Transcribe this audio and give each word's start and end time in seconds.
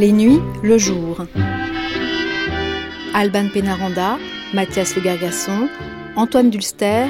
Les 0.00 0.12
nuits, 0.12 0.40
le 0.62 0.78
jour. 0.78 1.26
Alban 3.12 3.48
Pénaranda, 3.52 4.16
Mathias 4.54 4.96
Le 4.96 5.02
Gargasson, 5.02 5.68
Antoine 6.16 6.48
Dulster, 6.48 7.04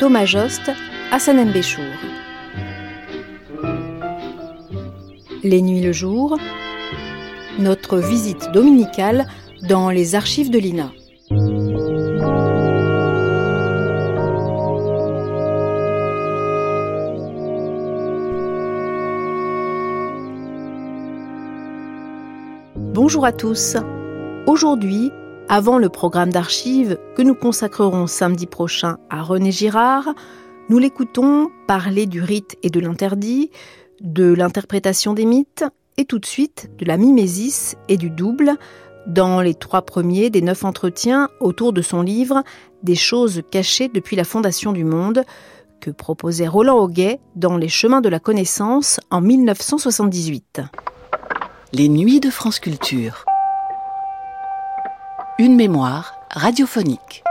Thomas 0.00 0.24
Jost, 0.24 0.62
Hassan 1.10 1.44
Mbéchour. 1.50 1.84
Les 5.42 5.60
nuits, 5.60 5.82
le 5.82 5.92
jour. 5.92 6.38
Notre 7.58 7.98
visite 7.98 8.50
dominicale 8.54 9.26
dans 9.68 9.90
les 9.90 10.14
archives 10.14 10.48
de 10.48 10.58
l'INA. 10.58 10.90
Bonjour 23.12 23.26
à 23.26 23.32
tous. 23.32 23.76
Aujourd'hui, 24.46 25.12
avant 25.50 25.76
le 25.76 25.90
programme 25.90 26.32
d'archives 26.32 26.98
que 27.14 27.20
nous 27.20 27.34
consacrerons 27.34 28.06
samedi 28.06 28.46
prochain 28.46 28.96
à 29.10 29.20
René 29.20 29.52
Girard, 29.52 30.14
nous 30.70 30.78
l'écoutons 30.78 31.50
parler 31.68 32.06
du 32.06 32.22
rite 32.22 32.56
et 32.62 32.70
de 32.70 32.80
l'interdit, 32.80 33.50
de 34.00 34.32
l'interprétation 34.32 35.12
des 35.12 35.26
mythes 35.26 35.66
et 35.98 36.06
tout 36.06 36.20
de 36.20 36.24
suite 36.24 36.70
de 36.78 36.86
la 36.86 36.96
mimésis 36.96 37.76
et 37.86 37.98
du 37.98 38.08
double 38.08 38.56
dans 39.06 39.42
les 39.42 39.52
trois 39.52 39.82
premiers 39.82 40.30
des 40.30 40.40
neuf 40.40 40.64
entretiens 40.64 41.28
autour 41.38 41.74
de 41.74 41.82
son 41.82 42.00
livre 42.00 42.42
Des 42.82 42.94
choses 42.94 43.42
cachées 43.50 43.90
depuis 43.92 44.16
la 44.16 44.24
fondation 44.24 44.72
du 44.72 44.84
monde 44.84 45.22
que 45.82 45.90
proposait 45.90 46.48
Roland 46.48 46.78
Auguet 46.78 47.20
dans 47.36 47.58
Les 47.58 47.68
chemins 47.68 48.00
de 48.00 48.08
la 48.08 48.20
connaissance 48.20 49.00
en 49.10 49.20
1978. 49.20 50.62
Les 51.74 51.88
nuits 51.88 52.20
de 52.20 52.28
France 52.28 52.60
Culture. 52.60 53.24
Une 55.38 55.56
mémoire 55.56 56.12
radiophonique. 56.30 57.24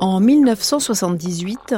En 0.00 0.20
1978, 0.20 1.74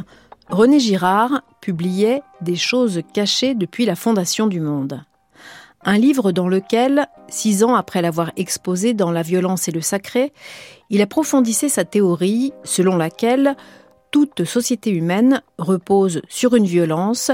René 0.50 0.78
Girard 0.78 1.42
publiait 1.60 2.22
Des 2.42 2.54
choses 2.54 3.00
cachées 3.12 3.56
depuis 3.56 3.86
la 3.86 3.96
fondation 3.96 4.46
du 4.46 4.60
monde. 4.60 5.04
Un 5.86 5.98
livre 5.98 6.32
dans 6.32 6.48
lequel, 6.48 7.08
six 7.28 7.62
ans 7.62 7.74
après 7.74 8.00
l'avoir 8.00 8.32
exposé 8.36 8.94
dans 8.94 9.10
La 9.10 9.20
violence 9.20 9.68
et 9.68 9.72
le 9.72 9.82
sacré, 9.82 10.32
il 10.88 11.02
approfondissait 11.02 11.68
sa 11.68 11.84
théorie 11.84 12.52
selon 12.64 12.96
laquelle 12.96 13.54
toute 14.10 14.44
société 14.44 14.90
humaine 14.90 15.42
repose 15.58 16.22
sur 16.28 16.54
une 16.54 16.64
violence 16.64 17.30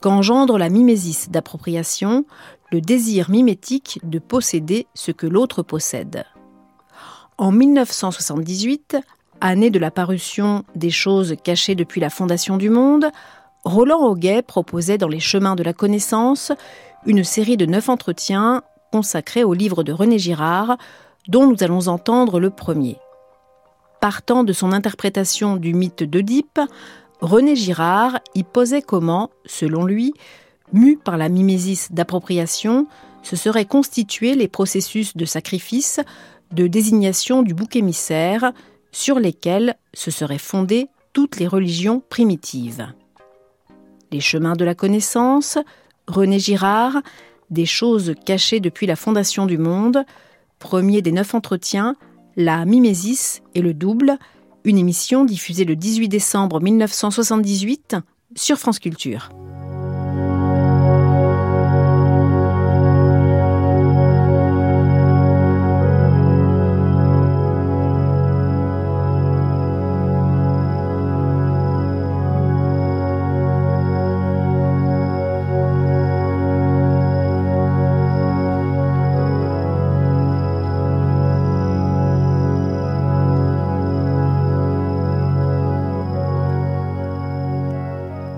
qu'engendre 0.00 0.58
la 0.58 0.68
mimésis 0.68 1.30
d'appropriation, 1.30 2.24
le 2.72 2.80
désir 2.80 3.30
mimétique 3.30 4.00
de 4.02 4.18
posséder 4.18 4.88
ce 4.94 5.12
que 5.12 5.28
l'autre 5.28 5.62
possède. 5.62 6.24
En 7.38 7.52
1978, 7.52 8.96
année 9.40 9.70
de 9.70 9.78
la 9.78 9.92
parution 9.92 10.64
des 10.74 10.90
choses 10.90 11.36
cachées 11.44 11.76
depuis 11.76 12.00
la 12.00 12.10
fondation 12.10 12.56
du 12.56 12.68
monde, 12.68 13.06
Roland 13.64 14.04
Auguet 14.04 14.42
proposait 14.42 14.98
dans 14.98 15.08
Les 15.08 15.20
chemins 15.20 15.54
de 15.54 15.62
la 15.62 15.72
connaissance 15.72 16.50
une 17.06 17.24
série 17.24 17.56
de 17.56 17.66
neuf 17.66 17.88
entretiens 17.88 18.62
consacrés 18.92 19.44
au 19.44 19.54
livre 19.54 19.82
de 19.82 19.92
René 19.92 20.18
Girard, 20.18 20.76
dont 21.28 21.46
nous 21.46 21.62
allons 21.62 21.88
entendre 21.88 22.40
le 22.40 22.50
premier. 22.50 22.98
Partant 24.00 24.44
de 24.44 24.52
son 24.52 24.72
interprétation 24.72 25.56
du 25.56 25.74
mythe 25.74 26.02
d'Oedipe, 26.02 26.60
René 27.20 27.56
Girard 27.56 28.18
y 28.34 28.42
posait 28.42 28.82
comment, 28.82 29.30
selon 29.46 29.84
lui, 29.84 30.12
mu 30.72 30.96
par 30.96 31.16
la 31.16 31.28
mimésis 31.28 31.92
d'appropriation, 31.92 32.86
se 33.22 33.36
seraient 33.36 33.64
constitués 33.64 34.34
les 34.34 34.48
processus 34.48 35.16
de 35.16 35.24
sacrifice, 35.24 36.00
de 36.50 36.66
désignation 36.66 37.42
du 37.42 37.54
bouc 37.54 37.76
émissaire, 37.76 38.52
sur 38.90 39.18
lesquels 39.18 39.76
se 39.94 40.10
seraient 40.10 40.38
fondées 40.38 40.88
toutes 41.12 41.38
les 41.38 41.46
religions 41.46 42.02
primitives. 42.08 42.88
Les 44.10 44.20
chemins 44.20 44.56
de 44.56 44.64
la 44.64 44.74
connaissance, 44.74 45.58
René 46.12 46.38
Girard, 46.38 47.02
Des 47.50 47.66
choses 47.66 48.14
cachées 48.24 48.60
depuis 48.60 48.86
la 48.86 48.96
fondation 48.96 49.46
du 49.46 49.58
monde, 49.58 50.04
premier 50.58 51.02
des 51.02 51.12
neuf 51.12 51.34
entretiens, 51.34 51.96
La 52.36 52.64
mimésis 52.64 53.42
et 53.54 53.62
le 53.62 53.74
double, 53.74 54.18
une 54.64 54.78
émission 54.78 55.24
diffusée 55.24 55.64
le 55.64 55.74
18 55.74 56.08
décembre 56.08 56.60
1978 56.60 57.96
sur 58.36 58.58
France 58.58 58.78
Culture. 58.78 59.30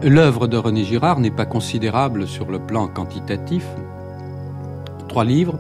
L'œuvre 0.05 0.49
de 0.49 0.59
René 0.59 0.85
Girard 0.85 1.19
n'est 1.19 1.31
pas 1.31 1.47
considérable 1.47 2.29
sur 2.29 2.51
le 2.51 2.59
plan 2.59 2.89
quantitatif. 2.89 3.65
Trois 5.09 5.25
livres, 5.25 5.59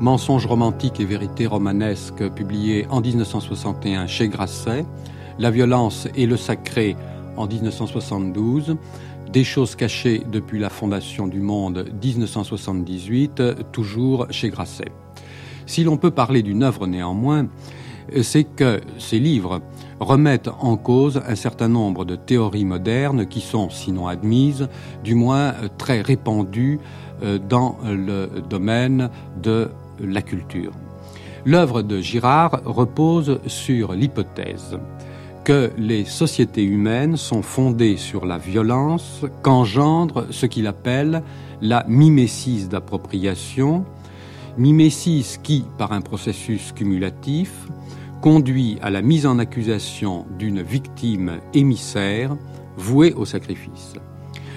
Mensonges 0.00 0.46
romantiques 0.46 0.98
et 0.98 1.04
vérités 1.04 1.46
romanesques, 1.46 2.28
publiés 2.30 2.88
en 2.90 3.00
1961 3.00 4.08
chez 4.08 4.28
Grasset, 4.28 4.84
La 5.38 5.52
violence 5.52 6.08
et 6.16 6.26
le 6.26 6.36
sacré 6.36 6.96
en 7.36 7.46
1972, 7.46 8.76
Des 9.32 9.44
choses 9.44 9.76
cachées 9.76 10.20
depuis 10.32 10.58
la 10.58 10.68
fondation 10.68 11.28
du 11.28 11.38
monde 11.38 11.88
1978, 12.02 13.70
toujours 13.70 14.26
chez 14.30 14.50
Grasset. 14.50 14.90
Si 15.66 15.84
l'on 15.84 15.96
peut 15.96 16.10
parler 16.10 16.42
d'une 16.42 16.64
œuvre 16.64 16.88
néanmoins, 16.88 17.46
c'est 18.22 18.44
que 18.44 18.80
ces 18.98 19.20
livres 19.20 19.60
remettent 20.00 20.50
en 20.60 20.76
cause 20.76 21.22
un 21.26 21.34
certain 21.34 21.68
nombre 21.68 22.04
de 22.04 22.16
théories 22.16 22.64
modernes 22.64 23.26
qui 23.26 23.40
sont, 23.40 23.70
sinon 23.70 24.06
admises, 24.06 24.68
du 25.04 25.14
moins 25.14 25.54
très 25.78 26.00
répandues 26.00 26.80
euh, 27.22 27.38
dans 27.38 27.76
le 27.84 28.28
domaine 28.48 29.10
de 29.42 29.70
la 30.00 30.22
culture. 30.22 30.72
L'œuvre 31.44 31.82
de 31.82 32.00
Girard 32.00 32.60
repose 32.64 33.38
sur 33.46 33.92
l'hypothèse 33.92 34.78
que 35.44 35.70
les 35.78 36.04
sociétés 36.04 36.64
humaines 36.64 37.16
sont 37.16 37.40
fondées 37.40 37.96
sur 37.96 38.26
la 38.26 38.36
violence 38.36 39.24
qu'engendre 39.42 40.26
ce 40.30 40.44
qu'il 40.46 40.66
appelle 40.66 41.22
la 41.60 41.84
mimésis 41.86 42.68
d'appropriation, 42.68 43.84
mimésis 44.58 45.38
qui, 45.40 45.64
par 45.78 45.92
un 45.92 46.00
processus 46.00 46.72
cumulatif, 46.72 47.68
conduit 48.26 48.76
à 48.82 48.90
la 48.90 49.02
mise 49.02 49.24
en 49.24 49.38
accusation 49.38 50.26
d'une 50.36 50.60
victime 50.60 51.38
émissaire 51.54 52.36
vouée 52.76 53.12
au 53.12 53.24
sacrifice. 53.24 53.94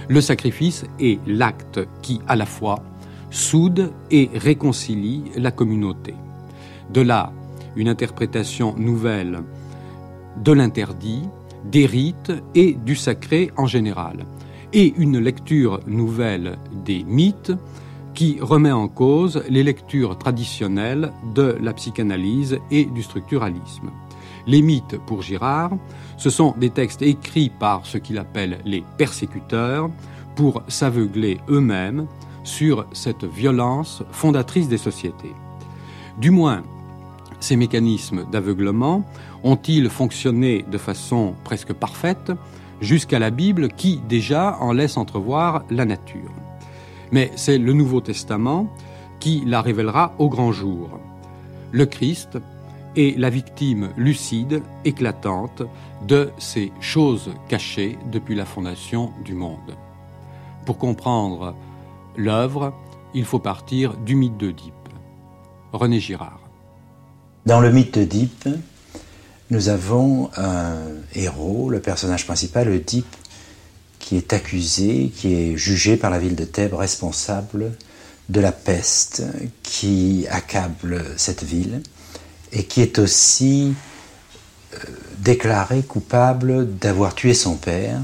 Le 0.07 0.21
sacrifice 0.21 0.85
est 0.99 1.19
l'acte 1.27 1.79
qui, 2.01 2.19
à 2.27 2.35
la 2.35 2.47
fois, 2.47 2.79
soude 3.29 3.93
et 4.09 4.27
réconcilie 4.33 5.25
la 5.35 5.51
communauté. 5.51 6.15
De 6.91 7.01
là, 7.01 7.31
une 7.75 7.89
interprétation 7.89 8.73
nouvelle 8.75 9.43
de 10.43 10.51
l'interdit, 10.51 11.21
des 11.63 11.85
rites 11.85 12.33
et 12.55 12.73
du 12.73 12.95
sacré 12.95 13.51
en 13.55 13.67
général, 13.67 14.25
et 14.73 14.95
une 14.97 15.19
lecture 15.19 15.79
nouvelle 15.85 16.57
des 16.85 17.03
mythes 17.03 17.53
qui 18.19 18.37
remet 18.41 18.73
en 18.73 18.89
cause 18.89 19.41
les 19.47 19.63
lectures 19.63 20.17
traditionnelles 20.17 21.13
de 21.33 21.55
la 21.61 21.71
psychanalyse 21.71 22.59
et 22.69 22.83
du 22.83 23.01
structuralisme. 23.01 23.91
Les 24.45 24.61
mythes, 24.61 24.97
pour 25.05 25.21
Girard, 25.21 25.71
ce 26.17 26.29
sont 26.29 26.53
des 26.57 26.69
textes 26.69 27.01
écrits 27.01 27.49
par 27.49 27.85
ce 27.85 27.97
qu'il 27.97 28.17
appelle 28.17 28.57
les 28.65 28.83
persécuteurs 28.97 29.89
pour 30.35 30.63
s'aveugler 30.67 31.39
eux-mêmes 31.47 32.07
sur 32.43 32.85
cette 32.91 33.23
violence 33.23 34.03
fondatrice 34.11 34.67
des 34.67 34.77
sociétés. 34.77 35.33
Du 36.17 36.29
moins, 36.29 36.63
ces 37.39 37.55
mécanismes 37.55 38.29
d'aveuglement 38.29 39.05
ont-ils 39.45 39.89
fonctionné 39.89 40.65
de 40.69 40.77
façon 40.77 41.35
presque 41.45 41.71
parfaite 41.71 42.33
jusqu'à 42.81 43.19
la 43.19 43.29
Bible 43.29 43.69
qui 43.69 44.01
déjà 44.09 44.57
en 44.59 44.73
laisse 44.73 44.97
entrevoir 44.97 45.63
la 45.69 45.85
nature 45.85 46.33
mais 47.11 47.31
c'est 47.35 47.57
le 47.57 47.73
Nouveau 47.73 48.01
Testament 48.01 48.67
qui 49.19 49.43
la 49.45 49.61
révélera 49.61 50.13
au 50.17 50.29
grand 50.29 50.51
jour. 50.51 50.99
le 51.71 51.85
Christ 51.85 52.39
est 52.95 53.17
la 53.17 53.29
victime 53.29 53.89
lucide, 53.97 54.63
éclatante 54.85 55.61
de 56.07 56.31
ces 56.37 56.71
choses 56.79 57.31
cachées 57.47 57.97
depuis 58.11 58.35
la 58.35 58.45
fondation 58.45 59.11
du 59.23 59.33
monde. 59.33 59.75
Pour 60.65 60.77
comprendre 60.77 61.55
l'œuvre, 62.17 62.73
il 63.13 63.25
faut 63.25 63.39
partir 63.39 63.95
du 63.97 64.15
mythe 64.15 64.37
d'Oedipe. 64.37 64.73
René 65.71 65.99
Girard. 65.99 66.41
Dans 67.45 67.59
le 67.59 67.71
mythe 67.71 67.93
d'Oedipe, 67.93 68.49
nous 69.51 69.69
avons 69.69 70.29
un 70.37 70.75
héros, 71.13 71.69
le 71.69 71.79
personnage 71.79 72.25
principal, 72.25 72.69
Oedipe, 72.69 73.15
qui 73.99 74.17
est 74.17 74.33
accusé, 74.33 75.11
qui 75.15 75.33
est 75.33 75.57
jugé 75.57 75.97
par 75.97 76.09
la 76.09 76.19
ville 76.19 76.35
de 76.35 76.45
Thèbes 76.45 76.73
responsable 76.73 77.73
de 78.29 78.39
la 78.39 78.51
peste 78.51 79.23
qui 79.63 80.25
accable 80.29 81.03
cette 81.17 81.43
ville 81.43 81.81
et 82.51 82.63
qui 82.63 82.81
est 82.81 82.99
aussi 82.99 83.73
euh, 84.73 84.77
déclaré 85.19 85.83
coupable 85.83 86.77
d'avoir 86.77 87.15
tué 87.15 87.33
son 87.33 87.55
père 87.55 87.99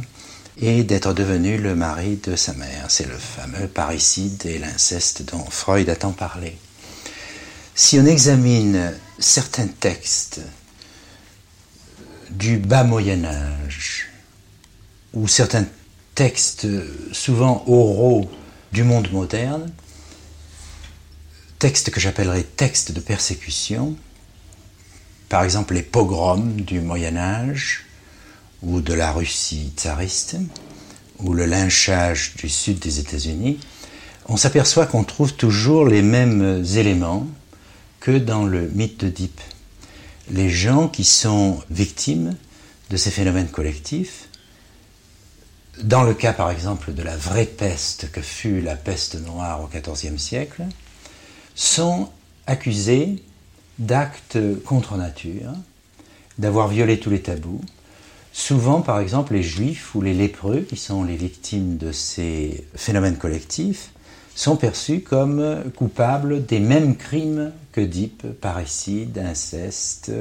et 0.57 0.83
d'être 0.83 1.13
devenu 1.13 1.57
le 1.57 1.75
mari 1.75 2.19
de 2.23 2.35
sa 2.35 2.53
mère. 2.53 2.85
C'est 2.89 3.07
le 3.07 3.17
fameux 3.17 3.67
parricide 3.67 4.45
et 4.45 4.57
l'inceste 4.57 5.23
dont 5.23 5.43
Freud 5.45 5.89
a 5.89 5.95
tant 5.95 6.11
parlé. 6.11 6.57
Si 7.73 7.99
on 7.99 8.05
examine 8.05 8.93
certains 9.19 9.67
textes 9.67 10.39
du 12.29 12.57
bas 12.57 12.83
Moyen 12.83 13.25
Âge, 13.25 14.09
ou 15.13 15.27
certains 15.27 15.65
textes 16.15 16.65
souvent 17.11 17.63
oraux 17.67 18.29
du 18.71 18.83
monde 18.83 19.11
moderne, 19.11 19.71
textes 21.59 21.91
que 21.91 21.99
j'appellerais 21.99 22.43
textes 22.43 22.93
de 22.93 23.01
persécution, 23.01 23.95
par 25.29 25.43
exemple 25.43 25.73
les 25.73 25.83
pogroms 25.83 26.61
du 26.61 26.79
Moyen 26.79 27.17
Âge 27.17 27.85
ou 28.63 28.81
de 28.81 28.93
la 28.93 29.11
Russie 29.11 29.73
tsariste, 29.75 30.37
ou 31.19 31.33
le 31.33 31.45
lynchage 31.45 32.35
du 32.37 32.49
sud 32.49 32.79
des 32.79 32.99
États-Unis, 32.99 33.59
on 34.27 34.37
s'aperçoit 34.37 34.85
qu'on 34.85 35.03
trouve 35.03 35.33
toujours 35.33 35.85
les 35.85 36.01
mêmes 36.01 36.63
éléments 36.75 37.27
que 37.99 38.17
dans 38.17 38.45
le 38.45 38.69
mythe 38.73 39.01
d'Oedipe. 39.01 39.41
Les 40.31 40.49
gens 40.49 40.87
qui 40.87 41.03
sont 41.03 41.61
victimes 41.69 42.35
de 42.89 42.97
ces 42.97 43.11
phénomènes 43.11 43.49
collectifs, 43.49 44.24
dans 45.83 46.03
le 46.03 46.13
cas 46.13 46.33
par 46.33 46.51
exemple 46.51 46.93
de 46.93 47.03
la 47.03 47.17
vraie 47.17 47.45
peste 47.45 48.11
que 48.11 48.21
fut 48.21 48.61
la 48.61 48.75
peste 48.75 49.15
noire 49.25 49.61
au 49.61 49.67
XIVe 49.67 50.17
siècle, 50.17 50.63
sont 51.55 52.09
accusés 52.47 53.23
d'actes 53.79 54.37
contre 54.65 54.97
nature, 54.97 55.51
d'avoir 56.37 56.67
violé 56.67 56.99
tous 56.99 57.09
les 57.09 57.21
tabous. 57.21 57.61
Souvent, 58.33 58.81
par 58.81 58.99
exemple, 58.99 59.33
les 59.33 59.43
juifs 59.43 59.95
ou 59.95 60.01
les 60.01 60.13
lépreux, 60.13 60.61
qui 60.61 60.75
sont 60.75 61.03
les 61.03 61.15
victimes 61.15 61.77
de 61.77 61.91
ces 61.91 62.65
phénomènes 62.75 63.17
collectifs, 63.17 63.91
sont 64.35 64.57
perçus 64.57 64.99
comme 64.99 65.63
coupables 65.77 66.45
des 66.45 66.59
mêmes 66.59 66.97
crimes 66.97 67.53
que 67.71 67.79
DIP, 67.79 68.27
parricide, 68.41 69.17
inceste, 69.17 70.11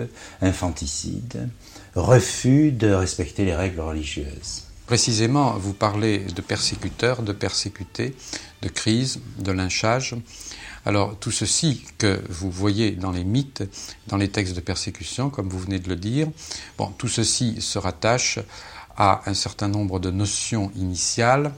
infanticide, 0.41 1.49
refus 1.97 2.71
de 2.71 2.93
respecter 2.93 3.45
les 3.45 3.57
règles 3.57 3.81
religieuses. 3.81 4.64
Précisément, 4.87 5.53
vous 5.53 5.73
parlez 5.73 6.19
de 6.19 6.43
persécuteurs, 6.43 7.23
de 7.23 7.33
persécutés, 7.33 8.15
de 8.61 8.69
crise, 8.69 9.21
de 9.39 9.51
lynchage. 9.51 10.15
Alors 10.85 11.17
tout 11.19 11.31
ceci 11.31 11.85
que 11.97 12.21
vous 12.29 12.51
voyez 12.51 12.91
dans 12.91 13.11
les 13.11 13.25
mythes, 13.25 13.65
dans 14.09 14.19
les 14.19 14.29
textes 14.29 14.55
de 14.55 14.61
persécution, 14.61 15.31
comme 15.31 15.49
vous 15.49 15.59
venez 15.59 15.79
de 15.79 15.89
le 15.89 15.97
dire, 15.97 16.29
bon, 16.77 16.89
tout 16.99 17.09
ceci 17.09 17.63
se 17.63 17.79
rattache 17.79 18.39
à 18.99 19.23
un 19.25 19.33
certain 19.33 19.69
nombre 19.69 19.99
de 20.01 20.11
notions 20.11 20.71
initiales 20.77 21.53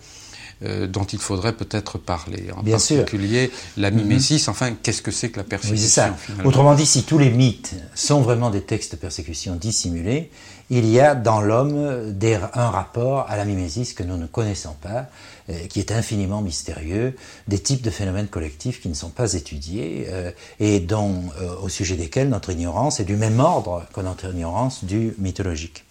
euh, 0.63 0.87
dont 0.87 1.05
il 1.05 1.19
faudrait 1.19 1.53
peut-être 1.53 1.99
parler. 1.99 2.47
En 2.57 2.63
Bien 2.63 2.79
particulier 2.79 3.51
la 3.77 3.91
mhm. 3.91 3.99
mimésis, 3.99 4.49
enfin, 4.49 4.73
qu'est-ce 4.83 5.03
que 5.03 5.11
c'est 5.11 5.29
que 5.29 5.37
la 5.37 5.45
persécution 5.45 6.15
Autrement 6.45 6.75
dit, 6.75 6.87
si 6.87 7.03
tous 7.03 7.19
les 7.19 7.29
mythes 7.29 7.75
sont 7.95 8.23
vraiment 8.23 8.49
des 8.49 8.63
textes 8.63 8.93
de 8.93 8.97
persécution 8.97 9.57
dissimulés, 9.57 10.31
il 10.71 10.87
y 10.87 10.99
a 10.99 11.15
dans 11.15 11.43
l'homme 11.43 12.17
un 12.55 12.71
rapport 12.71 13.27
à 13.29 13.37
la 13.37 13.45
mimésis 13.45 13.93
que 13.93 14.03
nous 14.03 14.17
ne 14.17 14.25
connaissons 14.25 14.75
pas, 14.81 15.11
euh, 15.51 15.67
qui 15.69 15.79
est 15.79 15.93
infiniment 15.93 16.41
mystérieux, 16.41 17.15
des 17.49 17.59
types 17.59 17.83
de 17.83 17.91
phénomènes 17.91 18.29
collectifs 18.29 18.81
qui 18.81 18.89
ne 18.89 18.95
sont 18.95 19.11
pas 19.11 19.35
étudiés 19.35 20.07
euh, 20.09 20.31
et 20.59 20.81
dont, 20.81 21.25
au 21.63 21.69
sujet 21.69 21.97
desquels 21.97 22.31
notre 22.31 22.51
ignorance 22.51 22.99
est 22.99 23.05
du 23.05 23.17
même 23.17 23.41
ordre 23.41 23.85
que 23.93 24.01
notre 24.01 24.33
ignorance 24.33 24.85
du 24.85 25.15
mythologique. 25.19 25.85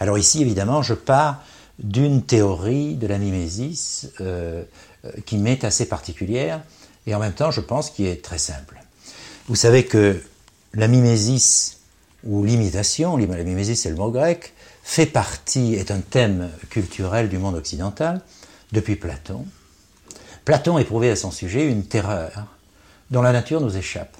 Alors 0.00 0.16
ici, 0.16 0.40
évidemment, 0.40 0.80
je 0.80 0.94
pars 0.94 1.42
d'une 1.78 2.22
théorie 2.22 2.94
de 2.94 3.06
la 3.06 3.18
mimésis 3.18 4.10
euh, 4.20 4.62
euh, 5.04 5.10
qui 5.26 5.38
m'est 5.38 5.64
assez 5.64 5.86
particulière 5.86 6.62
et 7.06 7.14
en 7.14 7.18
même 7.18 7.34
temps, 7.34 7.50
je 7.50 7.60
pense, 7.60 7.90
qui 7.90 8.06
est 8.06 8.24
très 8.24 8.38
simple. 8.38 8.80
Vous 9.48 9.56
savez 9.56 9.84
que 9.84 10.20
la 10.74 10.88
mimésis 10.88 11.78
ou 12.24 12.44
l'imitation, 12.44 13.16
la 13.16 13.44
mimésis 13.44 13.82
c'est 13.82 13.90
le 13.90 13.96
mot 13.96 14.10
grec, 14.10 14.54
fait 14.82 15.06
partie, 15.06 15.74
est 15.74 15.90
un 15.90 16.00
thème 16.00 16.50
culturel 16.70 17.28
du 17.28 17.38
monde 17.38 17.54
occidental 17.54 18.22
depuis 18.72 18.96
Platon. 18.96 19.44
Platon 20.44 20.78
éprouvait 20.78 21.10
à 21.10 21.16
son 21.16 21.30
sujet 21.30 21.66
une 21.68 21.84
terreur 21.84 22.46
dont 23.10 23.22
la 23.22 23.32
nature 23.32 23.60
nous 23.60 23.76
échappe 23.76 24.16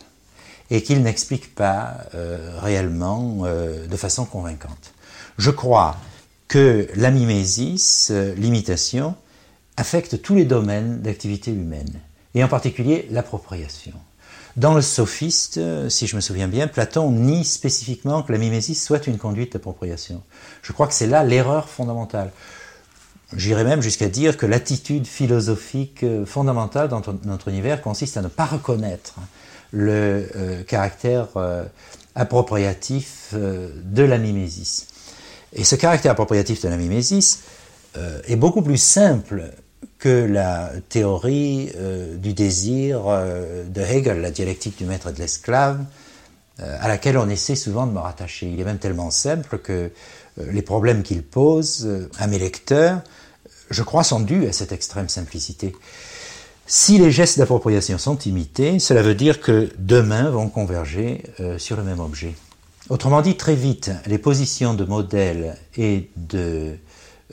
et 0.70 0.82
qu'il 0.82 1.02
n'explique 1.02 1.54
pas 1.54 1.98
euh, 2.14 2.58
réellement 2.60 3.44
de 3.44 3.96
façon 3.96 4.24
convaincante. 4.24 4.92
Je 5.38 5.50
crois 5.50 5.96
que 6.48 6.88
la 6.94 7.10
mimésis, 7.10 8.08
euh, 8.10 8.34
l'imitation, 8.34 9.14
affecte 9.76 10.22
tous 10.22 10.34
les 10.34 10.44
domaines 10.44 11.00
d'activité 11.02 11.50
humaine, 11.50 12.00
et 12.34 12.44
en 12.44 12.48
particulier 12.48 13.08
l'appropriation. 13.10 13.92
Dans 14.56 14.72
le 14.72 14.80
sophiste, 14.80 15.58
euh, 15.58 15.90
si 15.90 16.06
je 16.06 16.16
me 16.16 16.20
souviens 16.20 16.48
bien, 16.48 16.66
Platon 16.66 17.10
nie 17.10 17.44
spécifiquement 17.44 18.22
que 18.22 18.32
la 18.32 18.38
mimésis 18.38 18.82
soit 18.82 19.06
une 19.06 19.18
conduite 19.18 19.52
d'appropriation. 19.52 20.22
Je 20.62 20.72
crois 20.72 20.86
que 20.86 20.94
c'est 20.94 21.06
là 21.06 21.24
l'erreur 21.24 21.68
fondamentale. 21.68 22.32
J'irais 23.34 23.64
même 23.64 23.82
jusqu'à 23.82 24.08
dire 24.08 24.36
que 24.36 24.46
l'attitude 24.46 25.06
philosophique 25.06 26.04
euh, 26.04 26.24
fondamentale 26.24 26.88
dans 26.88 27.02
notre 27.24 27.48
univers 27.48 27.82
consiste 27.82 28.16
à 28.16 28.22
ne 28.22 28.28
pas 28.28 28.46
reconnaître 28.46 29.16
le 29.72 30.62
caractère 30.68 31.26
appropriatif 32.14 33.34
de 33.34 34.02
la 34.02 34.16
mimésis. 34.16 34.86
Et 35.52 35.64
ce 35.64 35.76
caractère 35.76 36.12
appropriatif 36.12 36.62
de 36.62 36.68
la 36.68 36.76
mimésis 36.76 37.40
euh, 37.96 38.20
est 38.26 38.36
beaucoup 38.36 38.62
plus 38.62 38.76
simple 38.76 39.52
que 39.98 40.08
la 40.08 40.70
théorie 40.88 41.70
euh, 41.76 42.16
du 42.16 42.34
désir 42.34 43.04
euh, 43.06 43.64
de 43.64 43.80
Hegel, 43.80 44.20
la 44.20 44.30
dialectique 44.30 44.76
du 44.78 44.84
maître 44.84 45.08
et 45.08 45.12
de 45.12 45.18
l'esclave, 45.18 45.84
à 46.58 46.88
laquelle 46.88 47.18
on 47.18 47.28
essaie 47.28 47.54
souvent 47.54 47.86
de 47.86 47.92
me 47.92 47.98
rattacher. 47.98 48.46
Il 48.46 48.58
est 48.58 48.64
même 48.64 48.78
tellement 48.78 49.10
simple 49.10 49.58
que 49.58 49.90
les 50.38 50.62
problèmes 50.62 51.02
qu'il 51.02 51.22
pose 51.22 52.08
à 52.18 52.26
mes 52.28 52.38
lecteurs, 52.38 53.02
je 53.68 53.82
crois, 53.82 54.02
sont 54.02 54.20
dus 54.20 54.46
à 54.46 54.54
cette 54.54 54.72
extrême 54.72 55.10
simplicité. 55.10 55.74
Si 56.66 56.96
les 56.96 57.10
gestes 57.10 57.38
d'appropriation 57.38 57.98
sont 57.98 58.16
imités, 58.20 58.78
cela 58.78 59.02
veut 59.02 59.14
dire 59.14 59.42
que 59.42 59.70
deux 59.76 60.02
mains 60.02 60.30
vont 60.30 60.48
converger 60.48 61.24
sur 61.58 61.76
le 61.76 61.82
même 61.82 62.00
objet. 62.00 62.32
Autrement 62.88 63.20
dit, 63.20 63.36
très 63.36 63.56
vite, 63.56 63.90
les 64.06 64.18
positions 64.18 64.72
de 64.72 64.84
modèle 64.84 65.56
et 65.76 66.08
euh, 66.34 66.76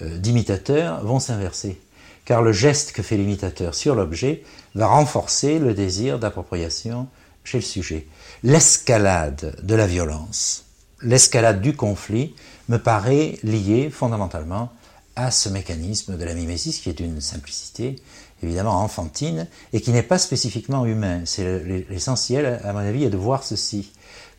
d'imitateur 0.01 1.05
vont 1.05 1.19
s'inverser, 1.19 1.79
car 2.25 2.41
le 2.41 2.51
geste 2.51 2.91
que 2.91 3.03
fait 3.03 3.17
l'imitateur 3.17 3.75
sur 3.75 3.93
l'objet 3.93 4.43
va 4.73 4.87
renforcer 4.87 5.59
le 5.59 5.75
désir 5.75 6.17
d'appropriation 6.17 7.07
chez 7.43 7.59
le 7.59 7.63
sujet. 7.63 8.07
L'escalade 8.41 9.59
de 9.61 9.75
la 9.75 9.85
violence, 9.85 10.65
l'escalade 11.03 11.61
du 11.61 11.75
conflit 11.75 12.33
me 12.67 12.77
paraît 12.77 13.37
liée 13.43 13.91
fondamentalement 13.91 14.71
à 15.15 15.29
ce 15.29 15.49
mécanisme 15.49 16.17
de 16.17 16.23
la 16.23 16.33
mimésis 16.33 16.79
qui 16.79 16.89
est 16.89 16.93
d'une 16.93 17.21
simplicité 17.21 17.97
évidemment 18.41 18.81
enfantine 18.81 19.47
et 19.71 19.81
qui 19.81 19.91
n'est 19.91 20.03
pas 20.03 20.17
spécifiquement 20.17 20.85
humain. 20.85 21.21
C'est 21.25 21.63
l'essentiel, 21.89 22.59
à 22.63 22.73
mon 22.73 22.79
avis, 22.79 23.03
est 23.05 23.09
de 23.09 23.17
voir 23.17 23.43
ceci 23.43 23.91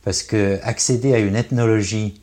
parce 0.05 0.23
que 0.23 0.59
accéder 0.63 1.15
à 1.15 1.19
une 1.19 1.37
ethnologie 1.37 2.21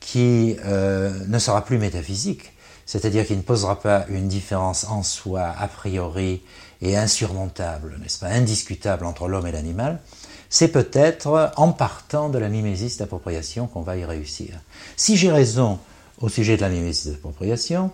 qui 0.00 0.56
euh, 0.64 1.12
ne 1.26 1.38
sera 1.38 1.64
plus 1.64 1.78
métaphysique, 1.78 2.52
c'est-à-dire 2.86 3.26
qui 3.26 3.36
ne 3.36 3.42
posera 3.42 3.80
pas 3.80 4.06
une 4.08 4.28
différence 4.28 4.84
en 4.84 5.02
soi 5.02 5.52
a 5.58 5.66
priori 5.66 6.42
et 6.80 6.96
insurmontable, 6.96 7.98
n'est-ce 8.00 8.20
pas, 8.20 8.28
indiscutable 8.28 9.04
entre 9.04 9.26
l'homme 9.26 9.46
et 9.46 9.52
l'animal, 9.52 10.00
c'est 10.48 10.68
peut-être 10.68 11.52
en 11.56 11.72
partant 11.72 12.28
de 12.28 12.38
la 12.38 12.48
mimésis 12.48 12.98
d'appropriation 12.98 13.66
qu'on 13.66 13.82
va 13.82 13.96
y 13.96 14.04
réussir. 14.04 14.60
Si 14.96 15.16
j'ai 15.16 15.32
raison 15.32 15.80
au 16.20 16.28
sujet 16.28 16.56
de 16.56 16.62
la 16.62 16.68
mimésis 16.68 17.08
d'appropriation, 17.08 17.90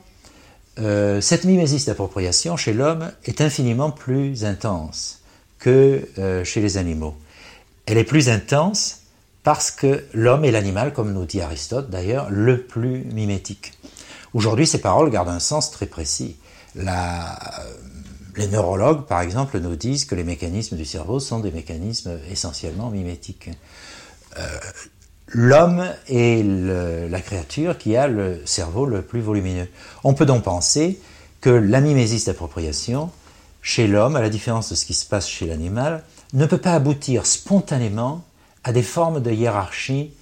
euh, 0.78 1.20
cette 1.20 1.44
mimésis 1.44 1.86
d'appropriation 1.86 2.56
chez 2.56 2.72
l'homme 2.72 3.10
est 3.24 3.40
infiniment 3.40 3.90
plus 3.90 4.44
intense 4.44 5.20
que 5.58 6.06
euh, 6.18 6.44
chez 6.44 6.60
les 6.60 6.76
animaux. 6.76 7.14
Elle 7.86 7.98
est 7.98 8.04
plus 8.04 8.28
intense 8.28 9.01
parce 9.42 9.70
que 9.70 10.04
l'homme 10.14 10.44
est 10.44 10.50
l'animal, 10.50 10.92
comme 10.92 11.12
nous 11.12 11.24
dit 11.24 11.40
Aristote 11.40 11.90
d'ailleurs, 11.90 12.30
le 12.30 12.62
plus 12.62 13.04
mimétique. 13.06 13.72
Aujourd'hui, 14.34 14.66
ces 14.66 14.80
paroles 14.80 15.10
gardent 15.10 15.28
un 15.28 15.40
sens 15.40 15.70
très 15.70 15.86
précis. 15.86 16.36
les 16.74 18.46
neurologues, 18.48 19.06
par 19.06 19.20
exemple, 19.20 19.58
nous 19.58 19.76
disent 19.76 20.04
que 20.04 20.14
les 20.14 20.24
mécanismes 20.24 20.76
du 20.76 20.84
cerveau 20.84 21.20
sont 21.20 21.40
des 21.40 21.50
mécanismes 21.50 22.18
essentiellement 22.30 22.88
mimétiques. 22.88 23.50
Euh, 24.38 24.58
l'homme 25.26 25.84
est 26.08 26.42
la 26.42 27.20
créature 27.20 27.76
qui 27.76 27.96
a 27.96 28.06
le 28.06 28.40
cerveau 28.46 28.86
le 28.86 29.02
plus 29.02 29.20
volumineux. 29.20 29.68
On 30.04 30.14
peut 30.14 30.24
donc 30.24 30.44
penser 30.44 30.98
que 31.42 31.50
la 31.50 31.80
mimésis 31.80 32.24
d'appropriation, 32.24 33.10
chez 33.60 33.86
l'homme, 33.86 34.16
à 34.16 34.22
la 34.22 34.30
différence 34.30 34.70
de 34.70 34.74
ce 34.76 34.86
qui 34.86 34.94
se 34.94 35.04
passe 35.04 35.28
chez 35.28 35.46
l'animal, 35.46 36.04
ne 36.32 36.46
peut 36.46 36.58
pas 36.58 36.72
aboutir 36.72 37.26
spontanément 37.26 38.24
à 38.64 38.72
des 38.72 38.82
formes 38.82 39.20
de 39.20 39.30
hiérarchie 39.30 40.12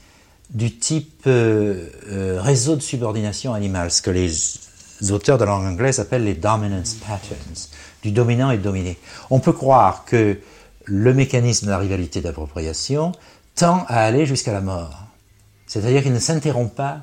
du 0.50 0.76
type 0.76 1.22
euh, 1.26 1.88
euh, 2.08 2.40
réseau 2.40 2.76
de 2.76 2.80
subordination 2.80 3.54
animale, 3.54 3.90
ce 3.90 4.02
que 4.02 4.10
les 4.10 5.12
auteurs 5.12 5.38
de 5.38 5.44
langue 5.44 5.64
anglaise 5.64 6.00
appellent 6.00 6.24
les 6.24 6.34
dominance 6.34 6.94
patterns, 6.94 7.68
du 8.02 8.10
dominant 8.10 8.50
et 8.50 8.58
dominé. 8.58 8.98
On 9.30 9.38
peut 9.38 9.52
croire 9.52 10.04
que 10.04 10.38
le 10.84 11.14
mécanisme 11.14 11.66
de 11.66 11.70
la 11.70 11.78
rivalité 11.78 12.20
d'appropriation 12.20 13.12
tend 13.54 13.84
à 13.88 14.04
aller 14.04 14.26
jusqu'à 14.26 14.52
la 14.52 14.60
mort. 14.60 14.98
C'est-à-dire 15.66 16.02
qu'il 16.02 16.12
ne 16.12 16.18
s'interrompt 16.18 16.74
pas 16.74 16.98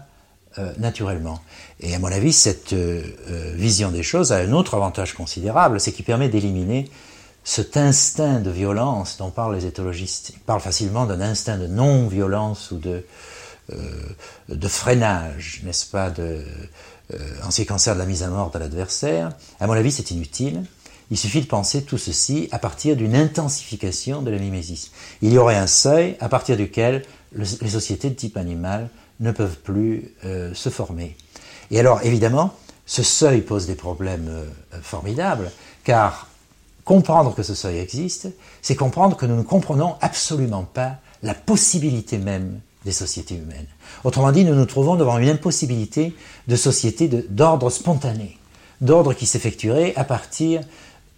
euh, 0.58 0.74
naturellement. 0.77 1.39
Et 1.79 1.96
à 1.96 2.00
mon 2.00 2.12
avis, 2.12 2.34
cette 2.34 2.74
vision 2.74 3.91
des 3.91 4.03
choses 4.03 4.32
a 4.34 4.38
un 4.38 4.51
autre 4.51 4.75
avantage 4.75 5.13
considérable, 5.13 5.79
c'est 5.79 5.94
qu'il 5.94 6.03
permet 6.03 6.27
d'éliminer 6.27 6.89
cet 7.48 7.77
instinct 7.77 8.42
de 8.42 8.50
violence 8.50 9.16
dont 9.16 9.32
parlent 9.32 9.56
les 9.56 9.66
éthologistes. 9.66 10.32
Ils 10.32 10.39
parlent 10.39 10.60
facilement 10.60 11.06
d'un 11.06 11.22
instinct 11.22 11.58
de 11.58 11.66
non-violence 11.66 12.72
ou 12.72 12.77
de, 12.77 13.06
euh, 13.72 13.75
de 14.50 14.68
freinage, 14.68 15.62
n'est-ce 15.63 15.86
pas, 15.86 16.10
de, 16.10 16.44
euh, 17.13 17.18
en 17.46 17.50
ce 17.50 17.62
qui 17.62 17.66
concerne 17.66 18.00
la 18.00 18.06
mise 18.06 18.22
à 18.22 18.27
mort 18.27 18.51
de 18.51 18.60
l'adversaire. 18.60 19.30
À 19.62 19.68
mon 19.68 19.74
avis, 19.74 19.94
c'est 19.94 20.12
inutile. 20.12 20.66
Il 21.10 21.18
suffit 21.18 21.39
de 21.39 21.46
penser 21.46 21.84
tout 21.84 21.98
ceci 21.98 22.50
à 22.51 22.60
partir 22.60 22.98
d'une 22.98 23.16
intensification 23.16 24.22
de 24.22 24.30
la 24.30 24.39
mimésis. 24.39 24.92
Il 25.22 25.32
y 25.32 25.38
aurait 25.38 25.56
un 25.56 25.68
seuil 25.68 26.18
à 26.20 26.27
partir 26.27 26.58
duquel 26.58 27.06
les 27.32 27.70
sociétés 27.70 28.10
de 28.10 28.16
type 28.16 28.36
animal 28.36 28.89
ne 29.22 29.32
peuvent 29.32 29.60
plus 29.60 30.13
euh, 30.25 30.54
se 30.54 30.68
former. 30.68 31.16
Et 31.72 31.80
alors, 31.80 32.01
évidemment, 32.04 32.54
ce 32.86 33.04
seuil 33.04 33.39
pose 33.39 33.68
des 33.68 33.75
problèmes 33.75 34.30
formidables, 34.82 35.50
car 35.86 36.27
Comprendre 36.88 37.36
que 37.36 37.44
ce 37.44 37.53
seuil 37.53 37.79
existe, 37.79 38.29
c'est 38.62 38.77
comprendre 38.77 39.17
que 39.17 39.25
nous 39.25 39.36
ne 39.36 39.41
comprenons 39.41 39.96
absolument 40.00 40.63
pas 40.63 40.96
la 41.22 41.34
possibilité 41.34 42.17
même 42.17 42.62
des 42.86 42.94
sociétés 42.94 43.36
humaines. 43.36 43.67
Autrement 44.06 44.32
dit, 44.32 44.46
nous 44.46 44.56
nous 44.56 44.65
trouvons 44.65 44.96
devant 44.96 45.17
une 45.17 45.27
impossibilité 45.27 46.15
de 46.48 46.56
société 46.56 47.10
d'ordre 47.10 47.70
spontané, 47.70 48.38
d'ordre 48.79 49.13
qui 49.13 49.25
s'effectuerait 49.25 49.96
à 49.98 50.06
partir 50.06 50.62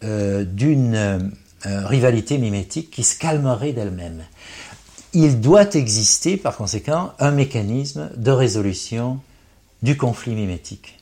euh, 0.04 0.44
d'une 0.44 0.96
euh, 0.96 1.20
rivalité 1.86 2.40
mimétique 2.40 2.90
qui 2.90 3.04
se 3.04 3.20
calmerait 3.20 3.74
d'elle-même. 3.74 4.24
Il 5.14 5.40
doit 5.40 5.76
exister, 5.76 6.38
par 6.38 6.58
conséquent, 6.58 7.12
un 7.20 7.30
mécanisme 7.30 8.10
de 8.18 8.32
résolution 8.32 9.20
du 9.84 9.98
conflit 9.98 10.34
mimétique. 10.34 10.96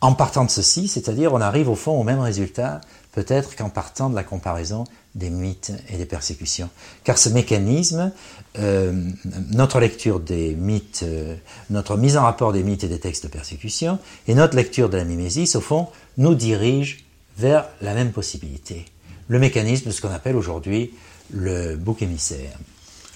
En 0.00 0.14
partant 0.14 0.44
de 0.44 0.50
ceci, 0.50 0.86
c'est-à-dire 0.86 1.32
on 1.32 1.40
arrive 1.40 1.68
au 1.68 1.76
fond 1.76 1.92
au 1.92 2.04
même 2.04 2.20
résultat, 2.20 2.80
peut-être 3.12 3.56
qu'en 3.56 3.68
partant 3.68 4.10
de 4.10 4.14
la 4.14 4.24
comparaison 4.24 4.84
des 5.14 5.30
mythes 5.30 5.72
et 5.90 5.98
des 5.98 6.06
persécutions. 6.06 6.70
Car 7.04 7.18
ce 7.18 7.28
mécanisme, 7.28 8.12
euh, 8.58 9.10
notre 9.50 9.78
lecture 9.78 10.20
des 10.20 10.54
mythes, 10.54 11.02
euh, 11.02 11.36
notre 11.70 11.96
mise 11.96 12.16
en 12.16 12.22
rapport 12.22 12.52
des 12.52 12.62
mythes 12.62 12.84
et 12.84 12.88
des 12.88 12.98
textes 12.98 13.24
de 13.24 13.28
persécution, 13.28 13.98
et 14.26 14.34
notre 14.34 14.56
lecture 14.56 14.88
de 14.88 14.96
la 14.96 15.04
mimésis, 15.04 15.54
au 15.54 15.60
fond, 15.60 15.88
nous 16.16 16.34
dirige 16.34 17.04
vers 17.36 17.66
la 17.82 17.94
même 17.94 18.12
possibilité. 18.12 18.86
Le 19.28 19.38
mécanisme 19.38 19.86
de 19.86 19.90
ce 19.92 20.00
qu'on 20.00 20.10
appelle 20.10 20.36
aujourd'hui 20.36 20.92
le 21.32 21.76
bouc 21.76 22.02
émissaire. 22.02 22.58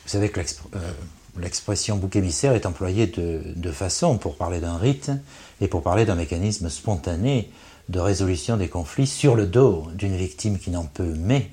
Vous 0.05 0.11
savez 0.11 0.29
que 0.29 0.41
euh, 0.41 0.93
l'expression 1.41 1.97
bouc 1.97 2.17
émissaire 2.17 2.53
est 2.53 2.67
employée 2.67 3.07
de 3.07 3.41
deux 3.57 3.73
façons, 3.73 4.19
pour 4.19 4.37
parler 4.37 4.61
d'un 4.61 4.77
rite 4.77 5.11
et 5.61 5.69
pour 5.69 5.83
parler 5.83 6.05
d'un 6.05 6.15
mécanisme 6.15 6.69
spontané 6.69 7.51
de 7.89 8.01
résolution 8.01 8.57
des 8.57 8.69
conflits 8.69 9.07
sur 9.07 9.35
le 9.35 9.47
dos 9.47 9.87
d'une 9.95 10.17
victime 10.17 10.59
qui 10.59 10.71
n'en 10.71 10.85
peut 10.85 11.15
mais, 11.17 11.51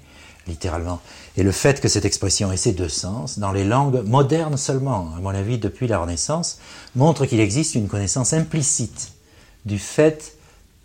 littéralement. 0.47 1.01
Et 1.37 1.43
le 1.43 1.51
fait 1.51 1.79
que 1.79 1.87
cette 1.87 2.05
expression 2.05 2.51
ait 2.51 2.57
ces 2.57 2.73
deux 2.73 2.89
sens, 2.89 3.39
dans 3.39 3.51
les 3.51 3.63
langues 3.63 4.03
modernes 4.05 4.57
seulement, 4.57 5.13
à 5.15 5.19
mon 5.19 5.29
avis 5.29 5.57
depuis 5.57 5.87
la 5.87 5.99
Renaissance, 5.99 6.59
montre 6.95 7.25
qu'il 7.25 7.39
existe 7.39 7.75
une 7.75 7.87
connaissance 7.87 8.33
implicite 8.33 9.13
du 9.65 9.79
fait 9.79 10.37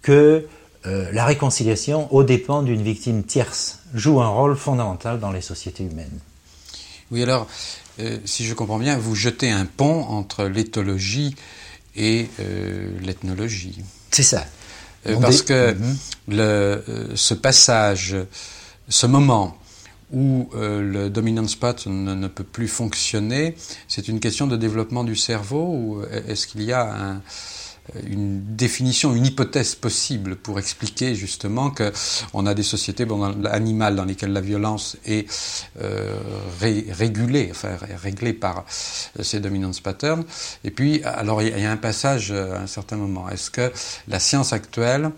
que 0.02 0.46
euh, 0.86 1.10
la 1.12 1.24
réconciliation, 1.24 2.12
aux 2.14 2.22
dépens 2.22 2.62
d'une 2.62 2.82
victime 2.82 3.24
tierce, 3.24 3.80
joue 3.94 4.20
un 4.20 4.28
rôle 4.28 4.56
fondamental 4.56 5.18
dans 5.18 5.32
les 5.32 5.40
sociétés 5.40 5.82
humaines. 5.82 6.18
Oui, 7.10 7.22
alors, 7.22 7.48
euh, 8.00 8.18
si 8.24 8.44
je 8.44 8.54
comprends 8.54 8.78
bien, 8.78 8.96
vous 8.96 9.14
jetez 9.14 9.50
un 9.50 9.66
pont 9.66 10.02
entre 10.04 10.44
l'éthologie 10.44 11.34
et 11.96 12.28
euh, 12.40 12.90
l'ethnologie. 13.00 13.82
C'est 14.10 14.22
ça. 14.22 14.44
Euh, 15.08 15.16
parce 15.20 15.42
que 15.42 15.72
mhm. 15.72 15.96
le, 16.28 16.42
euh, 16.42 16.82
ce 17.14 17.34
passage, 17.34 18.16
ce 18.88 19.06
moment 19.06 19.56
où 20.12 20.48
euh, 20.54 20.80
le 20.80 21.10
dominant 21.10 21.46
spot 21.46 21.86
ne, 21.86 22.28
peut 22.28 22.44
plus 22.44 22.68
fonctionner, 22.68 23.56
c'est 23.88 24.08
une 24.08 24.20
question 24.20 24.46
de 24.46 24.56
développement 24.56 25.04
du 25.04 25.16
cerveau 25.16 25.66
ou 25.66 26.02
est-ce 26.26 26.46
qu'il 26.46 26.62
y 26.62 26.72
a 26.72 26.94
un, 26.94 27.22
une 28.06 28.42
définition, 28.56 29.14
une 29.14 29.26
hypothèse 29.26 29.74
possible 29.74 30.36
pour 30.36 30.58
expliquer 30.58 31.14
justement 31.14 31.70
que 31.70 31.92
on 32.34 32.46
a 32.46 32.54
des 32.54 32.62
sociétés 32.62 33.04
bon, 33.04 33.44
animales 33.46 33.96
dans 33.96 34.04
lesquelles 34.04 34.32
la 34.32 34.40
violence 34.40 34.96
est 35.06 35.26
euh, 35.80 36.16
régulée, 36.60 37.48
enfin 37.50 37.76
réglée 38.02 38.32
par 38.32 38.64
ces 38.68 39.40
dominance 39.40 39.80
patterns. 39.80 40.24
Et 40.64 40.70
puis, 40.70 41.02
alors 41.04 41.42
il 41.42 41.58
y 41.58 41.64
a 41.64 41.70
un 41.70 41.76
passage 41.76 42.32
à 42.32 42.60
un 42.60 42.66
certain 42.66 42.96
moment. 42.96 43.28
Est-ce 43.28 43.50
que 43.50 43.72
la 44.08 44.20
science 44.20 44.52
actuelle 44.52 45.10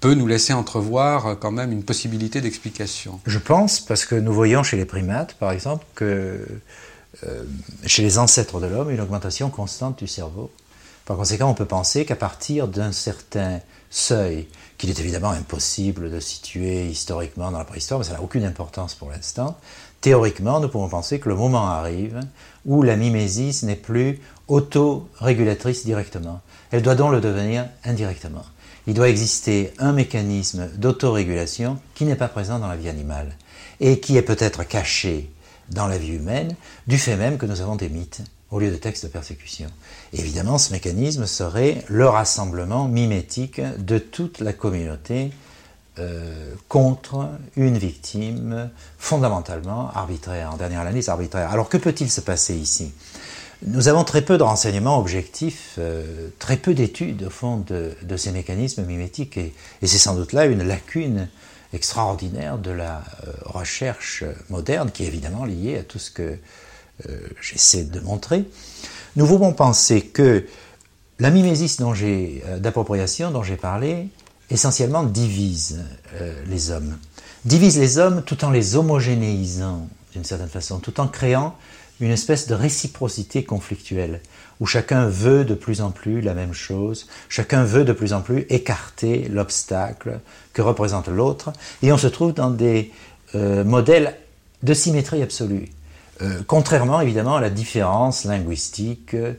peut 0.00 0.14
nous 0.14 0.26
laisser 0.26 0.52
entrevoir 0.52 1.38
quand 1.38 1.50
même 1.50 1.72
une 1.72 1.82
possibilité 1.82 2.40
d'explication? 2.40 3.20
Je 3.26 3.38
pense, 3.38 3.80
parce 3.80 4.04
que 4.04 4.14
nous 4.14 4.32
voyons 4.32 4.62
chez 4.62 4.76
les 4.76 4.84
primates, 4.84 5.34
par 5.34 5.50
exemple, 5.50 5.84
que 5.94 6.46
euh, 7.26 7.44
chez 7.86 8.02
les 8.02 8.18
ancêtres 8.18 8.60
de 8.60 8.66
l'homme, 8.66 8.90
une 8.90 9.00
augmentation 9.00 9.48
constante 9.50 9.98
du 9.98 10.06
cerveau 10.06 10.50
par 11.04 11.16
conséquent, 11.16 11.50
on 11.50 11.54
peut 11.54 11.64
penser 11.64 12.04
qu'à 12.04 12.16
partir 12.16 12.68
d'un 12.68 12.92
certain 12.92 13.60
seuil, 13.90 14.48
qu'il 14.78 14.90
est 14.90 14.98
évidemment 14.98 15.30
impossible 15.30 16.10
de 16.10 16.18
situer 16.18 16.86
historiquement 16.86 17.50
dans 17.50 17.58
la 17.58 17.64
préhistoire, 17.64 18.00
mais 18.00 18.06
ça 18.06 18.14
n'a 18.14 18.22
aucune 18.22 18.44
importance 18.44 18.94
pour 18.94 19.10
l'instant, 19.10 19.56
théoriquement, 20.00 20.60
nous 20.60 20.68
pouvons 20.68 20.88
penser 20.88 21.20
que 21.20 21.28
le 21.28 21.36
moment 21.36 21.68
arrive 21.68 22.20
où 22.64 22.82
la 22.82 22.96
mimésis 22.96 23.62
n'est 23.62 23.76
plus 23.76 24.20
auto-régulatrice 24.48 25.84
directement. 25.84 26.40
Elle 26.70 26.82
doit 26.82 26.94
donc 26.94 27.12
le 27.12 27.20
devenir 27.20 27.66
indirectement. 27.84 28.44
Il 28.86 28.94
doit 28.94 29.08
exister 29.08 29.72
un 29.78 29.92
mécanisme 29.92 30.68
d'autorégulation 30.76 31.78
qui 31.94 32.04
n'est 32.04 32.16
pas 32.16 32.28
présent 32.28 32.58
dans 32.58 32.68
la 32.68 32.76
vie 32.76 32.88
animale 32.88 33.36
et 33.80 34.00
qui 34.00 34.16
est 34.16 34.22
peut-être 34.22 34.64
caché 34.64 35.30
dans 35.70 35.86
la 35.86 35.96
vie 35.96 36.14
humaine 36.14 36.54
du 36.86 36.98
fait 36.98 37.16
même 37.16 37.38
que 37.38 37.46
nous 37.46 37.60
avons 37.60 37.76
des 37.76 37.88
mythes 37.88 38.22
au 38.50 38.60
lieu 38.60 38.70
de 38.70 38.76
textes 38.76 39.04
de 39.04 39.10
persécution. 39.10 39.68
Évidemment, 40.14 40.58
ce 40.58 40.72
mécanisme 40.72 41.26
serait 41.26 41.84
le 41.88 42.08
rassemblement 42.08 42.88
mimétique 42.88 43.60
de 43.78 43.98
toute 43.98 44.40
la 44.40 44.52
communauté 44.52 45.30
euh, 46.00 46.54
contre 46.68 47.28
une 47.56 47.78
victime 47.78 48.68
fondamentalement 48.98 49.92
arbitraire, 49.92 50.52
en 50.52 50.56
dernière 50.56 50.80
analyse 50.80 51.08
arbitraire. 51.08 51.52
Alors 51.52 51.68
que 51.68 51.76
peut-il 51.76 52.10
se 52.10 52.20
passer 52.20 52.56
ici? 52.56 52.92
Nous 53.64 53.86
avons 53.86 54.02
très 54.02 54.22
peu 54.22 54.36
de 54.36 54.42
renseignements 54.42 54.98
objectifs, 54.98 55.76
euh, 55.78 56.30
très 56.40 56.56
peu 56.56 56.74
d'études 56.74 57.22
au 57.22 57.30
fond 57.30 57.58
de, 57.58 58.16
ces 58.16 58.32
mécanismes 58.32 58.84
mimétiques, 58.84 59.36
et, 59.36 59.54
c'est 59.82 59.98
sans 59.98 60.16
doute 60.16 60.32
là 60.32 60.46
une 60.46 60.64
lacune 60.64 61.28
extraordinaire 61.72 62.58
de 62.58 62.72
la 62.72 63.04
euh, 63.26 63.32
recherche 63.44 64.24
moderne, 64.48 64.90
qui 64.92 65.04
est 65.04 65.06
évidemment 65.06 65.44
liée 65.44 65.78
à 65.78 65.84
tout 65.84 66.00
ce 66.00 66.10
que 66.10 66.38
j'essaie 67.40 67.82
de 67.84 67.98
montrer, 67.98 68.44
nous 69.16 69.26
pouvons 69.26 69.52
penser 69.52 70.02
que 70.02 70.44
la 71.18 71.30
mimésis 71.30 71.80
euh, 71.80 72.58
d'appropriation 72.58 73.30
dont 73.30 73.42
j'ai 73.42 73.56
parlé, 73.56 74.08
essentiellement 74.50 75.04
divise 75.04 75.84
euh, 76.14 76.34
les 76.48 76.70
hommes. 76.70 76.98
Divise 77.44 77.78
les 77.78 77.98
hommes 77.98 78.22
tout 78.24 78.44
en 78.44 78.50
les 78.50 78.76
homogénéisant 78.76 79.88
d'une 80.12 80.24
certaine 80.24 80.48
façon, 80.48 80.78
tout 80.78 81.00
en 81.00 81.08
créant 81.08 81.54
une 82.00 82.10
espèce 82.10 82.48
de 82.48 82.54
réciprocité 82.54 83.44
conflictuelle, 83.44 84.20
où 84.60 84.66
chacun 84.66 85.06
veut 85.06 85.44
de 85.44 85.54
plus 85.54 85.80
en 85.80 85.90
plus 85.90 86.20
la 86.20 86.34
même 86.34 86.52
chose, 86.52 87.06
chacun 87.28 87.64
veut 87.64 87.84
de 87.84 87.92
plus 87.92 88.12
en 88.12 88.20
plus 88.20 88.46
écarter 88.48 89.28
l'obstacle 89.28 90.20
que 90.52 90.62
représente 90.62 91.08
l'autre, 91.08 91.52
et 91.82 91.92
on 91.92 91.98
se 91.98 92.08
trouve 92.08 92.32
dans 92.32 92.50
des 92.50 92.92
modèles 93.34 94.16
de 94.62 94.74
symétrie 94.74 95.22
absolue. 95.22 95.70
Euh, 96.22 96.42
contrairement 96.46 97.00
évidemment 97.00 97.36
à 97.36 97.40
la 97.40 97.50
différence 97.50 98.24
linguistique 98.24 99.14
euh, 99.14 99.34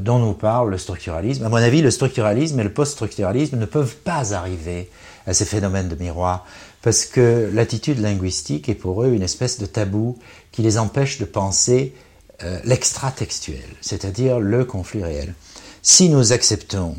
dont 0.00 0.18
nous 0.18 0.32
parle 0.32 0.70
le 0.70 0.78
structuralisme. 0.78 1.44
À 1.44 1.48
mon 1.48 1.56
avis, 1.56 1.80
le 1.80 1.92
structuralisme 1.92 2.58
et 2.58 2.64
le 2.64 2.72
post-structuralisme 2.72 3.56
ne 3.56 3.66
peuvent 3.66 3.96
pas 3.96 4.34
arriver 4.34 4.90
à 5.26 5.34
ces 5.34 5.44
phénomènes 5.44 5.88
de 5.88 5.94
miroir, 5.94 6.44
parce 6.82 7.04
que 7.04 7.48
l'attitude 7.52 8.00
linguistique 8.00 8.68
est 8.68 8.74
pour 8.74 9.04
eux 9.04 9.12
une 9.12 9.22
espèce 9.22 9.58
de 9.58 9.66
tabou 9.66 10.18
qui 10.50 10.62
les 10.62 10.78
empêche 10.78 11.18
de 11.18 11.24
penser 11.24 11.94
euh, 12.42 12.58
l'extra-textuel, 12.64 13.62
c'est-à-dire 13.80 14.40
le 14.40 14.64
conflit 14.64 15.04
réel. 15.04 15.34
Si 15.82 16.08
nous 16.08 16.32
acceptons 16.32 16.96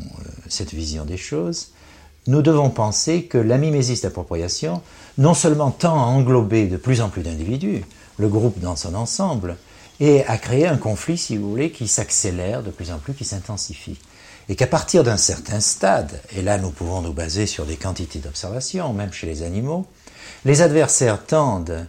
cette 0.48 0.72
vision 0.72 1.04
des 1.04 1.18
choses, 1.18 1.72
nous 2.26 2.40
devons 2.40 2.70
penser 2.70 3.24
que 3.24 3.38
la 3.38 3.58
mimésis 3.58 4.02
d'appropriation 4.02 4.80
non 5.18 5.34
seulement 5.34 5.70
tend 5.70 5.98
à 6.00 6.06
englober 6.06 6.66
de 6.66 6.76
plus 6.78 7.02
en 7.02 7.08
plus 7.08 7.22
d'individus, 7.22 7.84
le 8.20 8.28
groupe 8.28 8.60
dans 8.60 8.76
son 8.76 8.94
ensemble, 8.94 9.56
et 9.98 10.24
à 10.26 10.38
créer 10.38 10.66
un 10.66 10.76
conflit, 10.76 11.18
si 11.18 11.36
vous 11.36 11.50
voulez, 11.50 11.72
qui 11.72 11.88
s'accélère 11.88 12.62
de 12.62 12.70
plus 12.70 12.90
en 12.90 12.98
plus, 12.98 13.14
qui 13.14 13.24
s'intensifie. 13.24 13.98
Et 14.48 14.56
qu'à 14.56 14.66
partir 14.66 15.04
d'un 15.04 15.16
certain 15.16 15.60
stade, 15.60 16.20
et 16.36 16.42
là 16.42 16.58
nous 16.58 16.70
pouvons 16.70 17.02
nous 17.02 17.12
baser 17.12 17.46
sur 17.46 17.66
des 17.66 17.76
quantités 17.76 18.18
d'observations, 18.18 18.92
même 18.92 19.12
chez 19.12 19.26
les 19.26 19.42
animaux, 19.42 19.86
les 20.44 20.62
adversaires 20.62 21.24
tendent 21.24 21.86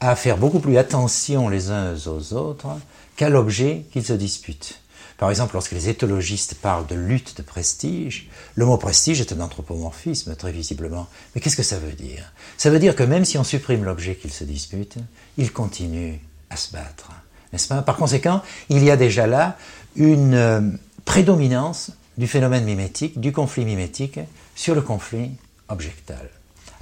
à 0.00 0.14
faire 0.16 0.36
beaucoup 0.36 0.60
plus 0.60 0.76
attention 0.76 1.48
les 1.48 1.70
uns 1.70 1.94
aux 2.06 2.34
autres 2.34 2.68
qu'à 3.16 3.28
l'objet 3.28 3.86
qu'ils 3.92 4.04
se 4.04 4.12
disputent. 4.12 4.80
Par 5.18 5.30
exemple, 5.30 5.54
lorsque 5.54 5.72
les 5.72 5.88
éthologistes 5.88 6.54
parlent 6.54 6.86
de 6.86 6.94
lutte 6.94 7.36
de 7.38 7.42
prestige, 7.42 8.28
le 8.54 8.66
mot 8.66 8.76
prestige 8.76 9.20
est 9.20 9.32
un 9.32 9.40
anthropomorphisme, 9.40 10.36
très 10.36 10.52
visiblement. 10.52 11.06
Mais 11.34 11.40
qu'est-ce 11.40 11.56
que 11.56 11.62
ça 11.62 11.78
veut 11.78 11.92
dire? 11.92 12.32
Ça 12.58 12.70
veut 12.70 12.78
dire 12.78 12.94
que 12.94 13.02
même 13.02 13.24
si 13.24 13.38
on 13.38 13.44
supprime 13.44 13.84
l'objet 13.84 14.16
qu'ils 14.16 14.32
se 14.32 14.44
disputent, 14.44 14.98
ils 15.38 15.52
continuent 15.52 16.18
à 16.50 16.56
se 16.56 16.72
battre. 16.72 17.10
N'est-ce 17.52 17.68
pas? 17.68 17.80
Par 17.80 17.96
conséquent, 17.96 18.42
il 18.68 18.84
y 18.84 18.90
a 18.90 18.96
déjà 18.96 19.26
là 19.26 19.56
une 19.94 20.34
euh, 20.34 20.60
prédominance 21.06 21.92
du 22.18 22.26
phénomène 22.26 22.64
mimétique, 22.64 23.18
du 23.18 23.32
conflit 23.32 23.64
mimétique, 23.64 24.20
sur 24.54 24.74
le 24.74 24.82
conflit 24.82 25.30
objectal. 25.68 26.28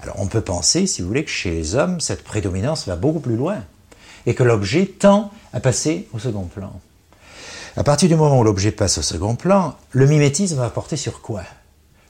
Alors 0.02 0.16
on 0.18 0.26
peut 0.26 0.40
penser, 0.40 0.86
si 0.86 1.02
vous 1.02 1.08
voulez, 1.08 1.24
que 1.24 1.30
chez 1.30 1.50
les 1.50 1.76
hommes, 1.76 2.00
cette 2.00 2.24
prédominance 2.24 2.86
va 2.86 2.96
beaucoup 2.96 3.20
plus 3.20 3.36
loin 3.36 3.58
et 4.26 4.34
que 4.34 4.42
l'objet 4.42 4.86
tend 4.86 5.30
à 5.52 5.60
passer 5.60 6.08
au 6.12 6.18
second 6.18 6.44
plan. 6.44 6.80
À 7.76 7.82
partir 7.82 8.08
du 8.08 8.14
moment 8.14 8.38
où 8.38 8.44
l'objet 8.44 8.70
passe 8.70 8.98
au 8.98 9.02
second 9.02 9.34
plan, 9.34 9.74
le 9.90 10.06
mimétisme 10.06 10.54
va 10.54 10.70
porter 10.70 10.96
sur 10.96 11.20
quoi? 11.20 11.42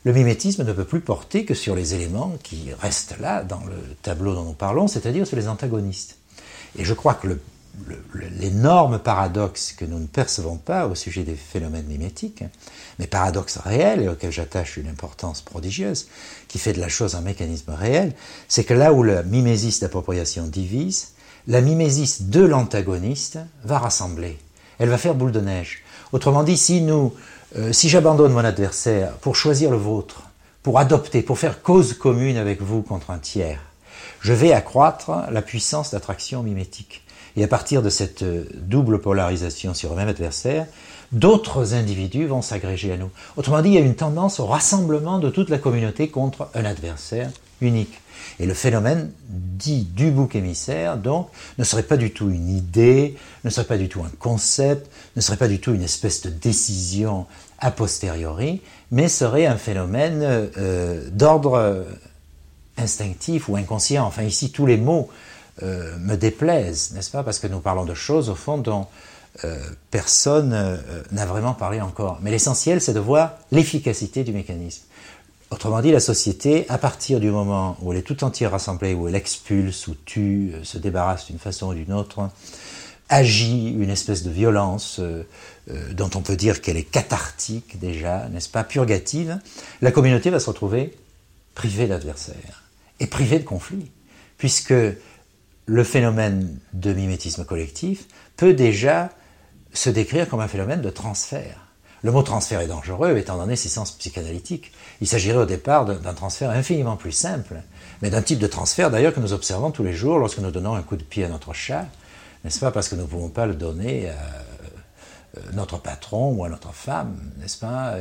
Le 0.04 0.12
mimétisme 0.12 0.62
ne 0.62 0.72
peut 0.74 0.84
plus 0.84 1.00
porter 1.00 1.46
que 1.46 1.54
sur 1.54 1.74
les 1.74 1.94
éléments 1.94 2.34
qui 2.42 2.68
restent 2.78 3.18
là 3.18 3.42
dans 3.42 3.62
le 3.64 3.78
tableau 4.02 4.34
dont 4.34 4.44
nous 4.44 4.52
parlons, 4.52 4.88
c'est-à-dire 4.88 5.26
sur 5.26 5.38
les 5.38 5.48
antagonistes. 5.48 6.18
Et 6.76 6.84
je 6.84 6.92
crois 6.92 7.14
que 7.14 7.38
l'énorme 8.38 8.98
paradoxe 8.98 9.72
que 9.72 9.86
nous 9.86 9.98
ne 9.98 10.06
percevons 10.06 10.58
pas 10.58 10.86
au 10.86 10.94
sujet 10.94 11.22
des 11.22 11.34
phénomènes 11.34 11.86
mimétiques, 11.86 12.44
mais 12.98 13.06
paradoxe 13.06 13.56
réel 13.56 14.02
et 14.02 14.08
auquel 14.10 14.32
j'attache 14.32 14.76
une 14.76 14.88
importance 14.88 15.40
prodigieuse, 15.40 16.08
qui 16.46 16.58
fait 16.58 16.74
de 16.74 16.80
la 16.80 16.90
chose 16.90 17.14
un 17.14 17.22
mécanisme 17.22 17.72
réel, 17.72 18.12
c'est 18.48 18.64
que 18.64 18.74
là 18.74 18.92
où 18.92 19.02
la 19.02 19.22
mimésis 19.22 19.80
d'appropriation 19.80 20.46
divise, 20.46 21.12
la 21.46 21.62
mimésis 21.62 22.24
de 22.24 22.44
l'antagoniste 22.44 23.38
va 23.64 23.78
rassembler 23.78 24.38
elle 24.78 24.88
va 24.88 24.98
faire 24.98 25.14
boule 25.14 25.32
de 25.32 25.40
neige. 25.40 25.82
Autrement 26.12 26.42
dit, 26.42 26.56
si 26.56 26.80
nous, 26.80 27.12
euh, 27.56 27.72
si 27.72 27.88
j'abandonne 27.88 28.32
mon 28.32 28.44
adversaire 28.44 29.12
pour 29.14 29.36
choisir 29.36 29.70
le 29.70 29.76
vôtre, 29.76 30.22
pour 30.62 30.78
adopter, 30.78 31.22
pour 31.22 31.38
faire 31.38 31.62
cause 31.62 31.94
commune 31.94 32.36
avec 32.36 32.62
vous 32.62 32.82
contre 32.82 33.10
un 33.10 33.18
tiers, 33.18 33.60
je 34.20 34.32
vais 34.32 34.52
accroître 34.52 35.10
la 35.30 35.42
puissance 35.42 35.90
d'attraction 35.90 36.42
mimétique. 36.42 37.04
Et 37.36 37.44
à 37.44 37.48
partir 37.48 37.82
de 37.82 37.90
cette 37.90 38.22
euh, 38.22 38.44
double 38.54 39.00
polarisation 39.00 39.74
sur 39.74 39.90
le 39.90 39.96
même 39.96 40.08
adversaire, 40.08 40.66
d'autres 41.12 41.74
individus 41.74 42.26
vont 42.26 42.42
s'agréger 42.42 42.92
à 42.92 42.96
nous. 42.96 43.10
Autrement 43.36 43.60
dit, 43.60 43.70
il 43.70 43.74
y 43.74 43.78
a 43.78 43.80
une 43.80 43.96
tendance 43.96 44.40
au 44.40 44.46
rassemblement 44.46 45.18
de 45.18 45.30
toute 45.30 45.50
la 45.50 45.58
communauté 45.58 46.08
contre 46.08 46.48
un 46.54 46.64
adversaire 46.64 47.30
unique. 47.60 48.00
Et 48.40 48.46
le 48.46 48.54
phénomène 48.54 49.10
dit 49.28 49.84
du 49.84 50.10
bouc 50.10 50.34
émissaire, 50.34 50.96
donc, 50.96 51.28
ne 51.58 51.64
serait 51.64 51.84
pas 51.84 51.96
du 51.96 52.12
tout 52.12 52.30
une 52.30 52.48
idée, 52.48 53.16
ne 53.44 53.50
serait 53.50 53.66
pas 53.66 53.78
du 53.78 53.88
tout 53.88 54.02
un 54.02 54.10
concept, 54.18 54.90
ne 55.16 55.20
serait 55.20 55.36
pas 55.36 55.48
du 55.48 55.60
tout 55.60 55.72
une 55.72 55.82
espèce 55.82 56.22
de 56.22 56.30
décision 56.30 57.26
a 57.60 57.70
posteriori, 57.70 58.60
mais 58.90 59.08
serait 59.08 59.46
un 59.46 59.56
phénomène 59.56 60.20
euh, 60.22 61.08
d'ordre 61.10 61.86
instinctif 62.76 63.48
ou 63.48 63.56
inconscient. 63.56 64.04
Enfin, 64.04 64.22
ici, 64.22 64.50
tous 64.50 64.66
les 64.66 64.76
mots 64.76 65.08
euh, 65.62 65.96
me 65.98 66.16
déplaisent, 66.16 66.92
n'est-ce 66.92 67.10
pas? 67.10 67.22
Parce 67.22 67.38
que 67.38 67.46
nous 67.46 67.60
parlons 67.60 67.84
de 67.84 67.94
choses, 67.94 68.28
au 68.28 68.34
fond, 68.34 68.58
dont 68.58 68.86
euh, 69.44 69.58
personne 69.90 70.80
n'a 71.12 71.26
vraiment 71.26 71.54
parlé 71.54 71.80
encore. 71.80 72.18
Mais 72.22 72.30
l'essentiel, 72.30 72.80
c'est 72.80 72.92
de 72.92 73.00
voir 73.00 73.34
l'efficacité 73.52 74.24
du 74.24 74.32
mécanisme. 74.32 74.82
Autrement 75.54 75.80
dit, 75.80 75.92
la 75.92 76.00
société, 76.00 76.66
à 76.68 76.78
partir 76.78 77.20
du 77.20 77.30
moment 77.30 77.76
où 77.80 77.92
elle 77.92 77.98
est 77.98 78.02
tout 78.02 78.24
entière 78.24 78.50
rassemblée, 78.50 78.92
où 78.92 79.06
elle 79.06 79.14
expulse 79.14 79.86
ou 79.86 79.94
tue, 79.94 80.50
euh, 80.52 80.64
se 80.64 80.78
débarrasse 80.78 81.26
d'une 81.26 81.38
façon 81.38 81.68
ou 81.68 81.74
d'une 81.74 81.92
autre, 81.92 82.28
agit 83.08 83.68
une 83.68 83.88
espèce 83.88 84.24
de 84.24 84.32
violence 84.32 84.98
euh, 84.98 85.22
euh, 85.70 85.92
dont 85.92 86.10
on 86.16 86.22
peut 86.22 86.34
dire 86.34 86.60
qu'elle 86.60 86.76
est 86.76 86.82
cathartique 86.82 87.78
déjà, 87.78 88.28
n'est-ce 88.30 88.48
pas, 88.48 88.64
purgative, 88.64 89.38
la 89.80 89.92
communauté 89.92 90.28
va 90.30 90.40
se 90.40 90.46
retrouver 90.50 90.92
privée 91.54 91.86
d'adversaires 91.86 92.64
et 92.98 93.06
privée 93.06 93.38
de 93.38 93.44
conflits, 93.44 93.92
puisque 94.38 94.74
le 95.66 95.84
phénomène 95.84 96.58
de 96.72 96.92
mimétisme 96.92 97.44
collectif 97.44 98.08
peut 98.36 98.54
déjà 98.54 99.10
se 99.72 99.88
décrire 99.88 100.28
comme 100.28 100.40
un 100.40 100.48
phénomène 100.48 100.82
de 100.82 100.90
transfert. 100.90 101.63
Le 102.04 102.12
mot 102.12 102.22
transfert 102.22 102.60
est 102.60 102.66
dangereux 102.66 103.16
étant 103.16 103.38
donné 103.38 103.56
ses 103.56 103.70
sens 103.70 103.92
psychanalytiques. 103.92 104.72
Il 105.00 105.08
s'agirait 105.08 105.38
au 105.38 105.46
départ 105.46 105.86
d'un 105.86 106.12
transfert 106.12 106.50
infiniment 106.50 106.96
plus 106.96 107.12
simple, 107.12 107.62
mais 108.02 108.10
d'un 108.10 108.20
type 108.20 108.38
de 108.38 108.46
transfert 108.46 108.90
d'ailleurs 108.90 109.14
que 109.14 109.20
nous 109.20 109.32
observons 109.32 109.70
tous 109.70 109.82
les 109.82 109.94
jours 109.94 110.18
lorsque 110.18 110.38
nous 110.38 110.50
donnons 110.50 110.74
un 110.74 110.82
coup 110.82 110.96
de 110.96 111.02
pied 111.02 111.24
à 111.24 111.28
notre 111.28 111.54
chat, 111.54 111.86
n'est-ce 112.44 112.60
pas 112.60 112.70
Parce 112.70 112.90
que 112.90 112.94
nous 112.94 113.04
ne 113.04 113.06
pouvons 113.06 113.30
pas 113.30 113.46
le 113.46 113.54
donner 113.54 114.10
à 114.10 114.12
euh, 114.12 115.40
notre 115.54 115.78
patron 115.78 116.34
ou 116.34 116.44
à 116.44 116.50
notre 116.50 116.74
femme, 116.74 117.16
n'est-ce 117.38 117.56
pas 117.56 117.94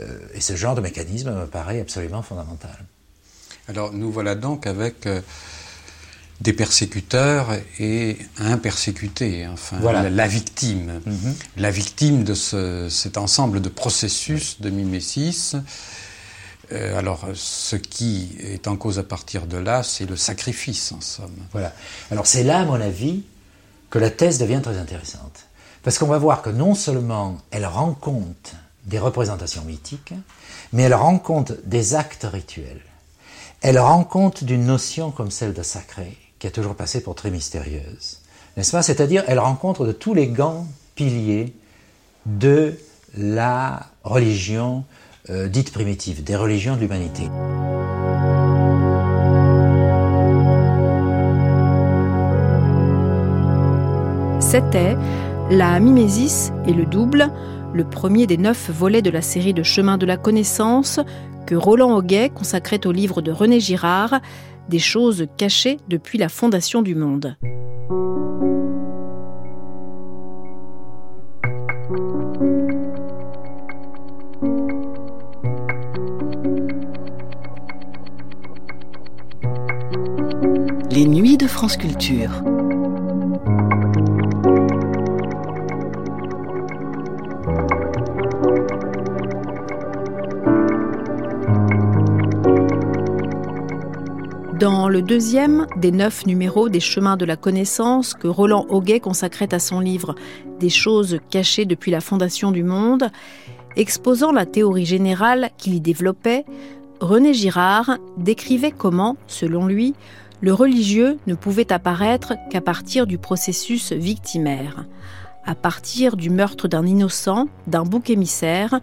euh, 0.00 0.18
Et 0.34 0.40
ce 0.40 0.56
genre 0.56 0.74
de 0.74 0.80
mécanisme 0.80 1.30
me 1.32 1.46
paraît 1.46 1.80
absolument 1.80 2.22
fondamental. 2.22 2.76
Alors 3.68 3.92
nous 3.92 4.10
voilà 4.10 4.34
donc 4.34 4.66
avec 4.66 5.06
euh, 5.06 5.20
des 6.40 6.52
persécuteurs 6.52 7.48
et 7.80 8.16
un 8.38 8.58
persécuté, 8.58 9.46
enfin 9.48 9.80
la, 9.80 10.28
victime, 10.28 11.00
mhm. 11.04 11.34
la 11.56 11.70
victime 11.70 12.22
de 12.22 12.34
cet 12.34 13.18
ensemble 13.18 13.60
de 13.60 13.68
processus 13.68 14.60
de 14.60 14.70
mimésis. 14.70 15.56
Euh, 16.72 16.98
alors, 16.98 17.26
ce 17.34 17.76
qui 17.76 18.36
est 18.40 18.68
en 18.68 18.76
cause 18.76 18.98
à 18.98 19.02
partir 19.02 19.46
de 19.46 19.56
là, 19.56 19.82
c'est 19.82 20.04
le 20.04 20.16
sacrifice, 20.16 20.92
en 20.92 21.00
somme. 21.00 21.34
Voilà. 21.52 21.72
Alors, 22.10 22.26
c'est 22.26 22.44
là, 22.44 22.60
à 22.60 22.64
mon 22.66 22.80
avis, 22.80 23.24
que 23.90 23.98
la 23.98 24.10
thèse 24.10 24.38
devient 24.38 24.60
très 24.62 24.76
intéressante. 24.76 25.46
Parce 25.82 25.98
qu'on 25.98 26.06
va 26.06 26.18
voir 26.18 26.42
que 26.42 26.50
non 26.50 26.74
seulement 26.74 27.38
elle 27.50 27.64
rend 27.64 27.94
compte 27.94 28.54
des 28.84 28.98
représentations 28.98 29.64
mythiques, 29.64 30.14
mais 30.72 30.82
elle 30.82 30.94
rend 30.94 31.18
compte 31.18 31.52
des 31.64 31.94
actes 31.94 32.26
rituels. 32.30 32.82
Elle 33.60 33.78
rend 33.78 34.04
compte 34.04 34.44
d'une 34.44 34.66
notion 34.66 35.10
comme 35.10 35.30
celle 35.30 35.52
de 35.52 35.62
sacré, 35.62 36.16
qui 36.38 36.46
a 36.46 36.50
toujours 36.50 36.74
passé 36.74 37.02
pour 37.02 37.14
très 37.14 37.30
mystérieuse. 37.30 38.18
N'est-ce 38.56 38.72
pas? 38.72 38.82
C'est-à-dire, 38.82 39.24
elle 39.28 39.38
rencontre 39.38 39.86
de 39.86 39.92
tous 39.92 40.14
les 40.14 40.26
grands 40.26 40.66
piliers 40.94 41.52
de 42.26 42.74
la 43.16 43.86
religion 44.04 44.84
euh, 45.30 45.48
dite 45.48 45.72
primitive, 45.72 46.24
des 46.24 46.36
religions 46.36 46.76
de 46.76 46.80
l'humanité. 46.80 47.24
C'était 54.40 54.96
La 55.50 55.78
mimésis 55.78 56.52
et 56.66 56.72
le 56.72 56.86
double, 56.86 57.30
le 57.74 57.84
premier 57.84 58.26
des 58.26 58.38
neuf 58.38 58.70
volets 58.70 59.02
de 59.02 59.10
la 59.10 59.22
série 59.22 59.52
de 59.52 59.62
Chemins 59.62 59.98
de 59.98 60.06
la 60.06 60.16
connaissance 60.16 61.00
que 61.46 61.54
Roland 61.54 61.94
Auguet 61.96 62.30
consacrait 62.30 62.86
au 62.86 62.92
livre 62.92 63.22
de 63.22 63.32
René 63.32 63.60
Girard, 63.60 64.20
des 64.68 64.78
choses 64.78 65.26
cachées 65.36 65.78
depuis 65.88 66.18
la 66.18 66.28
fondation 66.28 66.82
du 66.82 66.94
monde. 66.94 67.36
Les 80.90 81.06
nuits 81.06 81.36
de 81.36 81.46
France 81.46 81.76
Culture. 81.76 82.42
Dans 94.88 94.94
le 94.94 95.02
deuxième 95.02 95.66
des 95.76 95.92
neuf 95.92 96.24
numéros 96.24 96.70
des 96.70 96.80
Chemins 96.80 97.18
de 97.18 97.26
la 97.26 97.36
connaissance 97.36 98.14
que 98.14 98.26
Roland 98.26 98.64
Auguet 98.70 99.00
consacrait 99.00 99.52
à 99.52 99.58
son 99.58 99.80
livre 99.80 100.14
Des 100.60 100.70
choses 100.70 101.18
cachées 101.28 101.66
depuis 101.66 101.90
la 101.90 102.00
fondation 102.00 102.52
du 102.52 102.62
monde, 102.62 103.10
exposant 103.76 104.32
la 104.32 104.46
théorie 104.46 104.86
générale 104.86 105.50
qu'il 105.58 105.74
y 105.74 105.80
développait, 105.82 106.46
René 107.00 107.34
Girard 107.34 107.98
décrivait 108.16 108.70
comment, 108.70 109.18
selon 109.26 109.66
lui, 109.66 109.94
le 110.40 110.54
religieux 110.54 111.18
ne 111.26 111.34
pouvait 111.34 111.70
apparaître 111.70 112.32
qu'à 112.48 112.62
partir 112.62 113.06
du 113.06 113.18
processus 113.18 113.92
victimaire, 113.92 114.86
à 115.44 115.54
partir 115.54 116.16
du 116.16 116.30
meurtre 116.30 116.66
d'un 116.66 116.86
innocent, 116.86 117.48
d'un 117.66 117.82
bouc 117.82 118.08
émissaire, 118.08 118.80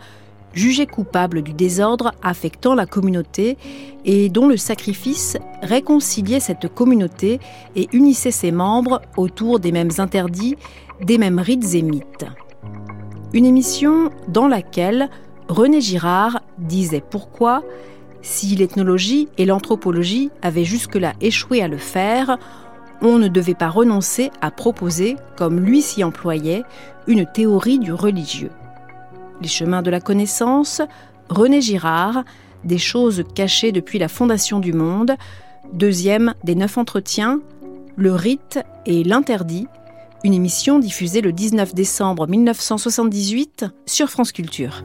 jugé 0.55 0.87
coupable 0.87 1.43
du 1.43 1.53
désordre 1.53 2.13
affectant 2.23 2.73
la 2.73 2.87
communauté 2.87 3.57
et 4.05 4.29
dont 4.29 4.47
le 4.47 4.57
sacrifice 4.57 5.37
réconciliait 5.61 6.39
cette 6.39 6.73
communauté 6.73 7.39
et 7.75 7.87
unissait 7.93 8.31
ses 8.31 8.51
membres 8.51 9.01
autour 9.17 9.59
des 9.59 9.71
mêmes 9.71 9.91
interdits, 9.99 10.55
des 11.01 11.17
mêmes 11.17 11.39
rites 11.39 11.75
et 11.75 11.81
mythes. 11.83 12.25
Une 13.33 13.45
émission 13.45 14.09
dans 14.29 14.47
laquelle 14.47 15.09
René 15.49 15.81
Girard 15.81 16.39
disait 16.57 17.03
pourquoi 17.07 17.61
si 18.21 18.55
l'ethnologie 18.55 19.27
et 19.37 19.45
l'anthropologie 19.45 20.31
avaient 20.41 20.63
jusque-là 20.63 21.13
échoué 21.21 21.61
à 21.61 21.67
le 21.67 21.77
faire, 21.77 22.39
on 23.01 23.19
ne 23.19 23.27
devait 23.27 23.53
pas 23.53 23.69
renoncer 23.69 24.31
à 24.41 24.49
proposer, 24.49 25.15
comme 25.37 25.59
lui 25.59 25.83
s'y 25.83 26.03
employait, 26.03 26.63
une 27.05 27.27
théorie 27.27 27.77
du 27.77 27.93
religieux. 27.93 28.49
Les 29.41 29.47
chemins 29.47 29.81
de 29.81 29.91
la 29.91 29.99
connaissance, 29.99 30.81
René 31.29 31.61
Girard, 31.61 32.23
des 32.63 32.77
choses 32.77 33.23
cachées 33.35 33.71
depuis 33.71 33.99
la 33.99 34.07
fondation 34.07 34.59
du 34.59 34.73
monde, 34.73 35.15
deuxième 35.73 36.33
des 36.43 36.55
neuf 36.55 36.77
entretiens, 36.77 37.39
le 37.95 38.13
rite 38.13 38.59
et 38.85 39.03
l'interdit, 39.03 39.67
une 40.23 40.33
émission 40.33 40.79
diffusée 40.79 41.21
le 41.21 41.31
19 41.31 41.75
décembre 41.75 42.27
1978 42.27 43.65
sur 43.85 44.09
France 44.09 44.31
Culture. 44.31 44.83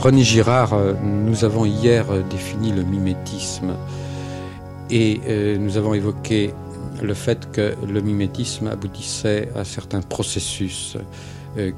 René 0.00 0.24
Girard, 0.24 0.72
euh, 0.72 0.94
nous 0.94 1.44
avons 1.44 1.66
hier 1.66 2.10
euh, 2.10 2.22
défini 2.22 2.72
le 2.72 2.82
mimétisme 2.82 3.76
et 4.88 5.20
euh, 5.28 5.58
nous 5.58 5.76
avons 5.76 5.92
évoqué 5.92 6.54
le 7.02 7.12
fait 7.12 7.52
que 7.52 7.74
le 7.86 8.00
mimétisme 8.00 8.68
aboutissait 8.68 9.50
à 9.54 9.64
certains 9.64 10.00
processus 10.00 10.96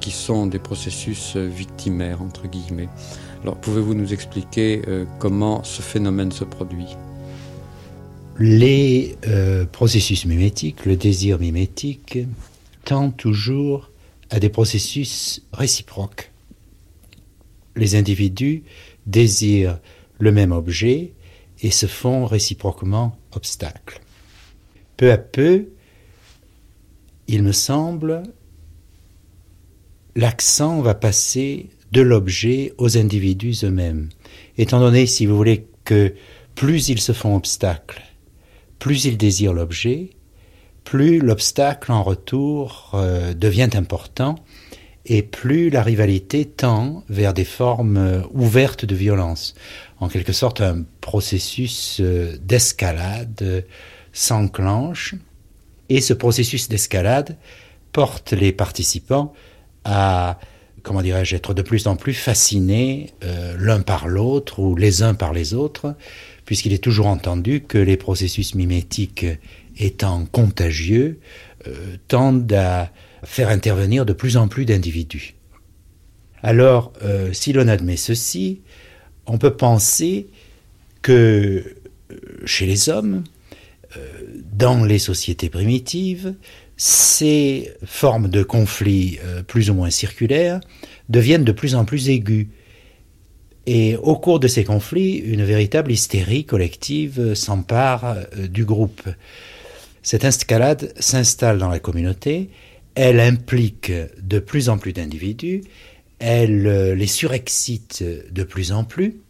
qui 0.00 0.10
sont 0.10 0.46
des 0.46 0.58
processus 0.58 1.36
victimaires, 1.36 2.20
entre 2.22 2.46
guillemets. 2.46 2.88
Alors 3.42 3.56
pouvez-vous 3.56 3.94
nous 3.94 4.12
expliquer 4.12 4.82
comment 5.18 5.62
ce 5.62 5.80
phénomène 5.80 6.32
se 6.32 6.44
produit? 6.44 6.96
Les 8.38 9.16
processus 9.70 10.26
mimétiques, 10.26 10.84
le 10.84 10.96
désir 10.96 11.38
mimétique, 11.38 12.18
tendent 12.84 13.16
toujours 13.16 13.90
à 14.30 14.40
des 14.40 14.48
processus 14.48 15.42
réciproques 15.52 16.31
les 17.76 17.94
individus 17.94 18.62
désirent 19.06 19.78
le 20.18 20.32
même 20.32 20.52
objet 20.52 21.12
et 21.62 21.70
se 21.70 21.86
font 21.86 22.26
réciproquement 22.26 23.16
obstacle. 23.32 24.00
Peu 24.96 25.10
à 25.10 25.18
peu, 25.18 25.68
il 27.28 27.42
me 27.42 27.52
semble, 27.52 28.22
l'accent 30.14 30.80
va 30.82 30.94
passer 30.94 31.70
de 31.92 32.00
l'objet 32.00 32.72
aux 32.78 32.96
individus 32.96 33.64
eux-mêmes. 33.64 34.08
Étant 34.58 34.80
donné, 34.80 35.06
si 35.06 35.26
vous 35.26 35.36
voulez, 35.36 35.66
que 35.84 36.14
plus 36.54 36.88
ils 36.88 37.00
se 37.00 37.12
font 37.12 37.36
obstacle, 37.36 38.02
plus 38.78 39.04
ils 39.04 39.16
désirent 39.16 39.54
l'objet, 39.54 40.10
plus 40.84 41.20
l'obstacle 41.20 41.92
en 41.92 42.02
retour 42.02 42.90
euh, 42.94 43.34
devient 43.34 43.70
important 43.74 44.36
et 45.06 45.22
plus 45.22 45.70
la 45.70 45.82
rivalité 45.82 46.44
tend 46.44 47.04
vers 47.08 47.34
des 47.34 47.44
formes 47.44 47.96
euh, 47.96 48.20
ouvertes 48.32 48.84
de 48.84 48.94
violence. 48.94 49.54
En 49.98 50.08
quelque 50.08 50.32
sorte, 50.32 50.60
un 50.60 50.84
processus 51.00 51.98
euh, 52.00 52.36
d'escalade 52.40 53.40
euh, 53.42 53.62
s'enclenche 54.12 55.14
et 55.88 56.00
ce 56.00 56.14
processus 56.14 56.68
d'escalade 56.68 57.36
porte 57.92 58.32
les 58.32 58.52
participants 58.52 59.32
à, 59.84 60.38
comment 60.82 61.02
dirais-je, 61.02 61.34
être 61.34 61.52
de 61.52 61.62
plus 61.62 61.86
en 61.86 61.96
plus 61.96 62.14
fascinés 62.14 63.10
l'un 63.58 63.80
par 63.80 64.08
l'autre 64.08 64.60
ou 64.60 64.76
les 64.76 65.02
uns 65.02 65.12
par 65.12 65.32
les 65.34 65.52
autres, 65.52 65.94
puisqu'il 66.46 66.72
est 66.72 66.82
toujours 66.82 67.08
entendu 67.08 67.62
que 67.62 67.76
les 67.76 67.98
processus 67.98 68.54
mimétiques 68.54 69.26
étant 69.76 70.24
contagieux 70.24 71.20
tendent 72.08 72.52
à 72.54 72.90
faire 73.24 73.48
intervenir 73.48 74.04
de 74.04 74.12
plus 74.12 74.36
en 74.36 74.48
plus 74.48 74.64
d'individus. 74.64 75.34
Alors, 76.42 76.92
euh, 77.02 77.32
si 77.32 77.52
l'on 77.52 77.68
admet 77.68 77.96
ceci, 77.96 78.60
on 79.26 79.38
peut 79.38 79.56
penser 79.56 80.26
que 81.00 81.12
euh, 82.10 82.14
chez 82.44 82.66
les 82.66 82.88
hommes, 82.88 83.22
euh, 83.96 84.00
dans 84.52 84.84
les 84.84 84.98
sociétés 84.98 85.50
primitives, 85.50 86.34
ces 86.76 87.72
formes 87.84 88.28
de 88.28 88.42
conflits 88.42 89.20
plus 89.46 89.70
ou 89.70 89.74
moins 89.74 89.90
circulaires 89.90 90.60
deviennent 91.08 91.44
de 91.44 91.52
plus 91.52 91.76
en 91.76 91.84
plus 91.84 92.08
aiguës. 92.08 92.46
Et 93.66 93.96
au 93.96 94.16
cours 94.16 94.40
de 94.40 94.48
ces 94.48 94.64
conflits, 94.64 95.18
une 95.18 95.44
véritable 95.44 95.92
hystérie 95.92 96.44
collective 96.44 97.34
s'empare 97.34 98.16
du 98.48 98.64
groupe. 98.64 99.02
Cette 100.02 100.24
escalade 100.24 100.92
s'installe 100.98 101.58
dans 101.58 101.68
la 101.68 101.78
communauté 101.78 102.50
elle 102.94 103.20
implique 103.20 103.92
de 104.20 104.38
plus 104.38 104.68
en 104.68 104.78
plus 104.78 104.92
d'individus, 104.92 105.62
elle 106.18 106.66
euh, 106.66 106.94
les 106.94 107.06
surexcite 107.06 108.02
de 108.02 108.44
plus 108.44 108.72
en 108.72 108.84
plus. 108.84 109.20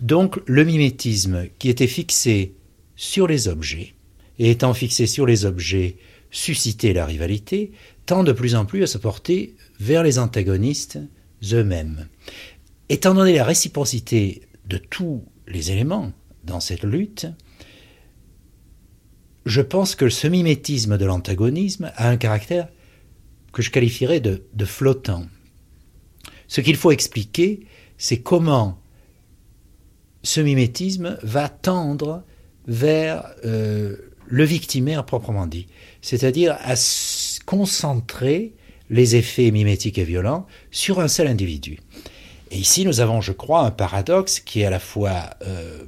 Donc 0.00 0.40
le 0.46 0.64
mimétisme 0.64 1.46
qui 1.58 1.68
était 1.68 1.86
fixé 1.86 2.54
sur 2.96 3.26
les 3.26 3.48
objets, 3.48 3.94
et 4.38 4.50
étant 4.50 4.74
fixé 4.74 5.06
sur 5.06 5.26
les 5.26 5.44
objets, 5.44 5.96
suscitait 6.30 6.92
la 6.92 7.06
rivalité, 7.06 7.72
tend 8.06 8.24
de 8.24 8.32
plus 8.32 8.54
en 8.54 8.64
plus 8.64 8.82
à 8.82 8.86
se 8.86 8.98
porter 8.98 9.54
vers 9.78 10.02
les 10.02 10.18
antagonistes 10.18 10.98
eux-mêmes. 11.52 12.08
Étant 12.88 13.14
donné 13.14 13.34
la 13.34 13.44
réciprocité 13.44 14.42
de 14.66 14.78
tous 14.78 15.22
les 15.46 15.70
éléments 15.70 16.12
dans 16.44 16.60
cette 16.60 16.84
lutte, 16.84 17.26
je 19.44 19.60
pense 19.60 19.94
que 19.94 20.08
ce 20.08 20.26
mimétisme 20.26 20.96
de 20.96 21.04
l'antagonisme 21.04 21.92
a 21.96 22.08
un 22.08 22.16
caractère 22.16 22.68
que 23.52 23.62
je 23.62 23.70
qualifierais 23.70 24.20
de, 24.20 24.64
flottant. 24.64 25.26
Ce 26.48 26.60
qu'il 26.60 26.76
faut 26.76 26.90
expliquer, 26.90 27.60
c'est 27.98 28.20
comment 28.20 28.78
ce 30.22 30.40
mimétisme 30.40 31.18
va 31.22 31.48
tendre 31.48 32.24
vers 32.66 33.26
euh, 33.44 33.96
le 34.26 34.44
victimaire 34.44 35.04
proprement 35.04 35.46
dit, 35.46 35.68
c'est-à-dire 36.00 36.56
à 36.60 36.74
concentrer 37.44 38.54
les 38.90 39.16
effets 39.16 39.50
mimétiques 39.50 39.98
et 39.98 40.04
violents 40.04 40.46
sur 40.70 41.00
un 41.00 41.08
seul 41.08 41.26
individu. 41.26 41.78
Et 42.50 42.58
ici, 42.58 42.84
nous 42.84 43.00
avons, 43.00 43.20
je 43.20 43.32
crois, 43.32 43.64
un 43.64 43.70
paradoxe 43.70 44.40
qui 44.40 44.60
est 44.60 44.64
à 44.64 44.70
la 44.70 44.78
fois 44.78 45.30
euh, 45.46 45.84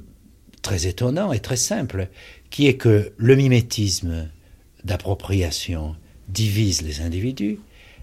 très 0.61 0.87
étonnant 0.87 1.31
et 1.31 1.39
très 1.39 1.55
simple 1.55 2.09
qui 2.49 2.67
est 2.67 2.75
que 2.75 3.11
le 3.17 3.35
mimétisme 3.35 4.29
d'appropriation 4.83 5.95
divise 6.29 6.81
les 6.81 7.01
individus. 7.01 7.59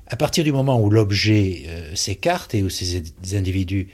À 0.07 0.17
partir 0.17 0.45
du 0.45 0.53
moment 0.53 0.81
où 0.81 0.91
l'objet 0.91 1.65
euh, 1.67 1.95
s'écarte 1.95 2.55
et 2.55 2.63
où 2.63 2.69
ces 2.69 3.03
individus 3.33 3.89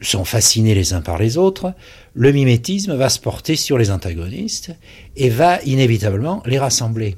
sont 0.00 0.24
fascinés 0.24 0.74
les 0.74 0.92
uns 0.92 1.00
par 1.00 1.18
les 1.18 1.36
autres, 1.36 1.74
le 2.14 2.32
mimétisme 2.32 2.94
va 2.94 3.08
se 3.08 3.18
porter 3.18 3.56
sur 3.56 3.78
les 3.78 3.90
antagonistes 3.90 4.70
et 5.16 5.28
va 5.28 5.60
inévitablement 5.62 6.42
les 6.46 6.58
rassembler. 6.58 7.16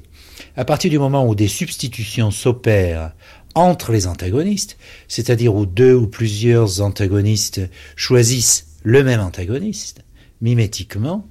À 0.57 0.65
partir 0.65 0.91
du 0.91 0.99
moment 0.99 1.27
où 1.27 1.35
des 1.35 1.49
substitutions 1.49 2.31
s'opèrent 2.31 3.13
entre 3.55 3.93
les 3.93 4.07
antagonistes, 4.07 4.79
c'est-à-dire 5.09 5.55
où 5.55 5.67
deux 5.67 5.95
ou 5.95 6.07
plusieurs 6.07 6.81
antagonistes 6.81 7.61
choisissent 7.97 8.67
le 8.83 9.05
même 9.05 9.21
antagoniste, 9.21 10.03
mimétiquement, 10.41 11.27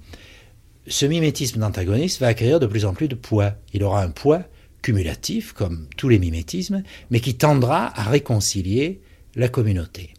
ce 0.89 1.06
mimétisme 1.06 1.60
d'antagoniste 1.60 2.19
va 2.19 2.28
acquérir 2.28 2.60
de 2.60 2.65
plus 2.65 2.86
en 2.86 2.93
plus 2.93 3.08
de 3.08 3.15
poids. 3.15 3.54
Il 3.73 3.84
aura 3.84 4.04
un 4.04 4.10
poids 4.10 4.43
cumulatif, 4.82 5.54
comme 5.54 5.88
tous 5.97 6.10
les 6.10 6.19
mimétismes, 6.19 6.84
mais 7.12 7.19
qui 7.19 7.36
tendra 7.36 7.97
à 7.99 8.04
réconcilier 8.10 9.02
la 9.36 9.49
communauté. 9.49 10.13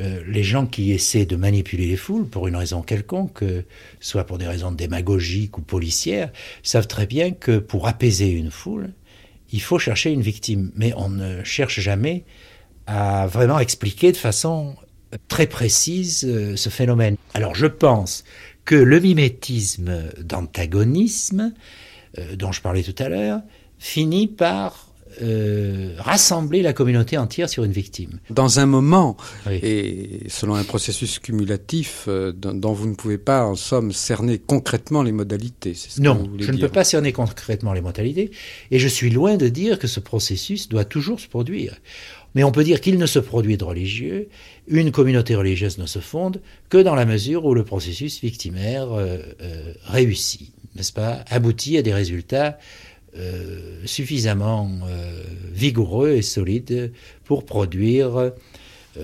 Euh, 0.00 0.22
les 0.26 0.42
gens 0.42 0.66
qui 0.66 0.92
essaient 0.92 1.26
de 1.26 1.36
manipuler 1.36 1.86
les 1.86 1.96
foules 1.96 2.26
pour 2.26 2.48
une 2.48 2.56
raison 2.56 2.82
quelconque, 2.82 3.44
soit 4.00 4.24
pour 4.24 4.38
des 4.38 4.48
raisons 4.48 4.72
démagogiques 4.72 5.58
ou 5.58 5.62
policières, 5.62 6.32
savent 6.62 6.86
très 6.86 7.06
bien 7.06 7.30
que 7.32 7.58
pour 7.58 7.86
apaiser 7.86 8.30
une 8.30 8.50
foule, 8.50 8.92
il 9.52 9.60
faut 9.60 9.78
chercher 9.78 10.10
une 10.10 10.22
victime. 10.22 10.72
Mais 10.74 10.94
on 10.96 11.10
ne 11.10 11.44
cherche 11.44 11.80
jamais 11.80 12.24
à 12.86 13.26
vraiment 13.26 13.58
expliquer 13.58 14.10
de 14.10 14.16
façon 14.16 14.76
très 15.28 15.46
précise 15.46 16.24
euh, 16.26 16.56
ce 16.56 16.68
phénomène. 16.68 17.16
Alors 17.34 17.54
je 17.54 17.66
pense 17.66 18.24
que 18.64 18.74
le 18.74 19.00
mimétisme 19.00 20.04
d'antagonisme, 20.20 21.52
euh, 22.18 22.36
dont 22.36 22.52
je 22.52 22.60
parlais 22.60 22.82
tout 22.82 23.00
à 23.02 23.08
l'heure, 23.08 23.40
finit 23.78 24.28
par 24.28 24.92
euh, 25.20 25.94
rassembler 25.98 26.62
la 26.62 26.72
communauté 26.72 27.18
entière 27.18 27.48
sur 27.48 27.64
une 27.64 27.72
victime. 27.72 28.18
Dans 28.30 28.60
un 28.60 28.66
moment, 28.66 29.16
et 29.50 30.20
selon 30.28 30.54
un 30.54 30.64
processus 30.64 31.18
cumulatif 31.18 32.04
euh, 32.08 32.32
dont 32.32 32.72
vous 32.72 32.88
ne 32.88 32.94
pouvez 32.94 33.18
pas, 33.18 33.44
en 33.44 33.54
somme, 33.54 33.92
cerner 33.92 34.38
concrètement 34.38 35.02
les 35.02 35.12
modalités. 35.12 35.74
Ce 35.74 36.00
non, 36.00 36.30
je 36.38 36.50
ne 36.50 36.56
peux 36.56 36.68
pas 36.68 36.84
cerner 36.84 37.12
concrètement 37.12 37.74
les 37.74 37.82
modalités, 37.82 38.30
et 38.70 38.78
je 38.78 38.88
suis 38.88 39.10
loin 39.10 39.36
de 39.36 39.48
dire 39.48 39.78
que 39.78 39.86
ce 39.86 40.00
processus 40.00 40.68
doit 40.68 40.84
toujours 40.84 41.20
se 41.20 41.28
produire. 41.28 41.76
Mais 42.34 42.44
on 42.44 42.52
peut 42.52 42.64
dire 42.64 42.80
qu'il 42.80 42.98
ne 42.98 43.06
se 43.06 43.18
produit 43.18 43.58
de 43.58 43.64
religieux, 43.64 44.28
une 44.66 44.92
communauté 44.92 45.34
religieuse 45.34 45.78
ne 45.78 45.86
se 45.86 45.98
fonde 45.98 46.40
que 46.68 46.78
dans 46.78 46.94
la 46.94 47.04
mesure 47.04 47.44
où 47.44 47.54
le 47.54 47.64
processus 47.64 48.20
victimaire 48.20 48.92
euh, 48.92 49.18
réussit, 49.84 50.52
n'est-ce 50.76 50.92
pas, 50.92 51.24
aboutit 51.28 51.78
à 51.78 51.82
des 51.82 51.92
résultats 51.92 52.58
euh, 53.14 53.82
suffisamment 53.84 54.70
euh, 54.88 55.22
vigoureux 55.52 56.12
et 56.12 56.22
solide 56.22 56.94
pour 57.24 57.44
produire 57.44 58.16
euh, 58.16 58.30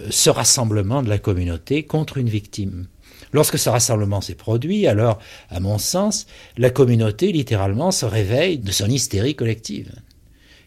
ce 0.09 0.31
rassemblement 0.31 1.03
de 1.03 1.11
la 1.11 1.19
communauté 1.19 1.83
contre 1.83 2.17
une 2.17 2.31
victime. 2.31 2.87
Lorsque 3.35 3.59
ce 3.59 3.69
rassemblement 3.69 4.23
s'est 4.23 4.35
produit, 4.35 4.87
alors, 4.87 5.19
à 5.51 5.61
mon 5.61 5.77
sens, 5.77 6.27
la 6.57 6.71
communauté 6.71 7.33
littéralement 7.33 7.91
se 7.91 8.07
réveille 8.07 8.57
de 8.57 8.73
son 8.73 8.89
hystérie 8.89 9.35
collective 9.35 9.93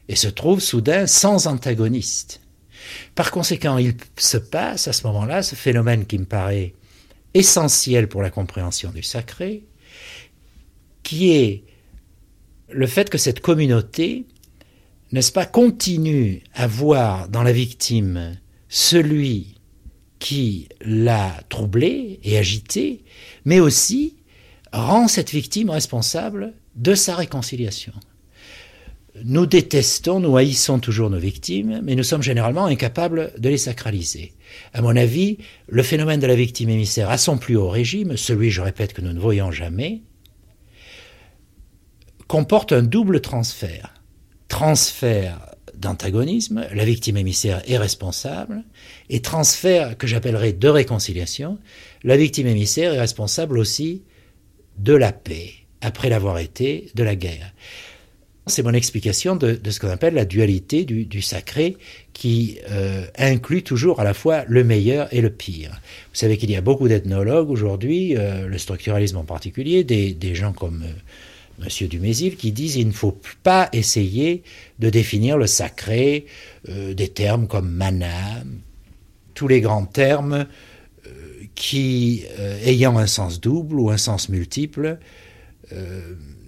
et 0.07 0.15
se 0.15 0.27
trouve 0.27 0.59
soudain 0.59 1.07
sans 1.07 1.47
antagoniste. 1.47 2.41
Par 3.15 3.31
conséquent, 3.31 3.77
il 3.77 3.95
se 4.17 4.37
passe 4.37 4.87
à 4.87 4.93
ce 4.93 5.05
moment-là 5.07 5.43
ce 5.43 5.55
phénomène 5.55 6.05
qui 6.05 6.17
me 6.17 6.25
paraît 6.25 6.73
essentiel 7.33 8.07
pour 8.07 8.21
la 8.21 8.29
compréhension 8.29 8.91
du 8.91 9.03
sacré, 9.03 9.63
qui 11.03 11.31
est 11.31 11.63
le 12.69 12.87
fait 12.87 13.09
que 13.09 13.17
cette 13.17 13.41
communauté, 13.41 14.25
n'est-ce 15.11 15.31
pas, 15.31 15.45
continue 15.45 16.43
à 16.53 16.67
voir 16.67 17.27
dans 17.29 17.43
la 17.43 17.51
victime 17.51 18.37
celui 18.69 19.55
qui 20.19 20.69
l'a 20.81 21.41
troublé 21.49 22.19
et 22.23 22.37
agité, 22.37 23.03
mais 23.43 23.59
aussi 23.59 24.15
rend 24.71 25.07
cette 25.07 25.31
victime 25.31 25.69
responsable 25.69 26.53
de 26.75 26.95
sa 26.95 27.15
réconciliation. 27.15 27.93
Nous 29.23 29.45
détestons, 29.45 30.19
nous 30.19 30.37
haïssons 30.37 30.79
toujours 30.79 31.09
nos 31.09 31.19
victimes, 31.19 31.81
mais 31.83 31.95
nous 31.95 32.03
sommes 32.03 32.23
généralement 32.23 32.65
incapables 32.65 33.33
de 33.37 33.49
les 33.49 33.57
sacraliser. 33.57 34.33
À 34.73 34.81
mon 34.81 34.95
avis, 34.95 35.37
le 35.67 35.83
phénomène 35.83 36.19
de 36.19 36.27
la 36.27 36.35
victime 36.35 36.69
émissaire 36.69 37.09
à 37.09 37.17
son 37.17 37.37
plus 37.37 37.55
haut 37.55 37.69
régime, 37.69 38.17
celui, 38.17 38.51
je 38.51 38.61
répète, 38.61 38.93
que 38.93 39.01
nous 39.01 39.13
ne 39.13 39.19
voyons 39.19 39.51
jamais, 39.51 40.01
comporte 42.27 42.71
un 42.71 42.81
double 42.81 43.21
transfert. 43.21 43.93
Transfert 44.47 45.51
d'antagonisme, 45.75 46.65
la 46.73 46.85
victime 46.85 47.17
émissaire 47.17 47.61
est 47.67 47.77
responsable, 47.77 48.63
et 49.09 49.21
transfert 49.21 49.97
que 49.97 50.07
j'appellerais 50.07 50.53
de 50.53 50.67
réconciliation, 50.67 51.59
la 52.03 52.17
victime 52.17 52.47
émissaire 52.47 52.93
est 52.93 52.99
responsable 52.99 53.57
aussi 53.57 54.03
de 54.77 54.93
la 54.93 55.11
paix, 55.11 55.51
après 55.81 56.09
l'avoir 56.09 56.39
été 56.39 56.91
de 56.95 57.03
la 57.03 57.15
guerre. 57.15 57.53
C'est 58.47 58.63
mon 58.63 58.73
explication 58.73 59.35
de, 59.35 59.59
ce 59.69 59.79
qu'on 59.79 59.89
appelle 59.89 60.15
la 60.15 60.25
dualité 60.25 60.83
du, 60.83 61.21
sacré 61.21 61.77
qui 62.11 62.57
euh, 62.71 63.05
inclut 63.17 63.61
toujours 63.61 63.99
à 63.99 64.03
la 64.03 64.15
fois 64.15 64.45
le 64.47 64.63
meilleur 64.63 65.13
et 65.13 65.21
le 65.21 65.29
pire. 65.29 65.79
Vous 66.09 66.15
savez 66.15 66.37
qu'il 66.37 66.49
y 66.49 66.55
a 66.55 66.61
beaucoup 66.61 66.87
d'ethnologues 66.87 67.51
aujourd'hui, 67.51 68.17
euh, 68.17 68.47
le 68.47 68.57
structuralisme 68.57 69.17
en 69.17 69.23
particulier, 69.23 69.83
des, 69.83 70.35
gens 70.35 70.53
comme... 70.53 70.83
Euh, 70.83 70.93
Monsieur 71.59 71.87
Dumézil, 71.87 72.37
qui 72.37 72.51
disent 72.51 72.77
il 72.77 72.87
ne 72.87 72.91
faut 72.91 73.19
pas 73.43 73.69
essayer 73.71 74.41
de 74.79 74.89
définir 74.89 75.37
le 75.37 75.45
sacré, 75.45 76.25
euh, 76.69 76.95
des 76.95 77.09
termes 77.09 77.45
comme 77.45 77.69
mana, 77.69 78.41
tous 79.35 79.47
les 79.47 79.61
grands 79.61 79.85
termes 79.85 80.47
qui, 81.53 82.23
ayant 82.65 82.97
un 82.97 83.05
sens 83.05 83.39
double 83.39 83.79
ou 83.79 83.91
un 83.91 83.97
sens 83.97 84.29
multiple, 84.29 84.97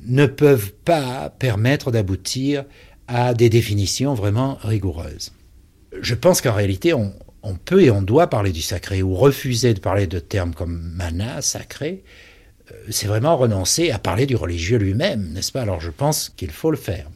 ne 0.05 0.25
peuvent 0.25 0.73
pas 0.85 1.29
permettre 1.29 1.91
d'aboutir 1.91 2.65
à 3.07 3.33
des 3.33 3.49
définitions 3.49 4.13
vraiment 4.13 4.57
rigoureuses. 4.61 5.33
Je 6.01 6.15
pense 6.15 6.41
qu'en 6.41 6.53
réalité, 6.53 6.93
on, 6.93 7.13
on 7.43 7.55
peut 7.55 7.83
et 7.83 7.91
on 7.91 8.01
doit 8.01 8.27
parler 8.27 8.51
du 8.51 8.61
sacré 8.61 9.03
ou 9.03 9.15
refuser 9.15 9.73
de 9.73 9.79
parler 9.79 10.07
de 10.07 10.19
termes 10.19 10.53
comme 10.53 10.93
mana, 10.95 11.41
sacré, 11.41 12.03
euh, 12.71 12.75
c'est 12.89 13.07
vraiment 13.07 13.37
renoncer 13.37 13.91
à 13.91 13.99
parler 13.99 14.25
du 14.25 14.35
religieux 14.35 14.77
lui-même, 14.77 15.33
n'est-ce 15.33 15.51
pas? 15.51 15.61
Alors 15.61 15.81
je 15.81 15.91
pense 15.91 16.29
qu'il 16.29 16.51
faut 16.51 16.71
le 16.71 16.77
faire. 16.77 17.09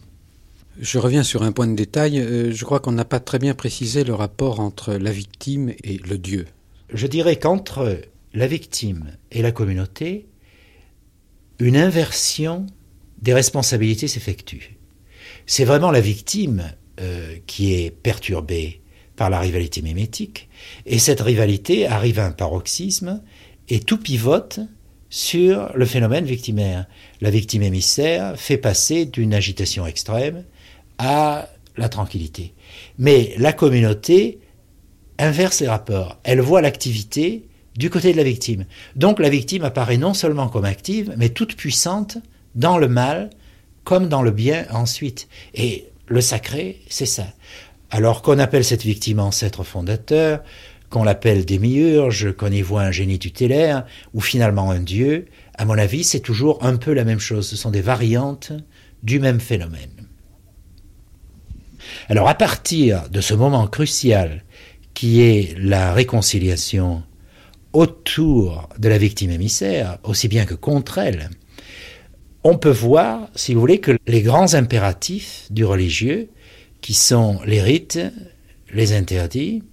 Je 0.80 1.00
reviens 1.00 1.23
sur 1.23 1.41
un 1.41 1.52
point 1.52 1.67
de 1.67 1.76
détail. 1.76 2.19
Euh, 2.19 2.52
je 2.52 2.65
crois 2.65 2.80
qu'on 2.80 2.91
n'a 2.91 3.06
pas 3.06 3.19
très 3.19 3.39
bien 3.39 3.54
précisé 3.54 4.04
le 4.04 4.13
rapport 4.13 4.60
entre 4.60 4.93
la 4.93 5.12
victime 5.12 5.73
et 5.84 5.97
le 5.97 6.17
Dieu. 6.17 6.45
Je 6.93 7.08
dirais 7.08 7.38
qu'entre 7.38 8.00
la 8.34 8.47
victime 8.47 9.17
et 9.32 9.41
la 9.41 9.52
communauté, 9.52 10.28
une 11.60 11.78
inversion 11.78 12.67
des 13.21 13.34
responsabilités 13.34 14.08
s'effectue. 14.08 14.77
C'est 15.45 15.65
vraiment 15.65 15.91
la 15.91 16.01
victime 16.01 16.73
euh, 16.99 17.38
qui 17.47 17.73
est 17.73 17.91
perturbée 17.91 18.82
par 19.15 19.30
la 19.30 19.39
rivalité 19.39 19.82
mimétique, 19.82 20.47
et 20.86 20.99
cette 20.99 21.21
rivalité 21.21 21.88
arrive 21.88 22.19
à 22.19 22.25
un 22.25 22.32
paroxysme, 22.32 23.23
et 23.69 23.80
tout 23.80 23.97
pivote 23.97 24.60
sur 25.10 25.71
le 25.75 25.86
phénomène 25.86 26.25
victimaire. 26.25 26.86
La 27.21 27.30
victime 27.30 27.63
émissaire 27.63 28.38
fait 28.39 28.58
passer 28.58 29.06
d'une 29.06 29.34
agitation 29.34 29.86
extrême 29.88 30.43
à 30.97 31.49
la 31.77 31.89
tranquillité. 31.89 32.53
Mais 32.97 33.34
la 33.38 33.53
communauté 33.53 34.39
inverse 35.17 35.62
les 35.62 35.67
rapports. 35.67 36.19
Elle 36.23 36.41
voit 36.41 36.62
l'activité 36.62 37.47
du 37.75 37.89
côté 37.89 38.12
de 38.12 38.17
la 38.17 38.23
victime. 38.23 38.65
Donc 38.95 39.19
la 39.19 39.30
victime 39.30 39.63
apparaît 39.63 39.97
non 39.97 40.13
seulement 40.13 40.49
comme 40.49 40.65
active, 40.65 41.13
mais 41.17 41.30
toute 41.30 41.56
puissante 41.56 42.17
dans 42.58 42.78
le 42.78 42.89
mal 42.89 43.30
comme 43.86 44.10
dans 44.10 44.22
le 44.22 44.32
bien 44.32 44.65
ensuite. 44.72 45.30
Et 45.54 45.86
le 46.08 46.20
sacré, 46.20 46.82
c'est 46.89 47.06
ça. 47.06 47.28
Alors 47.89 48.22
qu'on 48.22 48.38
appelle 48.38 48.65
cette 48.65 48.84
victime 48.84 49.20
ancêtre 49.20 49.63
fondateur, 49.63 50.43
qu'on 50.89 51.04
l'appelle 51.04 51.46
démiurge, 51.46 52.34
qu'on 52.34 52.52
y 52.52 52.62
voit 52.62 52.82
un 52.82 52.91
génie 52.91 53.20
tutélaire, 53.20 53.86
ou 54.13 54.20
finalement 54.20 54.72
un 54.72 54.82
dieu, 54.82 55.28
à 55.58 55.63
mon 55.63 55.78
avis, 55.78 56.04
c'est 56.04 56.20
toujours 56.20 56.63
un 56.65 56.76
peu 56.76 56.93
la 56.93 57.06
même 57.06 57.20
chose. 57.20 57.48
Ce 57.48 57.56
sont 57.56 57.72
des 57.72 57.82
variantes 57.82 58.52
du 59.04 59.20
même 59.20 59.39
phénomène. 59.39 60.08
Alors 62.10 62.28
à 62.28 62.36
partir 62.36 63.10
de 63.10 63.22
ce 63.22 63.34
moment 63.34 63.67
crucial 63.67 64.43
qui 64.93 65.22
est 65.22 65.56
la 65.58 65.93
réconciliation 65.93 67.04
autour 67.72 68.67
de 68.80 68.89
la 68.89 68.98
victime 68.98 69.32
émissaire, 69.32 70.00
aussi 70.04 70.28
bien 70.28 70.46
que 70.46 70.56
contre 70.56 70.98
elle, 70.98 71.30
on 72.50 72.58
peut 72.58 72.70
voir, 72.70 73.28
si 73.36 73.54
vous 73.54 73.60
voulez, 73.60 73.80
que 73.80 73.98
les 74.08 74.22
grands 74.22 74.54
impératifs 74.54 75.48
du 75.50 75.66
religieux, 75.66 76.30
qui 76.80 76.94
sont 76.94 77.42
les 77.46 77.62
rites, 77.62 78.00
les 78.74 78.94
interdits, 78.94 79.64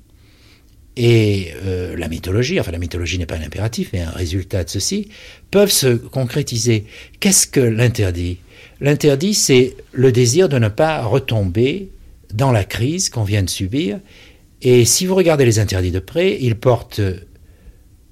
et 0.97 1.53
euh, 1.65 1.97
la 1.97 2.09
mythologie, 2.09 2.59
enfin 2.59 2.73
la 2.73 2.79
mythologie 2.79 3.17
n'est 3.17 3.27
pas 3.27 3.37
un 3.37 3.43
impératif, 3.43 3.91
mais 3.93 4.01
un 4.01 4.11
résultat 4.11 4.65
de 4.65 4.71
ceci, 4.71 5.09
peuvent 5.53 5.71
se 5.71 5.95
concrétiser. 5.95 6.87
Qu'est-ce 7.21 7.47
que 7.47 7.61
l'interdit? 7.61 8.39
L'interdit, 8.81 9.35
c'est 9.35 9.77
le 9.93 10.11
désir 10.11 10.49
de 10.49 10.59
ne 10.59 10.69
pas 10.69 11.05
retomber 11.05 11.91
dans 12.33 12.51
la 12.51 12.65
crise 12.65 13.09
qu'on 13.09 13.23
vient 13.23 13.45
de 13.45 13.51
subir. 13.51 14.01
Et 14.63 14.85
si 14.85 15.07
vous 15.07 15.15
regardez 15.15 15.45
les 15.45 15.61
interdits 15.61 15.93
de 15.93 16.01
près, 16.01 16.39
ils 16.41 16.57
portent 16.57 17.03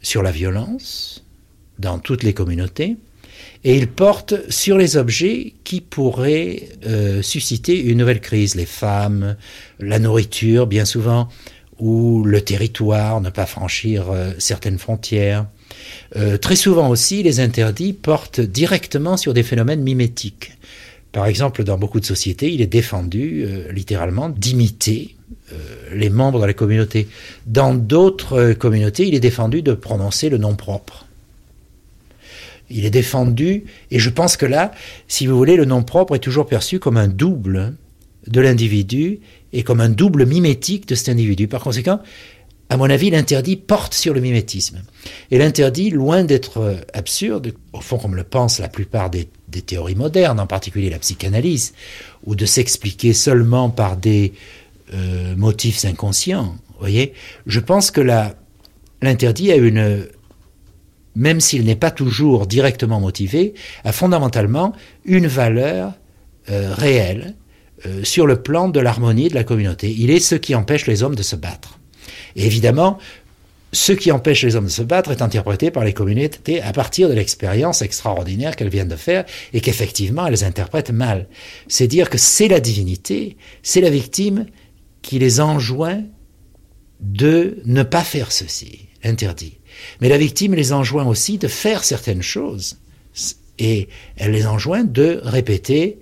sur 0.02 0.22
la 0.22 0.30
violence 0.30 1.24
dans 1.80 1.98
toutes 1.98 2.22
les 2.22 2.32
communautés, 2.32 2.96
et 3.64 3.76
ils 3.76 3.88
portent 3.88 4.34
sur 4.50 4.76
les 4.76 4.96
objets 4.96 5.54
qui 5.64 5.80
pourraient 5.80 6.68
euh, 6.86 7.22
susciter 7.22 7.78
une 7.78 7.98
nouvelle 7.98 8.20
crise, 8.20 8.54
les 8.54 8.66
femmes, 8.66 9.36
la 9.78 9.98
nourriture, 9.98 10.66
bien 10.66 10.84
souvent, 10.84 11.28
ou 11.82 12.22
le 12.22 12.40
territoire, 12.40 13.20
ne 13.20 13.28
pas 13.28 13.44
franchir 13.44 14.10
euh, 14.10 14.30
certaines 14.38 14.78
frontières. 14.78 15.46
Euh, 16.16 16.38
très 16.38 16.54
souvent 16.54 16.88
aussi, 16.88 17.24
les 17.24 17.40
interdits 17.40 17.92
portent 17.92 18.40
directement 18.40 19.16
sur 19.16 19.34
des 19.34 19.42
phénomènes 19.42 19.82
mimétiques, 19.82 20.52
Par 21.10 21.26
exemple, 21.26 21.64
dans 21.64 21.76
beaucoup 21.76 21.98
de 21.98 22.06
sociétés, 22.06 22.52
il 22.52 22.60
est 22.62 22.66
défendu 22.66 23.44
euh, 23.44 23.70
littéralement 23.72 24.28
d'imiter 24.28 25.16
les 25.92 26.08
membres 26.08 26.40
de 26.40 26.46
la 26.46 26.54
communauté. 26.54 27.08
Dans 27.46 27.74
d'autres 27.74 28.54
communautés, 28.54 29.06
il 29.06 29.14
est 29.14 29.20
défendu 29.20 29.60
de 29.60 29.74
prononcer 29.74 30.30
le 30.30 30.38
nom 30.38 30.54
propre. 30.54 31.01
Il 32.72 32.84
est 32.84 32.90
défendu, 32.90 33.64
et 33.90 33.98
je 33.98 34.10
pense 34.10 34.36
que 34.36 34.46
là, 34.46 34.72
si 35.08 35.26
vous 35.26 35.36
voulez, 35.36 35.56
le 35.56 35.64
nom 35.64 35.82
propre 35.82 36.16
est 36.16 36.20
toujours 36.20 36.46
perçu 36.46 36.78
comme 36.78 36.96
un 36.96 37.08
double 37.08 37.74
de 38.26 38.40
l'individu 38.40 39.20
et 39.52 39.62
comme 39.62 39.80
un 39.80 39.88
double 39.88 40.26
mimétique 40.26 40.86
de 40.88 40.94
cet 40.94 41.08
individu. 41.08 41.48
Par 41.48 41.62
conséquent, 41.62 42.00
à 42.70 42.76
mon 42.76 42.88
avis, 42.88 43.10
l'interdit 43.10 43.56
porte 43.56 43.92
sur 43.92 44.14
le 44.14 44.20
mimétisme. 44.20 44.82
Et 45.30 45.38
l'interdit, 45.38 45.90
loin 45.90 46.24
d'être 46.24 46.82
absurde, 46.94 47.52
au 47.72 47.80
fond 47.80 47.98
comme 47.98 48.14
le 48.14 48.24
pensent 48.24 48.60
la 48.60 48.68
plupart 48.68 49.10
des, 49.10 49.28
théories 49.66 49.94
modernes, 49.94 50.40
en 50.40 50.46
particulier 50.46 50.88
la 50.88 50.98
psychanalyse, 50.98 51.74
ou 52.24 52.34
de 52.34 52.46
s'expliquer 52.46 53.12
seulement 53.12 53.68
par 53.68 53.98
des 53.98 54.32
euh, 54.94 55.36
motifs 55.36 55.84
inconscients, 55.84 56.56
voyez, 56.82 57.14
je 57.46 57.60
pense 57.60 57.90
que 57.90 58.00
l'interdit 59.00 59.52
a 59.52 59.56
une, 59.56 60.06
même 61.14 61.40
s'il 61.40 61.64
n'est 61.64 61.76
pas 61.76 61.90
toujours 61.90 62.46
directement 62.46 63.00
motivé, 63.00 63.54
a 63.84 63.92
fondamentalement 63.92 64.72
une 65.04 65.26
valeur 65.26 65.92
euh, 66.50 66.72
réelle 66.74 67.34
euh, 67.86 68.04
sur 68.04 68.26
le 68.26 68.42
plan 68.42 68.68
de 68.68 68.80
l'harmonie 68.80 69.28
de 69.28 69.34
la 69.34 69.44
communauté. 69.44 69.94
Il 69.96 70.10
est 70.10 70.20
ce 70.20 70.34
qui 70.34 70.54
empêche 70.54 70.86
les 70.86 71.02
hommes 71.02 71.14
de 71.14 71.22
se 71.22 71.36
battre. 71.36 71.78
Et 72.36 72.46
évidemment, 72.46 72.98
ce 73.72 73.92
qui 73.92 74.12
empêche 74.12 74.44
les 74.44 74.54
hommes 74.54 74.66
de 74.66 74.70
se 74.70 74.82
battre 74.82 75.10
est 75.10 75.22
interprété 75.22 75.70
par 75.70 75.84
les 75.84 75.94
communautés 75.94 76.60
à 76.60 76.72
partir 76.72 77.08
de 77.08 77.14
l'expérience 77.14 77.80
extraordinaire 77.80 78.54
qu'elles 78.54 78.68
viennent 78.68 78.88
de 78.88 78.96
faire 78.96 79.24
et 79.52 79.60
qu'effectivement 79.60 80.26
elles 80.26 80.44
interprètent 80.44 80.90
mal. 80.90 81.26
C'est 81.68 81.86
dire 81.86 82.10
que 82.10 82.18
c'est 82.18 82.48
la 82.48 82.60
divinité, 82.60 83.36
c'est 83.62 83.80
la 83.80 83.90
victime 83.90 84.46
qui 85.00 85.18
les 85.18 85.40
enjoint 85.40 86.02
de 87.00 87.58
ne 87.64 87.82
pas 87.82 88.04
faire 88.04 88.30
ceci, 88.30 88.88
interdit. 89.02 89.58
Mais 90.00 90.08
la 90.08 90.18
victime 90.18 90.54
les 90.54 90.72
enjoint 90.72 91.06
aussi 91.06 91.38
de 91.38 91.48
faire 91.48 91.84
certaines 91.84 92.22
choses 92.22 92.78
et 93.58 93.88
elle 94.16 94.32
les 94.32 94.46
enjoint 94.46 94.84
de 94.84 95.20
répéter 95.22 95.98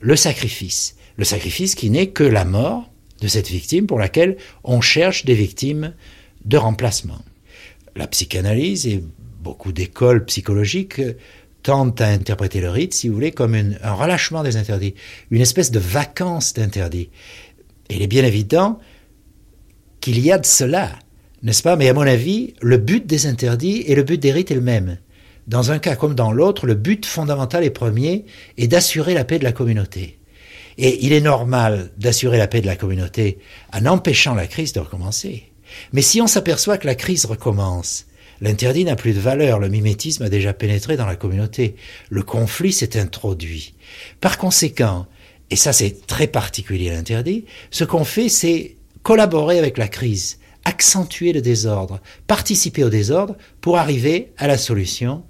le 0.00 0.16
sacrifice. 0.16 0.96
Le 1.16 1.24
sacrifice 1.24 1.74
qui 1.74 1.90
n'est 1.90 2.08
que 2.08 2.24
la 2.24 2.44
mort 2.44 2.90
de 3.20 3.28
cette 3.28 3.48
victime 3.48 3.86
pour 3.86 3.98
laquelle 3.98 4.36
on 4.64 4.80
cherche 4.80 5.24
des 5.24 5.34
victimes 5.34 5.94
de 6.44 6.56
remplacement. 6.56 7.22
La 7.96 8.06
psychanalyse 8.06 8.86
et 8.86 9.02
beaucoup 9.40 9.72
d'écoles 9.72 10.24
psychologiques 10.24 11.00
tentent 11.62 12.00
à 12.00 12.06
interpréter 12.08 12.60
le 12.60 12.70
rite, 12.70 12.94
si 12.94 13.08
vous 13.08 13.14
voulez, 13.14 13.32
comme 13.32 13.54
un 13.54 13.92
relâchement 13.92 14.42
des 14.42 14.56
interdits, 14.56 14.94
une 15.30 15.40
espèce 15.40 15.70
de 15.70 15.80
vacance 15.80 16.54
d'interdits. 16.54 17.10
Il 17.90 18.02
est 18.02 18.06
bien 18.06 18.24
évident 18.24 18.78
qu'il 20.00 20.20
y 20.20 20.30
a 20.30 20.38
de 20.38 20.46
cela, 20.46 20.90
n'est-ce 21.42 21.62
pas? 21.62 21.76
Mais 21.76 21.88
à 21.88 21.94
mon 21.94 22.02
avis, 22.02 22.54
le 22.60 22.76
but 22.76 23.06
des 23.06 23.26
interdits 23.26 23.84
et 23.86 23.94
le 23.94 24.02
but 24.02 24.18
des 24.18 24.32
rites 24.32 24.50
est 24.50 24.56
le 24.56 24.60
même. 24.60 24.98
Dans 25.46 25.70
un 25.70 25.78
cas 25.78 25.96
comme 25.96 26.14
dans 26.14 26.32
l'autre, 26.32 26.66
le 26.66 26.74
but 26.74 27.06
fondamental 27.06 27.64
et 27.64 27.70
premier 27.70 28.26
est 28.58 28.68
d'assurer 28.68 29.14
la 29.14 29.24
paix 29.24 29.38
de 29.38 29.44
la 29.44 29.52
communauté. 29.52 30.18
Et 30.76 31.04
il 31.04 31.12
est 31.12 31.20
normal 31.20 31.90
d'assurer 31.96 32.38
la 32.38 32.46
paix 32.46 32.60
de 32.60 32.66
la 32.66 32.76
communauté 32.76 33.38
en 33.72 33.86
empêchant 33.86 34.34
la 34.34 34.46
crise 34.46 34.72
de 34.72 34.80
recommencer. 34.80 35.44
Mais 35.92 36.02
si 36.02 36.20
on 36.20 36.26
s'aperçoit 36.26 36.78
que 36.78 36.86
la 36.86 36.94
crise 36.94 37.24
recommence, 37.24 38.06
l'interdit 38.40 38.84
n'a 38.84 38.94
plus 38.94 39.12
de 39.12 39.20
valeur, 39.20 39.58
le 39.58 39.68
mimétisme 39.68 40.24
a 40.24 40.28
déjà 40.28 40.52
pénétré 40.52 40.96
dans 40.96 41.06
la 41.06 41.16
communauté, 41.16 41.76
le 42.10 42.22
conflit 42.22 42.72
s'est 42.72 42.98
introduit. 42.98 43.74
Par 44.20 44.38
conséquent, 44.38 45.06
et 45.50 45.56
ça 45.56 45.72
c'est 45.72 46.06
très 46.06 46.26
particulier 46.26 46.90
à 46.90 46.94
l'interdit, 46.94 47.44
ce 47.70 47.84
qu'on 47.84 48.04
fait 48.04 48.28
c'est 48.28 48.76
collaborer 49.02 49.58
avec 49.58 49.78
la 49.78 49.88
crise, 49.88 50.38
accentuer 50.68 51.32
le 51.32 51.40
désordre, 51.40 51.98
participer 52.26 52.84
au 52.84 52.90
désordre 52.90 53.36
pour 53.62 53.78
arriver 53.78 54.32
à 54.36 54.46
la 54.46 54.58
solution, 54.58 55.24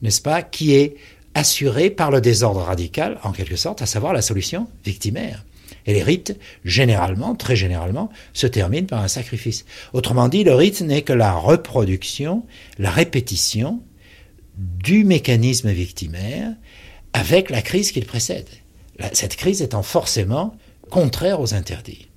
n'est-ce 0.00 0.22
pas, 0.22 0.42
qui 0.42 0.74
est 0.74 0.96
assurée 1.34 1.90
par 1.90 2.10
le 2.10 2.22
désordre 2.22 2.62
radical, 2.62 3.18
en 3.22 3.32
quelque 3.32 3.56
sorte, 3.56 3.82
à 3.82 3.86
savoir 3.86 4.14
la 4.14 4.22
solution 4.22 4.68
victimaire. 4.82 5.44
Et 5.84 5.92
les 5.92 6.02
rites, 6.02 6.38
généralement, 6.64 7.34
très 7.34 7.56
généralement, 7.56 8.10
se 8.32 8.46
terminent 8.46 8.86
par 8.86 9.02
un 9.02 9.08
sacrifice. 9.08 9.66
Autrement 9.92 10.28
dit, 10.28 10.44
le 10.44 10.54
rite 10.54 10.80
n'est 10.80 11.02
que 11.02 11.12
la 11.12 11.32
reproduction, 11.32 12.46
la 12.78 12.90
répétition 12.90 13.82
du 14.56 15.04
mécanisme 15.04 15.70
victimaire 15.70 16.54
avec 17.12 17.50
la 17.50 17.60
crise 17.60 17.92
qu'il 17.92 18.06
précède. 18.06 18.48
Cette 19.12 19.36
crise 19.36 19.60
étant 19.60 19.82
forcément 19.82 20.56
contraire 20.90 21.40
aux 21.40 21.54
interdits. 21.54 22.09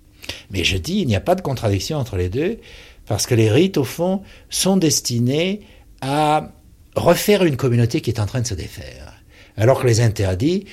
Mais 0.52 0.64
je 0.64 0.78
dis, 0.78 1.00
il 1.00 1.08
n'y 1.08 1.16
a 1.16 1.22
pas 1.22 1.36
de 1.36 1.42
contradiction 1.42 1.98
entre 1.98 2.16
les 2.16 2.30
deux, 2.30 2.58
parce 3.06 3.28
que 3.28 3.36
les 3.36 3.50
rites, 3.50 3.78
au 3.78 3.84
fond, 3.84 4.22
sont 4.50 4.78
destinés 4.78 5.62
à 6.02 6.52
refaire 6.96 7.44
une 7.44 7.58
communauté 7.58 8.02
qui 8.02 8.10
est 8.10 8.20
en 8.20 8.26
train 8.26 8.42
de 8.42 8.48
se 8.48 8.54
défaire. 8.54 9.14
Alors 9.58 9.82
que 9.82 9.88
les 9.88 10.02
interdits, 10.02 10.66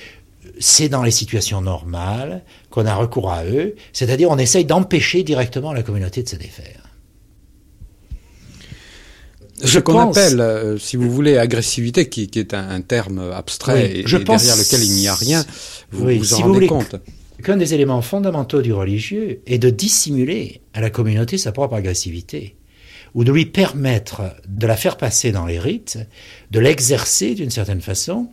c'est 0.59 0.89
dans 0.89 1.03
les 1.03 1.11
situations 1.11 1.61
normales 1.61 2.43
qu'on 2.69 2.85
a 2.85 2.95
recours 2.95 3.31
à 3.31 3.45
eux, 3.45 3.75
c'est-à-dire 3.93 4.29
on 4.29 4.37
essaye 4.37 4.65
d'empêcher 4.65 5.23
directement 5.23 5.73
la 5.73 5.83
communauté 5.83 6.23
de 6.23 6.29
se 6.29 6.35
défaire. 6.35 6.87
Ce 9.63 9.77
qu'on 9.77 10.09
appelle, 10.09 10.41
euh, 10.41 10.77
si 10.79 10.95
vous 10.95 11.11
voulez, 11.11 11.37
agressivité, 11.37 12.09
qui, 12.09 12.29
est 12.33 12.53
un, 12.55 12.81
terme 12.81 13.31
abstrait 13.31 13.99
et, 13.99 14.03
derrière 14.03 14.55
lequel 14.55 14.83
il 14.83 14.93
n'y 14.93 15.07
a 15.07 15.13
rien, 15.13 15.45
vous 15.91 16.07
vous 16.07 16.33
en 16.33 16.37
rendez 16.37 16.67
compte. 16.67 16.95
Qu'un 17.41 17.57
des 17.57 17.73
éléments 17.73 18.01
fondamentaux 18.01 18.61
du 18.61 18.71
religieux 18.71 19.41
est 19.47 19.57
de 19.57 19.69
dissimuler 19.69 20.61
à 20.73 20.81
la 20.81 20.89
communauté 20.89 21.37
sa 21.37 21.51
propre 21.51 21.75
agressivité 21.75 22.55
ou 23.13 23.23
de 23.23 23.31
lui 23.31 23.45
permettre 23.45 24.35
de 24.47 24.67
la 24.67 24.77
faire 24.77 24.95
passer 24.95 25.31
dans 25.31 25.45
les 25.45 25.59
rites, 25.59 25.97
de 26.51 26.59
l'exercer 26.59 27.33
d'une 27.33 27.49
certaine 27.49 27.81
façon 27.81 28.29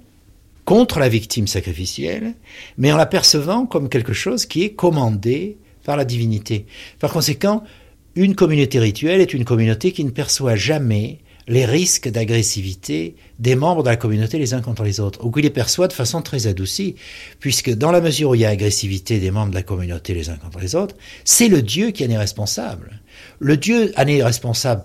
contre 0.64 0.98
la 0.98 1.08
victime 1.08 1.46
sacrificielle, 1.46 2.34
mais 2.76 2.92
en 2.92 2.96
la 2.96 3.06
percevant 3.06 3.66
comme 3.66 3.88
quelque 3.88 4.12
chose 4.12 4.46
qui 4.46 4.62
est 4.62 4.74
commandé 4.74 5.56
par 5.84 5.96
la 5.96 6.04
divinité. 6.04 6.66
Par 6.98 7.12
conséquent, 7.12 7.64
une 8.14 8.34
communauté 8.34 8.78
rituelle 8.78 9.20
est 9.20 9.32
une 9.32 9.44
communauté 9.44 9.92
qui 9.92 10.04
ne 10.04 10.10
perçoit 10.10 10.56
jamais 10.56 11.18
les 11.48 11.64
risques 11.64 12.08
d'agressivité 12.08 13.16
des 13.38 13.56
membres 13.56 13.82
de 13.82 13.88
la 13.88 13.96
communauté 13.96 14.38
les 14.38 14.54
uns 14.54 14.61
contre 14.61 14.84
les 14.84 15.00
autres, 15.00 15.24
ou 15.24 15.30
qui 15.30 15.42
les 15.42 15.50
perçoit 15.50 15.88
de 15.88 15.92
façon 15.92 16.22
très 16.22 16.46
adoucie, 16.46 16.94
puisque 17.40 17.74
dans 17.74 17.90
la 17.90 18.00
mesure 18.00 18.30
où 18.30 18.34
il 18.34 18.42
y 18.42 18.44
a 18.44 18.50
agressivité 18.50 19.18
des 19.18 19.30
membres 19.30 19.50
de 19.50 19.54
la 19.54 19.62
communauté 19.62 20.14
les 20.14 20.28
uns 20.28 20.37
contre 20.37 20.61
les 20.61 20.74
autres, 20.74 20.94
c'est 21.24 21.48
le 21.48 21.62
Dieu 21.62 21.90
qui 21.90 22.04
en 22.06 22.11
est 22.11 22.18
responsable. 22.18 23.00
Le 23.38 23.56
Dieu 23.56 23.92
en 23.96 24.06
est 24.06 24.22
responsable 24.22 24.84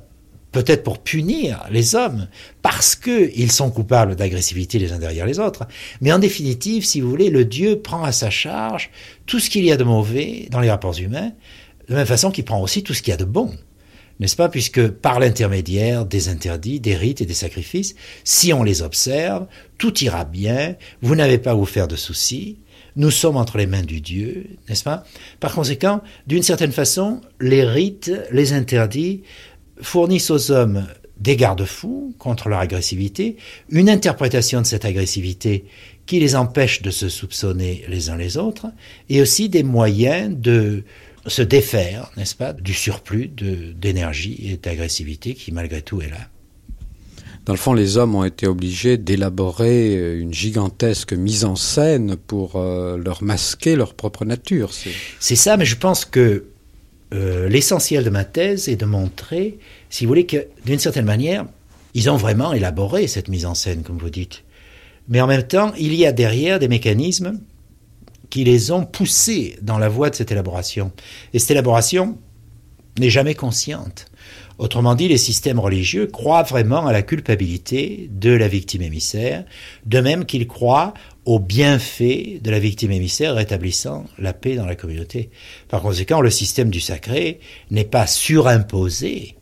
peut-être 0.53 0.83
pour 0.83 0.99
punir 0.99 1.65
les 1.69 1.95
hommes, 1.95 2.27
parce 2.61 2.95
qu'ils 2.95 3.51
sont 3.51 3.71
coupables 3.71 4.15
d'agressivité 4.15 4.79
les 4.79 4.93
uns 4.93 4.99
derrière 4.99 5.25
les 5.25 5.39
autres. 5.39 5.65
Mais 5.99 6.13
en 6.13 6.19
définitive, 6.19 6.85
si 6.85 7.01
vous 7.01 7.09
voulez, 7.09 7.29
le 7.29 7.43
Dieu 7.43 7.79
prend 7.79 8.03
à 8.03 8.13
sa 8.13 8.29
charge 8.29 8.89
tout 9.25 9.39
ce 9.39 9.49
qu'il 9.49 9.65
y 9.65 9.71
a 9.71 9.77
de 9.77 9.83
mauvais 9.83 10.47
dans 10.51 10.61
les 10.61 10.69
rapports 10.69 10.97
humains, 10.97 11.31
de 11.87 11.93
la 11.93 11.97
même 11.97 12.05
façon 12.05 12.31
qu'il 12.31 12.45
prend 12.45 12.61
aussi 12.61 12.83
tout 12.83 12.93
ce 12.93 13.01
qu'il 13.01 13.11
y 13.11 13.13
a 13.15 13.17
de 13.17 13.25
bon. 13.25 13.51
N'est-ce 14.19 14.35
pas 14.35 14.49
Puisque 14.49 14.87
par 14.87 15.19
l'intermédiaire 15.19 16.05
des 16.05 16.29
interdits, 16.29 16.79
des 16.79 16.95
rites 16.95 17.21
et 17.21 17.25
des 17.25 17.33
sacrifices, 17.33 17.95
si 18.23 18.53
on 18.53 18.63
les 18.63 18.81
observe, 18.81 19.47
tout 19.77 20.03
ira 20.03 20.25
bien, 20.25 20.75
vous 21.01 21.15
n'avez 21.15 21.37
pas 21.37 21.51
à 21.51 21.55
vous 21.55 21.65
faire 21.65 21.87
de 21.87 21.95
soucis, 21.95 22.57
nous 22.95 23.11
sommes 23.11 23.37
entre 23.37 23.57
les 23.57 23.65
mains 23.65 23.81
du 23.81 24.01
Dieu, 24.01 24.45
n'est-ce 24.69 24.83
pas? 24.83 25.03
Par 25.39 25.53
conséquent, 25.53 26.01
d'une 26.27 26.43
certaine 26.43 26.71
façon, 26.71 27.21
les 27.41 27.63
rites, 27.63 28.11
les 28.31 28.53
interdits 28.53 29.23
fournissent 29.81 30.29
aux 30.29 30.51
hommes 30.51 30.85
des 31.19 31.35
garde-fous 31.35 32.13
contre 32.19 32.49
leur 32.49 32.59
agressivité, 32.59 33.37
une 33.69 33.89
interprétation 33.89 34.61
de 34.61 34.65
cette 34.65 34.85
agressivité 34.85 35.65
qui 36.05 36.19
les 36.19 36.35
empêche 36.35 36.81
de 36.81 36.91
se 36.91 37.07
soupçonner 37.07 37.85
les 37.87 38.09
uns 38.09 38.17
les 38.17 38.37
autres, 38.37 38.67
et 39.09 39.21
aussi 39.21 39.49
des 39.49 39.63
moyens 39.63 40.35
de 40.37 40.83
se 41.27 41.41
défaire, 41.41 42.11
n'est-ce 42.17 42.35
pas, 42.35 42.53
du 42.53 42.73
surplus 42.73 43.27
d'énergie 43.27 44.49
et 44.51 44.57
d'agressivité 44.57 45.33
qui 45.35 45.51
malgré 45.51 45.81
tout 45.81 46.01
est 46.01 46.09
là. 46.09 46.29
Dans 47.45 47.53
le 47.53 47.59
fond, 47.59 47.73
les 47.73 47.97
hommes 47.97 48.15
ont 48.15 48.23
été 48.23 48.47
obligés 48.47 48.97
d'élaborer 48.97 50.17
une 50.17 50.33
gigantesque 50.33 51.11
mise 51.11 51.43
en 51.43 51.57
scène 51.57 52.15
pour 52.15 52.55
euh, 52.55 52.97
leur 52.97 53.21
masquer 53.21 53.75
leur 53.75 53.95
propre 53.95 54.23
nature. 54.23 54.71
C'est 55.19 55.35
ça, 55.35 55.57
mais 55.57 55.65
je 55.65 55.75
pense 55.75 56.05
que 56.05 56.45
euh, 57.13 57.49
l'essentiel 57.49 58.05
de 58.05 58.09
ma 58.09 58.23
thèse 58.23 58.69
est 58.69 58.77
de 58.77 58.85
montrer, 58.85 59.59
si 59.89 60.05
vous 60.05 60.09
voulez, 60.09 60.25
que 60.25 60.47
d'une 60.65 60.79
certaine 60.79 61.05
manière, 61.05 61.45
ils 61.93 62.09
ont 62.09 62.15
vraiment 62.15 62.53
élaboré 62.53 63.07
cette 63.07 63.27
mise 63.27 63.45
en 63.45 63.55
scène, 63.55 63.83
comme 63.83 63.97
vous 63.97 64.09
dites. 64.09 64.43
Mais 65.09 65.19
en 65.19 65.27
même 65.27 65.43
temps, 65.43 65.73
il 65.77 65.93
y 65.93 66.05
a 66.05 66.13
derrière 66.13 66.59
des 66.59 66.69
mécanismes 66.69 67.39
qui 68.33 68.43
les 68.43 68.71
ont 68.71 68.83
poussés 68.83 69.59
dans 69.61 69.77
la 69.77 69.89
voie 69.89 70.09
de 70.09 70.15
cette 70.15 70.31
élaboration. 70.31 70.91
Et 71.33 71.39
cette 71.39 71.51
élaboration 71.51 72.17
n'est 72.97 73.11
jamais 73.11 73.35
consciente. 73.35 74.07
Autrement 74.57 74.95
dit, 74.95 75.07
les 75.07 75.19
systèmes 75.19 75.59
religieux 75.59 76.07
croient 76.07 76.41
vraiment 76.41 76.87
à 76.87 76.93
la 76.93 77.03
culpabilité 77.03 78.09
de 78.11 78.31
la 78.31 78.47
victime 78.47 78.81
émissaire, 78.81 79.45
de 79.85 79.99
même 79.99 80.25
qu'ils 80.25 80.47
croient 80.47 80.95
au 81.25 81.37
bienfait 81.37 82.39
de 82.41 82.49
la 82.49 82.57
victime 82.57 82.89
émissaire 82.89 83.35
rétablissant 83.35 84.05
la 84.17 84.33
paix 84.33 84.55
dans 84.55 84.65
la 84.65 84.75
communauté. 84.75 85.29
Par 85.67 85.83
conséquent, 85.83 86.19
le 86.19 86.31
système 86.31 86.71
du 86.71 86.79
sacré 86.79 87.39
n'est 87.69 87.85
pas 87.85 88.07
surimposé 88.07 89.35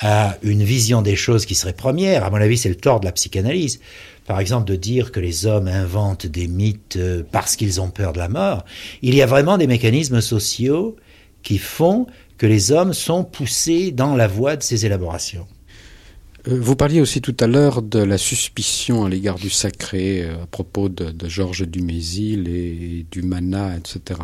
à 0.00 0.36
une 0.42 0.62
vision 0.62 1.02
des 1.02 1.16
choses 1.16 1.46
qui 1.46 1.54
serait 1.54 1.72
première. 1.72 2.24
À 2.24 2.30
mon 2.30 2.36
avis, 2.36 2.56
c'est 2.56 2.68
le 2.68 2.76
tort 2.76 3.00
de 3.00 3.06
la 3.06 3.12
psychanalyse. 3.12 3.80
Par 4.26 4.40
exemple, 4.40 4.66
de 4.66 4.76
dire 4.76 5.10
que 5.10 5.20
les 5.20 5.46
hommes 5.46 5.68
inventent 5.68 6.26
des 6.26 6.48
mythes 6.48 6.96
euh, 6.96 7.22
parce 7.30 7.56
qu'ils 7.56 7.80
ont 7.80 7.90
peur 7.90 8.12
de 8.12 8.18
la 8.18 8.28
mort. 8.28 8.64
Il 9.02 9.14
y 9.14 9.22
a 9.22 9.26
vraiment 9.26 9.56
des 9.56 9.66
mécanismes 9.66 10.20
sociaux 10.20 10.96
qui 11.42 11.58
font 11.58 12.06
que 12.36 12.46
les 12.46 12.70
hommes 12.70 12.92
sont 12.92 13.24
poussés 13.24 13.90
dans 13.90 14.14
la 14.14 14.28
voie 14.28 14.56
de 14.56 14.62
ces 14.62 14.86
élaborations. 14.86 15.46
Euh, 16.48 16.58
vous 16.60 16.76
parliez 16.76 17.00
aussi 17.00 17.20
tout 17.20 17.36
à 17.40 17.46
l'heure 17.46 17.82
de 17.82 17.98
la 17.98 18.18
suspicion 18.18 19.04
à 19.04 19.08
l'égard 19.08 19.36
du 19.36 19.50
sacré 19.50 20.22
euh, 20.22 20.42
à 20.42 20.46
propos 20.46 20.88
de, 20.88 21.12
Georges 21.28 21.66
Dumézil 21.66 22.48
et 22.48 23.06
du 23.10 23.22
mana, 23.22 23.76
etc. 23.76 24.20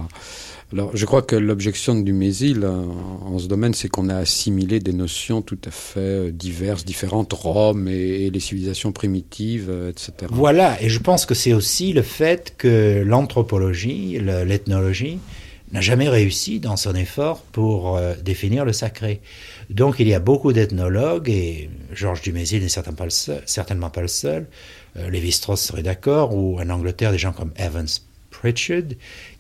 Alors, 0.72 0.96
je 0.96 1.06
crois 1.06 1.22
que 1.22 1.36
l'objection 1.36 1.94
de 1.94 2.02
Dumézil 2.02 2.64
en, 2.66 3.38
ce 3.38 3.46
domaine, 3.46 3.74
c'est 3.74 3.88
qu'on 3.88 4.08
a 4.08 4.16
assimilé 4.16 4.80
des 4.80 4.92
notions 4.92 5.42
tout 5.42 5.58
à 5.64 5.70
fait 5.70 6.00
euh, 6.00 6.30
diverses, 6.30 6.84
différentes, 6.84 7.32
Rome 7.32 7.88
et, 7.88 8.30
les 8.30 8.40
civilisations 8.40 8.92
primitives, 8.92 9.70
etc. 9.88 10.12
Voilà, 10.30 10.80
et 10.82 10.88
je 10.88 10.98
pense 10.98 11.26
que 11.26 11.34
c'est 11.34 11.52
aussi 11.52 11.92
le 11.92 12.02
fait 12.02 12.54
que 12.56 13.02
l'anthropologie, 13.04 14.18
l'ethnologie, 14.20 15.18
n'a 15.72 15.80
jamais 15.80 16.08
réussi 16.08 16.60
dans 16.60 16.76
son 16.76 16.94
effort 16.94 17.40
pour 17.52 17.98
définir 18.22 18.64
le 18.64 18.72
sacré. 18.72 19.20
Donc 19.70 19.96
il 19.98 20.08
y 20.08 20.14
a 20.14 20.20
beaucoup 20.20 20.52
d'ethnologues, 20.52 21.28
et 21.28 21.70
Georges 21.92 22.22
Dumézil 22.22 22.62
n'est 22.62 22.68
certainement 22.68 22.96
pas 22.96 23.04
le 23.04 23.10
seul, 23.10 23.42
certainement 23.46 23.90
euh, 23.96 25.10
Lévi-Strauss 25.10 25.60
serait 25.60 25.82
d'accord, 25.82 26.34
ou 26.34 26.58
en 26.60 26.68
Angleterre 26.70 27.12
des 27.12 27.18
gens 27.18 27.32
comme 27.32 27.52
Evans 27.56 27.88
Pritchard, 28.30 28.82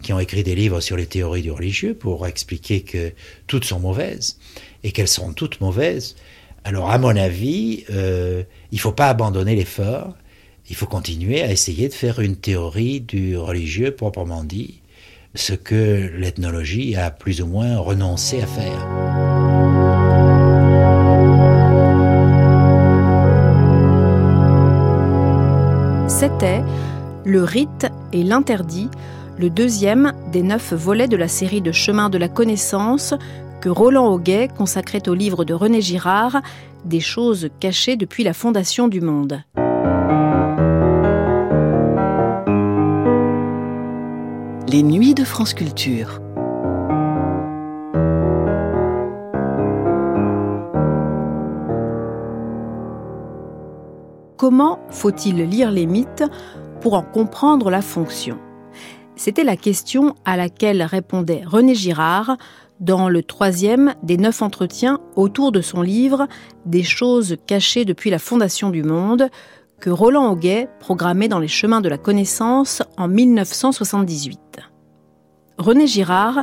qui 0.02 0.12
ont 0.12 0.20
écrit 0.20 0.42
des 0.42 0.54
livres 0.54 0.80
sur 0.80 0.96
les 0.96 1.06
théories 1.06 1.42
du 1.42 1.50
religieux 1.50 1.94
pour 1.94 2.26
expliquer 2.26 2.82
que 2.82 3.12
toutes 3.46 3.64
sont 3.64 3.80
mauvaises, 3.80 4.38
et 4.82 4.92
qu'elles 4.92 5.08
sont 5.08 5.32
toutes 5.32 5.60
mauvaises. 5.60 6.16
Alors 6.64 6.90
à 6.90 6.98
mon 6.98 7.14
avis, 7.16 7.84
euh, 7.90 8.42
il 8.72 8.76
ne 8.76 8.80
faut 8.80 8.92
pas 8.92 9.08
abandonner 9.08 9.54
l'effort, 9.54 10.14
il 10.70 10.76
faut 10.76 10.86
continuer 10.86 11.42
à 11.42 11.50
essayer 11.50 11.88
de 11.88 11.94
faire 11.94 12.20
une 12.20 12.36
théorie 12.36 13.00
du 13.00 13.36
religieux 13.36 13.90
proprement 13.90 14.44
dit, 14.44 14.80
ce 15.34 15.52
que 15.52 16.10
l'ethnologie 16.16 16.96
a 16.96 17.10
plus 17.10 17.42
ou 17.42 17.46
moins 17.46 17.76
renoncé 17.78 18.40
à 18.40 18.46
faire. 18.46 19.33
C'était 26.16 26.62
Le 27.24 27.42
rite 27.42 27.88
et 28.12 28.22
l'interdit, 28.22 28.88
le 29.36 29.50
deuxième 29.50 30.12
des 30.30 30.44
neuf 30.44 30.72
volets 30.72 31.08
de 31.08 31.16
la 31.16 31.26
série 31.26 31.60
de 31.60 31.72
Chemins 31.72 32.08
de 32.08 32.18
la 32.18 32.28
connaissance 32.28 33.14
que 33.60 33.68
Roland 33.68 34.06
Auguet 34.06 34.48
consacrait 34.56 35.08
au 35.08 35.14
livre 35.14 35.44
de 35.44 35.54
René 35.54 35.82
Girard, 35.82 36.40
Des 36.84 37.00
choses 37.00 37.48
cachées 37.58 37.96
depuis 37.96 38.22
la 38.22 38.32
fondation 38.32 38.86
du 38.86 39.00
monde. 39.00 39.42
Les 44.68 44.84
nuits 44.84 45.14
de 45.14 45.24
France 45.24 45.52
Culture. 45.52 46.20
Comment 54.36 54.80
faut-il 54.90 55.36
lire 55.44 55.70
les 55.70 55.86
mythes 55.86 56.24
pour 56.80 56.94
en 56.94 57.02
comprendre 57.02 57.70
la 57.70 57.82
fonction? 57.82 58.36
C'était 59.14 59.44
la 59.44 59.56
question 59.56 60.16
à 60.24 60.36
laquelle 60.36 60.82
répondait 60.82 61.42
René 61.46 61.76
Girard 61.76 62.36
dans 62.80 63.08
le 63.08 63.22
troisième 63.22 63.94
des 64.02 64.16
neuf 64.16 64.42
entretiens 64.42 64.98
autour 65.14 65.52
de 65.52 65.60
son 65.60 65.82
livre 65.82 66.26
Des 66.66 66.82
choses 66.82 67.36
cachées 67.46 67.84
depuis 67.84 68.10
la 68.10 68.18
fondation 68.18 68.70
du 68.70 68.82
monde, 68.82 69.28
que 69.80 69.90
Roland 69.90 70.32
Auguet 70.32 70.68
programmait 70.80 71.28
dans 71.28 71.38
les 71.38 71.48
chemins 71.48 71.80
de 71.80 71.88
la 71.88 71.98
connaissance 71.98 72.82
en 72.96 73.06
1978. 73.06 74.40
René 75.58 75.86
Girard 75.86 76.42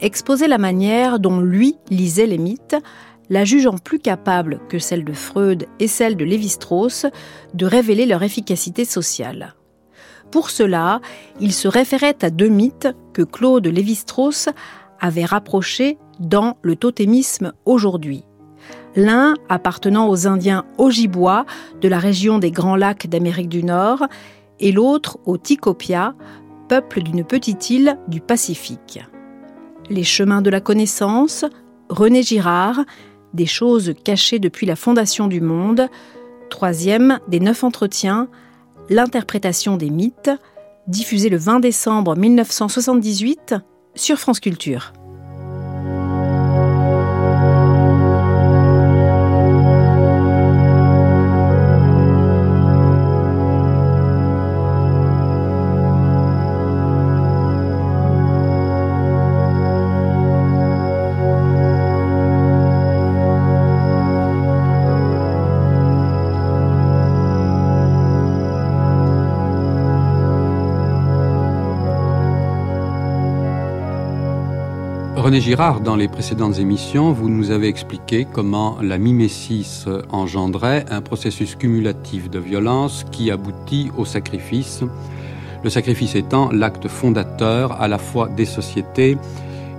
exposait 0.00 0.48
la 0.48 0.58
manière 0.58 1.20
dont 1.20 1.40
lui 1.40 1.76
lisait 1.90 2.26
les 2.26 2.38
mythes, 2.38 2.76
la 3.30 3.44
jugeant 3.44 3.76
plus 3.78 3.98
capable 3.98 4.60
que 4.68 4.78
celle 4.78 5.04
de 5.04 5.12
Freud 5.12 5.66
et 5.80 5.88
celle 5.88 6.16
de 6.16 6.24
Lévi-Strauss 6.24 7.06
de 7.54 7.66
révéler 7.66 8.06
leur 8.06 8.22
efficacité 8.22 8.84
sociale. 8.84 9.54
Pour 10.30 10.50
cela, 10.50 11.00
il 11.40 11.52
se 11.52 11.68
référait 11.68 12.16
à 12.22 12.30
deux 12.30 12.48
mythes 12.48 12.88
que 13.12 13.22
Claude 13.22 13.66
Lévi-Strauss 13.66 14.48
avait 15.00 15.24
rapprochés 15.24 15.98
dans 16.20 16.56
le 16.62 16.76
totémisme 16.76 17.52
aujourd'hui. 17.64 18.24
L'un 18.96 19.34
appartenant 19.48 20.08
aux 20.08 20.26
Indiens 20.26 20.64
Ojibwa 20.76 21.46
de 21.80 21.88
la 21.88 21.98
région 21.98 22.38
des 22.38 22.50
Grands 22.50 22.76
Lacs 22.76 23.06
d'Amérique 23.06 23.48
du 23.48 23.62
Nord 23.62 24.06
et 24.60 24.72
l'autre 24.72 25.18
aux 25.24 25.38
Tikopia, 25.38 26.14
peuple 26.68 27.02
d'une 27.02 27.24
petite 27.24 27.70
île 27.70 27.98
du 28.08 28.20
Pacifique. 28.20 29.00
Les 29.88 30.04
chemins 30.04 30.42
de 30.42 30.50
la 30.50 30.60
connaissance, 30.60 31.44
René 31.88 32.22
Girard, 32.22 32.80
des 33.34 33.46
choses 33.46 33.94
cachées 34.04 34.38
depuis 34.38 34.66
la 34.66 34.76
fondation 34.76 35.26
du 35.26 35.40
monde, 35.40 35.88
troisième 36.50 37.20
des 37.28 37.40
neuf 37.40 37.64
entretiens, 37.64 38.28
l'interprétation 38.88 39.76
des 39.76 39.90
mythes, 39.90 40.30
diffusé 40.86 41.28
le 41.28 41.36
20 41.36 41.60
décembre 41.60 42.16
1978 42.16 43.54
sur 43.94 44.18
France 44.18 44.40
Culture. 44.40 44.92
Girard, 75.48 75.80
dans 75.80 75.96
les 75.96 76.08
précédentes 76.08 76.58
émissions, 76.58 77.10
vous 77.10 77.30
nous 77.30 77.50
avez 77.50 77.68
expliqué 77.68 78.26
comment 78.30 78.76
la 78.82 78.98
mimésis 78.98 79.86
engendrait 80.10 80.84
un 80.90 81.00
processus 81.00 81.56
cumulatif 81.56 82.28
de 82.28 82.38
violence 82.38 83.06
qui 83.12 83.30
aboutit 83.30 83.90
au 83.96 84.04
sacrifice, 84.04 84.84
le 85.64 85.70
sacrifice 85.70 86.16
étant 86.16 86.52
l'acte 86.52 86.86
fondateur 86.86 87.80
à 87.80 87.88
la 87.88 87.96
fois 87.96 88.28
des 88.28 88.44
sociétés 88.44 89.16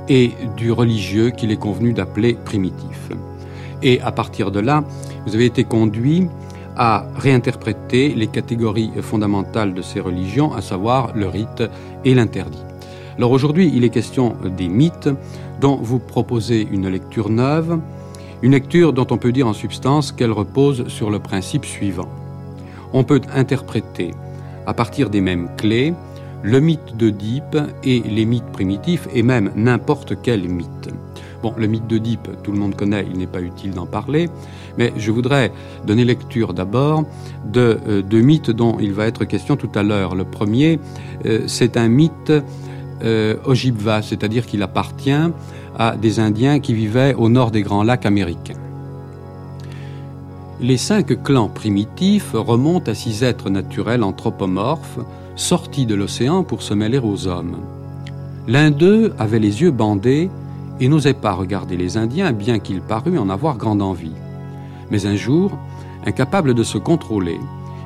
et 0.07 0.31
du 0.57 0.71
religieux 0.71 1.29
qu'il 1.29 1.51
est 1.51 1.59
convenu 1.59 1.93
d'appeler 1.93 2.33
primitif. 2.33 3.11
Et 3.83 4.01
à 4.01 4.11
partir 4.11 4.49
de 4.49 4.61
là, 4.61 4.83
vous 5.27 5.35
avez 5.35 5.45
été 5.45 5.65
conduit 5.65 6.29
à 6.77 7.05
réinterpréter 7.15 8.15
les 8.15 8.25
catégories 8.25 8.89
fondamentales 9.03 9.75
de 9.75 9.83
ces 9.83 9.99
religions, 9.99 10.51
à 10.51 10.61
savoir 10.61 11.11
le 11.13 11.27
rite 11.27 11.61
et 12.05 12.15
l'interdit. 12.15 12.68
Alors 13.19 13.31
aujourd'hui, 13.33 13.69
il 13.75 13.83
est 13.83 13.89
question 13.89 14.37
des 14.57 14.69
mythes 14.69 15.09
dont 15.59 15.75
vous 15.75 15.99
proposez 15.99 16.65
une 16.71 16.87
lecture 16.87 17.29
neuve, 17.29 17.77
une 18.41 18.53
lecture 18.53 18.93
dont 18.93 19.07
on 19.11 19.17
peut 19.17 19.33
dire 19.33 19.45
en 19.45 19.51
substance 19.51 20.13
qu'elle 20.13 20.31
repose 20.31 20.87
sur 20.87 21.09
le 21.09 21.19
principe 21.19 21.65
suivant. 21.65 22.07
On 22.93 23.03
peut 23.03 23.19
interpréter, 23.35 24.11
à 24.65 24.73
partir 24.73 25.09
des 25.09 25.19
mêmes 25.19 25.49
clés, 25.57 25.93
le 26.43 26.61
mythe 26.61 26.95
d'Oedipe 26.95 27.57
et 27.83 27.99
les 27.99 28.23
mythes 28.23 28.53
primitifs, 28.53 29.09
et 29.13 29.21
même 29.21 29.51
n'importe 29.53 30.13
quel 30.23 30.47
mythe. 30.47 30.89
Bon, 31.43 31.53
le 31.57 31.67
mythe 31.67 31.87
d'Oedipe, 31.87 32.29
tout 32.41 32.53
le 32.53 32.57
monde 32.57 32.75
connaît, 32.77 33.05
il 33.11 33.17
n'est 33.17 33.27
pas 33.27 33.41
utile 33.41 33.71
d'en 33.71 33.85
parler, 33.85 34.29
mais 34.77 34.93
je 34.95 35.11
voudrais 35.11 35.51
donner 35.85 36.05
lecture 36.05 36.53
d'abord 36.53 37.03
de 37.51 37.79
euh, 37.85 38.01
deux 38.01 38.21
mythes 38.21 38.51
dont 38.51 38.77
il 38.79 38.93
va 38.93 39.07
être 39.07 39.25
question 39.25 39.57
tout 39.57 39.71
à 39.75 39.83
l'heure. 39.83 40.15
Le 40.15 40.23
premier, 40.23 40.79
euh, 41.25 41.41
c'est 41.47 41.75
un 41.75 41.89
mythe 41.89 42.31
euh, 43.03 43.35
Ojibwa, 43.45 44.01
c'est-à-dire 44.01 44.45
qu'il 44.45 44.61
appartient 44.63 45.31
à 45.77 45.95
des 45.95 46.19
Indiens 46.19 46.59
qui 46.59 46.73
vivaient 46.73 47.13
au 47.15 47.29
nord 47.29 47.51
des 47.51 47.61
Grands 47.61 47.83
Lacs 47.83 48.05
américains. 48.05 48.59
Les 50.61 50.77
cinq 50.77 51.23
clans 51.23 51.47
primitifs 51.47 52.31
remontent 52.33 52.91
à 52.91 52.95
six 52.95 53.23
êtres 53.23 53.49
naturels 53.49 54.03
anthropomorphes 54.03 54.99
sortis 55.37 55.85
de 55.85 55.95
l'océan 55.95 56.43
pour 56.43 56.61
se 56.61 56.73
mêler 56.73 56.99
aux 56.99 57.27
hommes. 57.27 57.55
L'un 58.47 58.71
d'eux 58.71 59.13
avait 59.17 59.39
les 59.39 59.61
yeux 59.61 59.71
bandés 59.71 60.29
et 60.81 60.89
n'osait 60.89 61.13
pas 61.13 61.31
regarder 61.31 61.77
les 61.77 61.97
Indiens, 61.97 62.33
bien 62.33 62.59
qu'il 62.59 62.81
parût 62.81 63.17
en 63.17 63.29
avoir 63.29 63.57
grande 63.57 63.81
envie. 63.81 64.15
Mais 64.91 65.05
un 65.05 65.15
jour, 65.15 65.51
incapable 66.05 66.53
de 66.53 66.63
se 66.63 66.77
contrôler, 66.77 67.39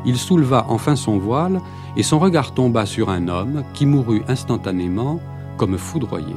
il 0.05 0.18
souleva 0.18 0.66
enfin 0.70 0.95
son 0.95 1.18
voile 1.18 1.59
et 1.95 2.03
son 2.03 2.19
regard 2.19 2.53
tomba 2.53 2.85
sur 2.85 3.09
un 3.09 3.27
homme 3.27 3.63
qui 3.73 3.85
mourut 3.85 4.23
instantanément 4.27 5.19
comme 5.57 5.77
foudroyé. 5.77 6.35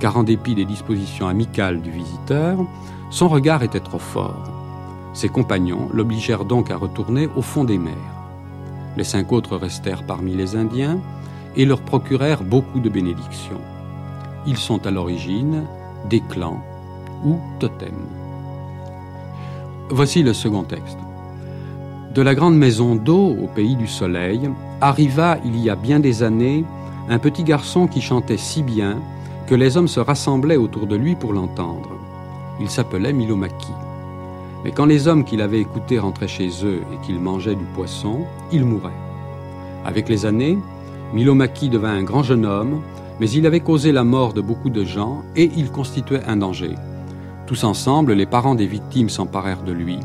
Car 0.00 0.16
en 0.16 0.22
dépit 0.22 0.54
des 0.54 0.64
dispositions 0.64 1.28
amicales 1.28 1.80
du 1.80 1.90
visiteur, 1.90 2.58
son 3.10 3.28
regard 3.28 3.62
était 3.62 3.80
trop 3.80 3.98
fort. 3.98 4.50
Ses 5.12 5.28
compagnons 5.28 5.88
l'obligèrent 5.92 6.44
donc 6.44 6.70
à 6.70 6.76
retourner 6.76 7.28
au 7.36 7.42
fond 7.42 7.64
des 7.64 7.78
mers. 7.78 7.94
Les 8.96 9.04
cinq 9.04 9.32
autres 9.32 9.56
restèrent 9.56 10.04
parmi 10.04 10.34
les 10.34 10.56
Indiens 10.56 10.98
et 11.56 11.64
leur 11.64 11.80
procurèrent 11.80 12.44
beaucoup 12.44 12.80
de 12.80 12.88
bénédictions. 12.88 13.60
Ils 14.46 14.56
sont 14.56 14.86
à 14.86 14.90
l'origine 14.90 15.64
des 16.08 16.20
clans 16.20 16.62
ou 17.24 17.38
totems. 17.58 18.06
Voici 19.90 20.22
le 20.22 20.32
second 20.32 20.62
texte. 20.62 20.98
De 22.14 22.22
la 22.22 22.34
grande 22.34 22.56
maison 22.56 22.96
d'eau 22.96 23.36
au 23.40 23.46
pays 23.46 23.76
du 23.76 23.86
soleil 23.86 24.50
arriva 24.80 25.38
il 25.44 25.56
y 25.60 25.70
a 25.70 25.76
bien 25.76 26.00
des 26.00 26.24
années 26.24 26.64
un 27.08 27.20
petit 27.20 27.44
garçon 27.44 27.86
qui 27.86 28.00
chantait 28.00 28.36
si 28.36 28.64
bien 28.64 28.98
que 29.46 29.54
les 29.54 29.76
hommes 29.76 29.86
se 29.86 30.00
rassemblaient 30.00 30.56
autour 30.56 30.88
de 30.88 30.96
lui 30.96 31.14
pour 31.14 31.32
l'entendre. 31.32 31.90
Il 32.60 32.68
s'appelait 32.68 33.12
Milomaki. 33.12 33.70
Mais 34.64 34.72
quand 34.72 34.86
les 34.86 35.06
hommes 35.06 35.24
qui 35.24 35.36
l'avaient 35.36 35.60
écouté 35.60 36.00
rentraient 36.00 36.26
chez 36.26 36.48
eux 36.64 36.80
et 36.92 37.06
qu'ils 37.06 37.20
mangeaient 37.20 37.54
du 37.54 37.64
poisson, 37.76 38.22
il 38.50 38.64
mourait. 38.64 38.90
Avec 39.84 40.08
les 40.08 40.26
années, 40.26 40.58
Milomaki 41.14 41.68
devint 41.68 41.94
un 41.94 42.02
grand 42.02 42.24
jeune 42.24 42.44
homme, 42.44 42.80
mais 43.20 43.30
il 43.30 43.46
avait 43.46 43.60
causé 43.60 43.92
la 43.92 44.02
mort 44.02 44.32
de 44.32 44.40
beaucoup 44.40 44.70
de 44.70 44.82
gens 44.82 45.22
et 45.36 45.48
il 45.56 45.70
constituait 45.70 46.24
un 46.26 46.38
danger. 46.38 46.74
Tous 47.46 47.62
ensemble, 47.62 48.14
les 48.14 48.26
parents 48.26 48.56
des 48.56 48.66
victimes 48.66 49.10
s'emparèrent 49.10 49.62
de 49.62 49.72
lui 49.72 50.00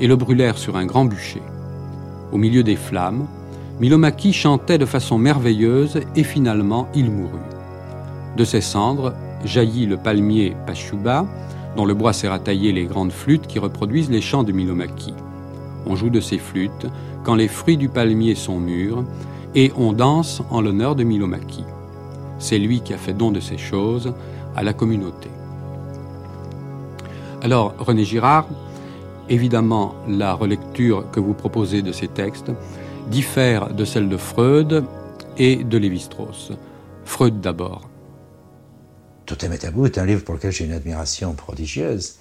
et 0.00 0.06
le 0.06 0.16
brûlèrent 0.16 0.58
sur 0.58 0.76
un 0.76 0.86
grand 0.86 1.04
bûcher. 1.04 1.42
Au 2.32 2.38
milieu 2.38 2.62
des 2.62 2.76
flammes, 2.76 3.26
Milomaki 3.80 4.32
chantait 4.32 4.78
de 4.78 4.86
façon 4.86 5.18
merveilleuse 5.18 6.00
et 6.16 6.24
finalement 6.24 6.88
il 6.94 7.10
mourut. 7.10 7.38
De 8.36 8.44
ses 8.44 8.60
cendres 8.60 9.14
jaillit 9.44 9.86
le 9.86 9.96
palmier 9.96 10.54
Pachuba, 10.66 11.26
dont 11.76 11.84
le 11.84 11.94
bois 11.94 12.12
sert 12.12 12.32
à 12.32 12.38
tailler 12.38 12.72
les 12.72 12.84
grandes 12.84 13.12
flûtes 13.12 13.46
qui 13.46 13.58
reproduisent 13.58 14.10
les 14.10 14.20
chants 14.20 14.42
de 14.42 14.52
Milomaki. 14.52 15.14
On 15.86 15.96
joue 15.96 16.10
de 16.10 16.20
ces 16.20 16.38
flûtes 16.38 16.86
quand 17.24 17.34
les 17.34 17.48
fruits 17.48 17.76
du 17.76 17.88
palmier 17.88 18.34
sont 18.34 18.58
mûrs 18.58 19.04
et 19.54 19.72
on 19.76 19.92
danse 19.92 20.42
en 20.50 20.60
l'honneur 20.60 20.94
de 20.94 21.04
Milomaki. 21.04 21.64
C'est 22.38 22.58
lui 22.58 22.80
qui 22.80 22.94
a 22.94 22.98
fait 22.98 23.12
don 23.12 23.30
de 23.30 23.40
ces 23.40 23.58
choses 23.58 24.12
à 24.56 24.62
la 24.62 24.72
communauté. 24.72 25.28
Alors, 27.42 27.74
René 27.78 28.04
Girard, 28.04 28.46
évidemment, 29.30 29.94
la 30.06 30.34
relecture 30.34 31.10
que 31.10 31.20
vous 31.20 31.32
proposez 31.32 31.80
de 31.80 31.92
ces 31.92 32.08
textes 32.08 32.50
diffère 33.10 33.72
de 33.72 33.84
celle 33.84 34.08
de 34.08 34.16
Freud 34.16 34.84
et 35.38 35.64
de 35.64 35.78
Lévi-Strauss. 35.78 36.52
Freud 37.04 37.40
d'abord. 37.40 37.88
Totem 39.26 39.52
et 39.52 39.58
tabou 39.58 39.86
est 39.86 39.96
un 39.96 40.04
livre 40.04 40.24
pour 40.24 40.34
lequel 40.34 40.52
j'ai 40.52 40.64
une 40.64 40.72
admiration 40.72 41.32
prodigieuse 41.34 42.16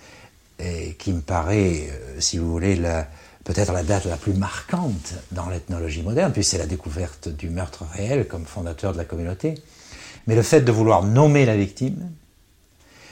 et 0.60 0.96
qui 0.96 1.12
me 1.12 1.22
paraît, 1.22 1.90
euh, 1.90 2.20
si 2.20 2.38
vous 2.38 2.52
voulez, 2.52 2.76
peut-être 3.44 3.72
la 3.72 3.84
date 3.84 4.06
la 4.06 4.18
plus 4.18 4.34
marquante 4.34 5.16
dans 5.32 5.50
l'ethnologie 5.50 6.04
moderne, 6.04 6.32
puisque 6.32 6.52
c'est 6.52 6.58
la 6.58 6.68
découverte 6.68 7.30
du 7.30 7.50
meurtre 7.50 7.86
réel 7.94 8.28
comme 8.28 8.46
fondateur 8.46 8.94
de 8.94 8.98
la 8.98 9.06
communauté. 9.06 9.56
Mais 10.28 10.36
le 10.36 10.44
fait 10.44 10.62
de 10.62 10.72
vouloir 10.72 11.04
nommer 11.04 11.46
la 11.46 11.58
victime, 11.58 12.12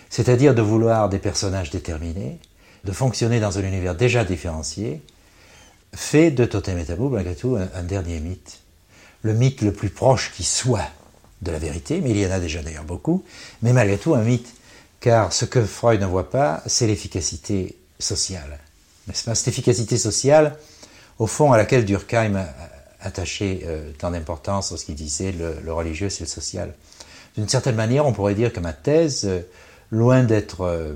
c'est-à-dire 0.09 0.53
de 0.53 0.61
vouloir 0.61 1.09
des 1.09 1.19
personnages 1.19 1.69
déterminés, 1.69 2.39
de 2.87 2.93
fonctionner 2.93 3.41
dans 3.41 3.59
un 3.59 3.63
univers 3.63 3.95
déjà 3.95 4.23
différencié, 4.23 5.01
fait 5.93 6.31
de 6.31 6.45
Totem 6.45 6.79
et 6.79 6.85
Tabou, 6.85 7.09
malgré 7.09 7.35
tout, 7.35 7.57
un, 7.57 7.83
dernier 7.83 8.21
mythe. 8.21 8.59
Le 9.23 9.33
mythe 9.33 9.61
le 9.61 9.73
plus 9.73 9.89
proche 9.89 10.31
qui 10.31 10.43
soit 10.43 10.87
de 11.41 11.51
la 11.51 11.59
vérité, 11.59 11.99
mais 11.99 12.11
il 12.11 12.17
y 12.17 12.25
en 12.25 12.31
a 12.31 12.39
déjà 12.39 12.61
d'ailleurs 12.63 12.85
beaucoup, 12.85 13.25
mais 13.61 13.73
malgré 13.73 13.97
tout 13.97 14.15
un 14.15 14.23
mythe, 14.23 14.53
car 15.01 15.33
ce 15.33 15.43
que 15.43 15.63
Freud 15.65 15.99
ne 15.99 16.05
voit 16.05 16.29
pas, 16.29 16.63
c'est 16.65 16.87
l'efficacité 16.87 17.75
sociale. 17.99 18.57
N'est-ce 19.07 19.25
pas? 19.25 19.35
Cette 19.35 19.49
efficacité 19.49 19.97
sociale, 19.97 20.55
au 21.19 21.27
fond, 21.27 21.51
à 21.51 21.57
laquelle 21.57 21.83
Durkheim 21.83 22.37
a 22.37 22.47
attaché 23.01 23.65
euh, 23.65 23.91
tant 23.97 24.11
d'importance 24.11 24.73
ce 24.73 24.85
qu'il 24.85 24.95
disait, 24.95 25.33
le, 25.33 25.73
religieux, 25.73 26.09
c'est 26.09 26.23
le 26.23 26.29
social. 26.29 26.73
D'une 27.35 27.49
certaine 27.49 27.75
manière, 27.75 28.05
on 28.05 28.13
pourrait 28.13 28.33
dire 28.33 28.53
que 28.53 28.61
ma 28.61 28.73
thèse, 28.73 29.25
euh, 29.25 29.41
loin 29.91 30.23
d'être 30.23 30.61
euh, 30.61 30.93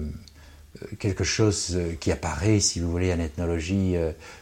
quelque 1.00 1.24
chose 1.24 1.78
qui 2.00 2.12
apparaît, 2.12 2.60
si 2.60 2.80
vous 2.80 2.90
voulez, 2.92 3.14
en 3.14 3.20
ethnologie 3.20 3.96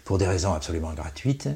pour 0.06 0.18
des 0.18 0.28
raisons 0.28 0.54
absolument 0.54 0.94
gratuites, 0.94 1.50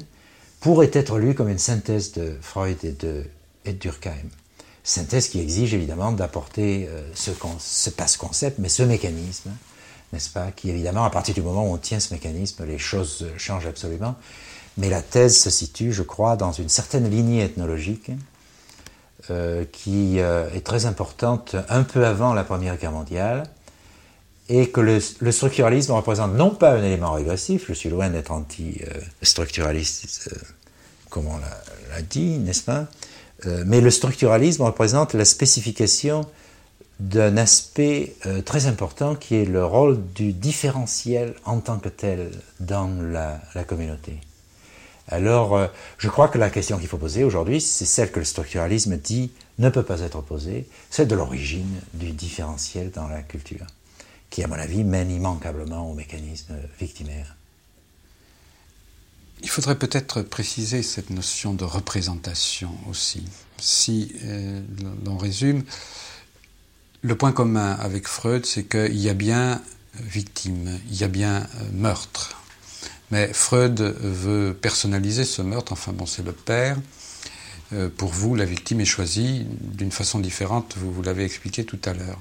pourrait 0.60 0.90
être 0.92 1.18
lu 1.18 1.34
comme 1.34 1.48
une 1.48 1.58
synthèse 1.58 2.12
de 2.12 2.36
Freud 2.40 2.76
et 2.84 2.92
de, 2.92 3.24
Durkheim. 3.72 4.28
Synthèse 4.82 5.28
qui 5.28 5.40
exige 5.40 5.74
évidemment 5.74 6.12
d'apporter 6.12 6.88
ce, 7.14 7.30
ce 7.58 7.90
passe-concept, 7.90 8.58
mais 8.58 8.68
ce 8.68 8.82
mécanisme, 8.82 9.50
n'est-ce 10.12 10.30
pas, 10.30 10.50
qui 10.52 10.70
évidemment, 10.70 11.04
à 11.04 11.10
partir 11.10 11.34
du 11.34 11.42
moment 11.42 11.68
où 11.68 11.74
on 11.74 11.78
tient 11.78 12.00
ce 12.00 12.12
mécanisme, 12.14 12.64
les 12.64 12.78
choses 12.78 13.26
changent 13.36 13.66
absolument. 13.66 14.14
Mais 14.76 14.88
la 14.88 15.02
thèse 15.02 15.38
se 15.38 15.50
situe, 15.50 15.92
je 15.92 16.02
crois, 16.02 16.36
dans 16.36 16.52
une 16.52 16.68
certaine 16.68 17.08
lignée 17.08 17.42
ethnologique 17.42 18.10
euh, 19.30 19.64
qui 19.70 20.20
euh, 20.20 20.50
est 20.52 20.66
très 20.66 20.86
importante 20.86 21.56
un 21.68 21.82
peu 21.82 22.06
avant 22.06 22.34
la 22.34 22.44
Première 22.44 22.76
Guerre 22.76 22.92
mondiale 22.92 23.44
et 24.48 24.68
que 24.68 24.80
le, 24.80 25.00
structuralisme 25.32 25.92
représente 25.92 26.34
non 26.34 26.50
pas 26.50 26.72
un 26.72 26.82
élément 26.82 27.12
régressif, 27.12 27.64
je 27.68 27.72
suis 27.72 27.88
loin 27.88 28.10
d'être 28.10 28.30
anti-structuraliste, 28.30 30.28
euh, 30.32 30.36
comme 31.08 31.26
on 31.26 31.38
l'a 31.38 32.02
dit, 32.02 32.38
n'est-ce 32.38 32.62
pas 32.62 32.86
Mais 33.66 33.80
le 33.80 33.90
structuralisme 33.90 34.62
représente 34.62 35.14
la 35.14 35.24
spécification 35.24 36.26
d'un 36.98 37.36
aspect 37.36 38.14
très 38.44 38.66
important 38.66 39.14
qui 39.14 39.36
est 39.36 39.44
le 39.44 39.64
rôle 39.64 40.00
du 40.14 40.32
différentiel 40.32 41.34
en 41.44 41.60
tant 41.60 41.78
que 41.78 41.88
tel 41.88 42.30
dans 42.58 42.90
la 43.00 43.64
communauté. 43.64 44.18
Alors, 45.08 45.56
euh, 45.56 45.66
je 45.98 46.08
crois 46.08 46.28
que 46.28 46.38
la 46.38 46.50
question 46.50 46.78
qu'il 46.78 46.88
faut 46.88 46.96
poser 46.96 47.24
aujourd'hui, 47.24 47.60
c'est 47.60 47.84
celle 47.84 48.10
que 48.10 48.18
le 48.18 48.24
structuralisme 48.24 48.96
dit 48.96 49.32
ne 49.58 49.68
peut 49.68 49.82
pas 49.82 50.00
être 50.00 50.22
posée, 50.22 50.66
c'est 50.90 51.06
de 51.06 51.14
l'origine 51.14 51.80
du 51.92 52.12
différentiel 52.12 52.90
dans 52.90 53.08
la 53.08 53.22
culture, 53.22 53.66
qui, 54.34 54.42
à 54.42 54.48
mon 54.48 54.56
avis, 54.56 54.82
mène 54.82 55.12
immanquablement 55.12 55.88
au 55.88 55.94
mécanisme 55.94 56.56
victimaire. 56.80 57.36
Il 59.42 59.48
faudrait 59.48 59.78
peut-être 59.78 60.22
préciser 60.22 60.82
cette 60.82 61.10
notion 61.10 61.54
de 61.54 61.62
représentation 61.62 62.72
aussi. 62.90 63.22
Si 63.58 64.12
euh, 64.24 64.60
l'on 65.04 65.18
résume, 65.18 65.62
le 67.02 67.16
point 67.16 67.30
commun 67.30 67.74
avec 67.74 68.08
Freud, 68.08 68.44
c'est 68.44 68.64
qu'il 68.64 68.98
y 68.98 69.08
a 69.08 69.14
bien 69.14 69.62
victime, 70.00 70.80
il 70.90 70.96
y 70.96 71.04
a 71.04 71.08
bien 71.08 71.36
euh, 71.36 71.70
meurtre. 71.72 72.42
Mais 73.12 73.32
Freud 73.32 73.80
veut 73.80 74.52
personnaliser 74.60 75.24
ce 75.24 75.42
meurtre, 75.42 75.70
enfin 75.70 75.92
bon, 75.92 76.06
c'est 76.06 76.24
le 76.24 76.32
père. 76.32 76.76
Euh, 77.72 77.88
pour 77.88 78.10
vous, 78.10 78.34
la 78.34 78.44
victime 78.44 78.80
est 78.80 78.84
choisie 78.84 79.46
d'une 79.48 79.92
façon 79.92 80.18
différente, 80.18 80.74
vous, 80.76 80.92
vous 80.92 81.02
l'avez 81.02 81.24
expliqué 81.24 81.64
tout 81.64 81.78
à 81.84 81.94
l'heure. 81.94 82.20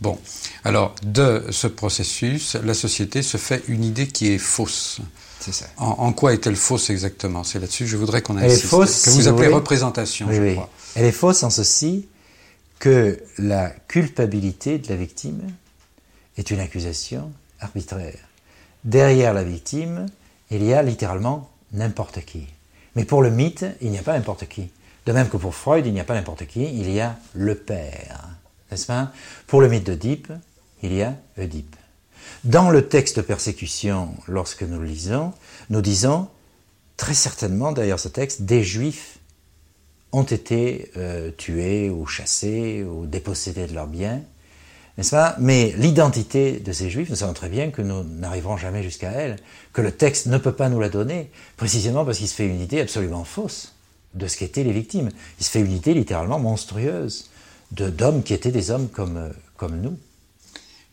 Bon, 0.00 0.18
alors 0.64 0.94
de 1.02 1.44
ce 1.50 1.66
processus, 1.66 2.56
la 2.56 2.74
société 2.74 3.22
se 3.22 3.36
fait 3.36 3.62
une 3.68 3.84
idée 3.84 4.08
qui 4.08 4.32
est 4.32 4.38
fausse. 4.38 5.00
C'est 5.40 5.52
ça. 5.52 5.66
En, 5.76 6.12
quoi 6.12 6.32
est-elle 6.32 6.56
fausse 6.56 6.90
exactement? 6.90 7.44
C'est 7.44 7.58
là-dessus 7.58 7.84
que 7.84 7.90
je 7.90 7.96
voudrais 7.96 8.20
qu'on 8.20 8.36
insiste. 8.36 8.52
Elle 8.52 8.58
est 8.58 8.68
fausse, 8.68 9.04
que 9.04 9.10
vous 9.10 9.28
appelez 9.28 9.48
représentation, 9.48 10.26
je 10.30 10.52
crois. 10.52 10.70
Elle 10.96 11.04
est 11.04 11.12
fausse 11.12 11.42
en 11.42 11.50
ceci 11.50 12.08
que 12.78 13.22
la 13.38 13.70
culpabilité 13.70 14.78
de 14.78 14.88
la 14.88 14.96
victime 14.96 15.42
est 16.36 16.50
une 16.50 16.60
accusation 16.60 17.32
arbitraire 17.60 18.26
derrière 18.86 19.34
la 19.34 19.44
victime, 19.44 20.06
il 20.50 20.64
y 20.64 20.72
a 20.72 20.82
littéralement 20.82 21.50
n'importe 21.72 22.24
qui. 22.24 22.46
Mais 22.94 23.04
pour 23.04 23.20
le 23.20 23.30
mythe, 23.30 23.66
il 23.82 23.90
n'y 23.90 23.98
a 23.98 24.02
pas 24.02 24.16
n'importe 24.16 24.48
qui. 24.48 24.70
De 25.04 25.12
même 25.12 25.28
que 25.28 25.36
pour 25.36 25.54
Freud, 25.54 25.84
il 25.86 25.92
n'y 25.92 26.00
a 26.00 26.04
pas 26.04 26.14
n'importe 26.14 26.46
qui, 26.46 26.64
il 26.64 26.90
y 26.90 27.00
a 27.00 27.16
le 27.34 27.54
père. 27.54 28.28
N'est-ce 28.70 28.86
pas 28.86 29.12
Pour 29.46 29.60
le 29.60 29.68
mythe 29.68 29.84
d'Oedipe, 29.84 30.32
il 30.82 30.92
y 30.92 31.02
a 31.02 31.14
Oedipe. 31.38 31.76
Dans 32.44 32.70
le 32.70 32.88
texte 32.88 33.16
de 33.16 33.22
persécution, 33.22 34.14
lorsque 34.26 34.62
nous 34.62 34.80
le 34.80 34.86
lisons, 34.86 35.32
nous 35.70 35.80
disons, 35.80 36.28
très 36.96 37.14
certainement 37.14 37.72
derrière 37.72 38.00
ce 38.00 38.08
texte, 38.08 38.42
des 38.42 38.62
juifs 38.62 39.18
ont 40.12 40.22
été 40.22 40.90
euh, 40.96 41.30
tués 41.30 41.90
ou 41.90 42.06
chassés 42.06 42.84
ou 42.84 43.06
dépossédés 43.06 43.66
de 43.66 43.74
leurs 43.74 43.86
biens, 43.86 44.22
n'est-ce 44.96 45.10
pas 45.10 45.36
Mais 45.38 45.74
l'identité 45.76 46.58
de 46.58 46.72
ces 46.72 46.88
juifs, 46.88 47.10
nous 47.10 47.16
savons 47.16 47.34
très 47.34 47.48
bien 47.48 47.70
que 47.70 47.82
nous 47.82 48.02
n'arriverons 48.02 48.56
jamais 48.56 48.82
jusqu'à 48.82 49.10
elle, 49.10 49.36
que 49.72 49.82
le 49.82 49.92
texte 49.92 50.26
ne 50.26 50.38
peut 50.38 50.52
pas 50.52 50.68
nous 50.68 50.80
la 50.80 50.88
donner, 50.88 51.30
précisément 51.56 52.04
parce 52.04 52.18
qu'il 52.18 52.28
se 52.28 52.34
fait 52.34 52.46
une 52.46 52.60
idée 52.60 52.80
absolument 52.80 53.24
fausse 53.24 53.74
de 54.14 54.26
ce 54.26 54.38
qu'étaient 54.38 54.64
les 54.64 54.72
victimes. 54.72 55.10
Il 55.38 55.44
se 55.44 55.50
fait 55.50 55.60
une 55.60 55.72
idée 55.72 55.92
littéralement 55.92 56.38
monstrueuse 56.38 57.30
d'hommes 57.72 58.22
qui 58.22 58.34
étaient 58.34 58.52
des 58.52 58.70
hommes 58.70 58.88
comme, 58.88 59.32
comme 59.56 59.80
nous. 59.80 59.98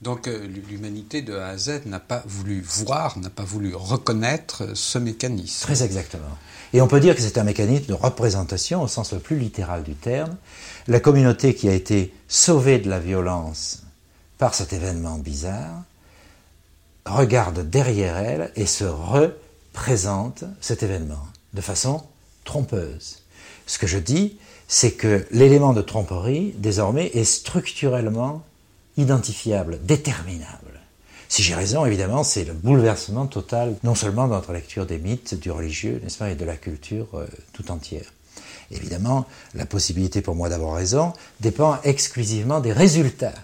Donc 0.02 0.28
euh, 0.28 0.48
l'humanité 0.70 1.22
de 1.22 1.34
A 1.36 1.48
à 1.48 1.58
Z 1.58 1.86
n'a 1.86 2.00
pas 2.00 2.24
voulu 2.28 2.62
voir, 2.62 3.18
n'a 3.20 3.30
pas 3.30 3.46
voulu 3.46 3.74
reconnaître 3.74 4.76
ce 4.76 4.98
mécanisme. 4.98 5.62
Très 5.62 5.82
exactement. 5.82 6.38
Et 6.74 6.82
on 6.82 6.88
peut 6.88 7.00
dire 7.00 7.16
que 7.16 7.22
c'est 7.22 7.38
un 7.38 7.44
mécanisme 7.44 7.86
de 7.86 7.94
représentation 7.94 8.82
au 8.82 8.88
sens 8.88 9.14
le 9.14 9.20
plus 9.20 9.40
littéral 9.40 9.84
du 9.84 9.96
terme. 9.96 10.36
La 10.88 11.00
communauté 11.00 11.56
qui 11.56 11.70
a 11.70 11.74
été 11.74 12.14
sauvée 12.28 12.80
de 12.80 12.90
la 12.90 13.00
violence 13.00 13.84
par 14.38 14.54
cet 14.54 14.74
événement 14.74 15.18
bizarre 15.20 15.84
regarde 17.06 17.70
derrière 17.70 18.18
elle 18.18 18.52
et 18.56 18.66
se 18.66 18.84
représente 18.84 20.44
cet 20.60 20.84
événement 20.84 21.28
de 21.54 21.62
façon 21.62 22.04
trompeuse. 22.44 23.20
Ce 23.68 23.78
que 23.78 23.88
je 23.88 24.00
dis, 24.00 24.38
c'est 24.74 24.94
que 24.94 25.24
l'élément 25.30 25.72
de 25.72 25.84
tromperie, 25.84 26.56
désormais, 26.58 27.12
est 27.14 27.26
structurellement 27.26 28.42
identifiable, 28.98 29.78
déterminable. 29.86 30.80
Si 31.30 31.44
j'ai 31.44 31.54
raison, 31.54 31.86
évidemment, 31.86 32.24
c'est 32.24 32.44
le 32.44 32.54
bouleversement 32.54 33.28
total, 33.28 33.76
non 33.84 33.94
seulement 33.94 34.28
de 34.28 34.34
notre 34.34 34.52
lecture 34.52 34.88
des 34.88 34.98
mythes, 34.98 35.36
du 35.36 35.52
religieux, 35.52 36.02
n'est-ce 36.02 36.18
pas, 36.18 36.32
et 36.32 36.36
de 36.36 36.44
la 36.44 36.56
culture 36.56 37.06
euh, 37.14 37.28
tout 37.54 37.70
entière. 37.70 38.12
Évidemment, 38.72 39.28
la 39.54 39.68
possibilité 39.68 40.24
pour 40.24 40.34
moi 40.34 40.50
d'avoir 40.50 40.74
raison 40.74 41.14
dépend 41.40 41.80
exclusivement 41.84 42.60
des 42.60 42.74
résultats 42.74 43.36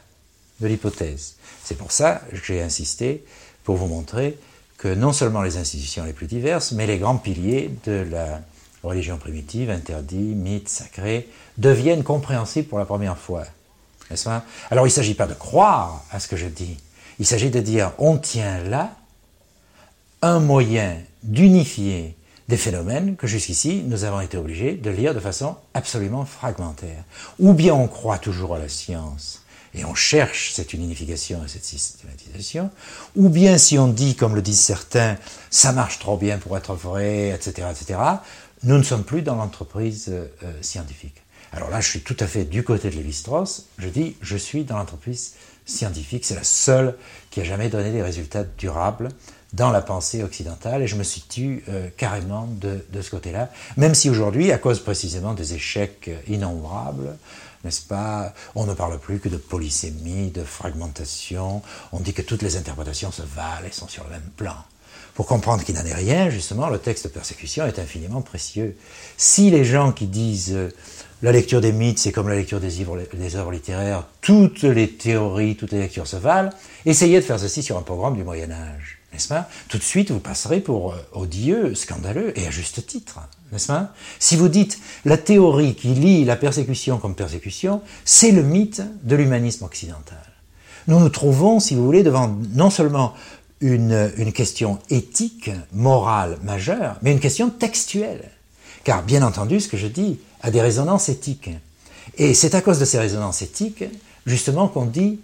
de 0.62 0.68
l'hypothèse. 0.68 1.36
C'est 1.64 1.78
pour 1.78 1.92
ça 1.92 2.24
que 2.32 2.38
j'ai 2.44 2.64
insisté 2.64 3.24
pour 3.64 3.76
vous 3.76 3.86
montrer 3.86 4.36
que 4.80 4.88
non 4.88 5.14
seulement 5.14 5.44
les 5.44 5.58
institutions 5.58 6.06
les 6.06 6.14
plus 6.14 6.26
diverses, 6.26 6.72
mais 6.72 6.88
les 6.88 6.98
grands 6.98 7.18
piliers 7.18 7.70
de 7.86 8.04
la 8.10 8.42
religion 8.84 9.18
primitive, 9.18 9.70
interdits, 9.70 10.36
mythes, 10.36 10.70
sacrés, 10.70 11.30
deviennent 11.58 12.04
compréhensibles 12.04 12.68
pour 12.68 12.80
la 12.80 12.86
première 12.86 13.18
fois. 13.18 13.44
N'est-ce 14.10 14.30
Alors 14.72 14.86
il 14.86 14.90
ne 14.90 14.94
s'agit 14.94 15.14
pas 15.14 15.28
de 15.28 15.34
croire 15.34 16.04
à 16.12 16.20
ce 16.20 16.28
que 16.28 16.38
je 16.38 16.48
dis, 16.48 16.78
il 17.20 17.26
s'agit 17.26 17.50
de 17.50 17.60
dire 17.60 17.92
on 17.98 18.18
tient 18.18 18.64
là 18.64 18.96
un 20.22 20.40
moyen 20.40 20.98
d'unifier 21.24 22.16
des 22.48 22.58
phénomènes 22.58 23.16
que 23.16 23.28
jusqu'ici 23.28 23.84
nous 23.86 24.06
avons 24.06 24.22
été 24.22 24.38
obligés 24.38 24.74
de 24.74 24.90
lire 24.90 25.14
de 25.14 25.20
façon 25.20 25.56
absolument 25.74 26.26
fragmentaire. 26.26 27.04
Ou 27.38 27.54
bien 27.54 27.76
on 27.76 27.88
croit 27.88 28.18
toujours 28.18 28.56
à 28.56 28.60
la 28.60 28.70
science 28.70 29.44
et 29.76 29.86
on 29.86 29.94
cherche 29.94 30.54
cette 30.54 30.74
unification 30.74 31.44
et 31.46 31.48
cette 31.48 31.64
systématisation, 31.64 32.72
ou 33.16 33.30
bien 33.30 33.60
si 33.60 33.78
on 33.78 33.88
dit, 33.88 34.16
comme 34.16 34.34
le 34.34 34.42
disent 34.42 34.62
certains, 34.62 35.16
ça 35.52 35.72
marche 35.72 36.00
trop 36.00 36.18
bien 36.18 36.40
pour 36.40 36.58
être 36.58 36.74
vrai, 36.74 37.30
etc., 37.30 37.68
etc., 37.70 38.00
nous 38.64 38.78
ne 38.78 38.84
sommes 38.84 39.04
plus 39.04 39.22
dans 39.22 39.36
l'entreprise 39.36 40.10
euh, 40.10 40.28
scientifique. 40.62 41.22
Alors 41.52 41.70
là, 41.70 41.82
je 41.82 41.88
suis 41.88 42.02
tout 42.02 42.18
à 42.20 42.28
fait 42.28 42.46
du 42.46 42.64
côté 42.64 42.90
de 42.90 42.96
Lévi-Strauss, 42.96 43.68
je 43.78 43.90
dis, 43.90 44.16
je 44.22 44.38
suis 44.38 44.66
dans 44.66 44.78
l'entreprise 44.78 45.34
scientifique, 45.66 46.26
c'est 46.26 46.36
la 46.36 46.44
seule 46.44 46.96
qui 47.32 47.42
a 47.42 47.44
jamais 47.44 47.70
donné 47.70 47.92
des 47.92 48.04
résultats 48.04 48.44
durables 48.44 49.10
dans 49.54 49.72
la 49.72 49.82
pensée 49.82 50.24
occidentale, 50.24 50.84
et 50.84 50.88
je 50.88 50.96
me 50.96 51.04
situe 51.04 51.64
euh, 51.70 51.90
carrément 51.98 52.48
de, 52.48 52.86
de 52.92 53.02
ce 53.02 53.10
côté-là, 53.10 53.50
même 53.78 53.96
si 53.96 54.10
aujourd'hui, 54.10 54.52
à 54.52 54.60
cause 54.60 54.80
précisément 54.80 55.34
des 55.34 55.56
échecs 55.56 56.12
innombrables, 56.28 57.18
n'est-ce 57.64 57.82
pas 57.82 58.34
On 58.56 58.66
ne 58.66 58.74
parle 58.74 59.00
plus 59.00 59.20
que 59.20 59.30
de 59.30 59.38
polysémie, 59.38 60.30
de 60.30 60.44
fragmentation, 60.44 61.62
on 61.92 62.00
dit 62.00 62.14
que 62.14 62.22
toutes 62.22 62.42
les 62.42 62.58
interprétations 62.58 63.12
se 63.12 63.24
valent 63.24 63.68
et 63.68 63.72
sont 63.72 63.88
sur 63.88 64.04
le 64.06 64.12
même 64.12 64.30
plan. 64.38 64.56
Pour 65.20 65.28
comprendre 65.28 65.66
qu'il 65.66 65.76
n'en 65.76 65.84
est 65.84 65.94
rien, 65.94 66.30
justement, 66.30 66.70
le 66.70 66.78
texte 66.78 67.04
de 67.04 67.10
persécution 67.10 67.66
est 67.66 67.78
infiniment 67.78 68.22
précieux. 68.22 68.78
Si 69.18 69.50
les 69.50 69.66
gens 69.66 69.92
qui 69.92 70.06
disent 70.06 70.54
euh, 70.54 70.70
la 71.22 71.34
lecture 71.34 71.60
des 71.60 71.74
mythes, 71.74 72.00
c'est 72.00 72.14
comme 72.14 72.30
la 72.30 72.36
lecture 72.36 72.62
des 72.62 72.80
œuvres, 72.80 72.98
œuvres, 73.36 73.52
littéraires, 73.52 74.08
toutes 74.22 74.64
les 74.64 74.88
théories, 74.88 75.58
toutes 75.58 75.74
les 75.74 75.80
lectures 75.80 76.08
se 76.08 76.16
valent, 76.16 76.52
essayez 76.86 77.20
de 77.20 77.26
faire 77.26 77.38
ceci 77.38 77.62
sur 77.62 77.78
un 77.78 77.82
programme 77.82 78.16
du 78.16 78.24
Moyen 78.24 78.50
Âge 78.50 79.00
n'est-ce 79.12 79.28
pas? 79.28 79.50
Tout 79.68 79.80
de 79.80 79.84
suite, 79.84 80.12
vous 80.12 80.20
passerez 80.20 80.62
pour 80.62 80.94
euh, 80.94 80.98
odieux, 81.12 81.76
scandaleux, 81.76 82.32
et 82.40 82.48
à 82.48 82.52
juste 82.52 82.86
titre, 82.86 83.20
n'est-ce 83.52 83.68
pas? 83.68 83.92
Si 84.20 84.38
vous 84.38 84.48
dites 84.48 84.80
la 85.04 85.18
théorie 85.18 85.76
qui 85.76 85.90
lie 85.90 86.24
la 86.24 86.38
persécution 86.38 86.98
comme 86.98 87.16
persécution, 87.16 87.82
c'est 88.06 88.32
le 88.32 88.44
mythe 88.44 88.84
de 89.04 89.18
l'humanisme 89.18 89.66
occidental. 89.66 90.30
Nous 90.88 91.00
nous 91.00 91.10
trouvons, 91.10 91.60
si 91.60 91.76
vous 91.76 91.84
voulez, 91.84 92.04
devant 92.04 92.36
non 92.54 92.70
seulement 92.70 93.14
une, 93.62 94.32
question 94.34 94.80
éthique, 94.90 95.52
morale 95.74 96.38
majeure, 96.44 96.96
mais 97.02 97.12
une 97.12 97.20
question 97.20 97.50
textuelle. 97.50 98.30
Car 98.84 99.04
bien 99.04 99.22
entendu, 99.22 99.60
ce 99.60 99.68
que 99.68 99.78
je 99.78 99.88
dis 99.88 100.20
a 100.42 100.52
des 100.52 100.62
résonances 100.62 101.10
éthiques. 101.10 101.52
Et 102.18 102.34
c'est 102.34 102.56
à 102.56 102.62
cause 102.62 102.80
de 102.80 102.86
ces 102.86 103.00
résonances 103.00 103.42
éthiques, 103.42 103.84
justement, 104.26 104.68
qu'on 104.68 104.86
dit 104.86 105.20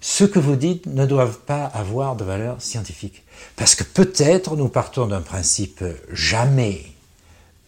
ce 0.00 0.24
que 0.24 0.38
vous 0.38 0.56
dites 0.56 0.86
ne 0.86 1.04
doivent 1.04 1.40
pas 1.40 1.64
avoir 1.66 2.16
de 2.16 2.24
valeur 2.24 2.60
scientifique. 2.62 3.22
Parce 3.56 3.74
que 3.74 3.84
peut-être 3.84 4.56
nous 4.56 4.68
partons 4.68 5.06
d'un 5.06 5.20
principe 5.20 5.84
jamais 6.10 6.86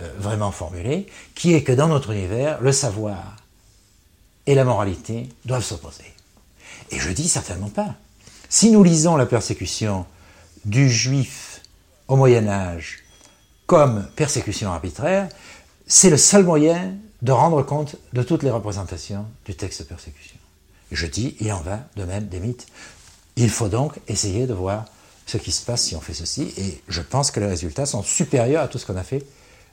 euh, 0.01 0.09
vraiment 0.19 0.51
formulé, 0.51 1.07
qui 1.35 1.53
est 1.55 1.63
que 1.63 1.73
dans 1.73 1.89
notre 1.89 2.13
univers, 2.13 2.61
le 2.61 2.73
savoir 2.73 3.37
et 4.47 4.55
la 4.55 4.65
moralité 4.65 5.29
doivent 5.45 5.65
s'opposer. 5.65 6.05
Et 6.91 6.99
je 6.99 7.11
dis 7.11 7.29
certainement 7.29 7.69
pas. 7.69 7.95
Si 8.55 8.71
nous 8.71 8.85
lisons 8.85 9.17
la 9.17 9.25
persécution 9.25 10.05
du 10.67 10.91
juif 10.91 11.63
au 12.07 12.17
Moyen 12.17 12.47
Âge 12.49 12.99
comme 13.65 14.07
persécution 14.15 14.71
arbitraire, 14.71 15.31
c'est 15.87 16.11
le 16.11 16.19
seul 16.19 16.45
moyen 16.45 16.95
de 17.23 17.33
rendre 17.33 17.63
compte 17.63 17.97
de 18.13 18.23
toutes 18.23 18.43
les 18.43 18.51
représentations 18.51 19.25
du 19.47 19.55
texte 19.55 19.81
de 19.81 19.87
persécution. 19.87 20.37
Je 20.91 21.07
dis, 21.07 21.35
il 21.41 21.51
en 21.51 21.63
va 21.63 21.81
de 21.97 22.05
même 22.05 22.27
des 22.27 22.41
mythes. 22.41 22.67
Il 23.37 23.49
faut 23.49 23.69
donc 23.69 23.95
essayer 24.07 24.47
de 24.47 24.53
voir 24.53 24.85
ce 25.25 25.39
qui 25.39 25.51
se 25.51 25.65
passe 25.65 25.85
si 25.85 25.97
on 25.97 26.03
fait 26.03 26.13
ceci, 26.13 26.53
et 26.59 26.83
je 26.89 27.01
pense 27.01 27.31
que 27.31 27.41
les 27.41 27.47
résultats 27.47 27.87
sont 27.87 28.03
supérieurs 28.03 28.65
à 28.65 28.69
tout 28.69 28.77
ce 28.77 28.85
qu'on 28.85 28.99
a 28.99 29.03
fait 29.03 29.25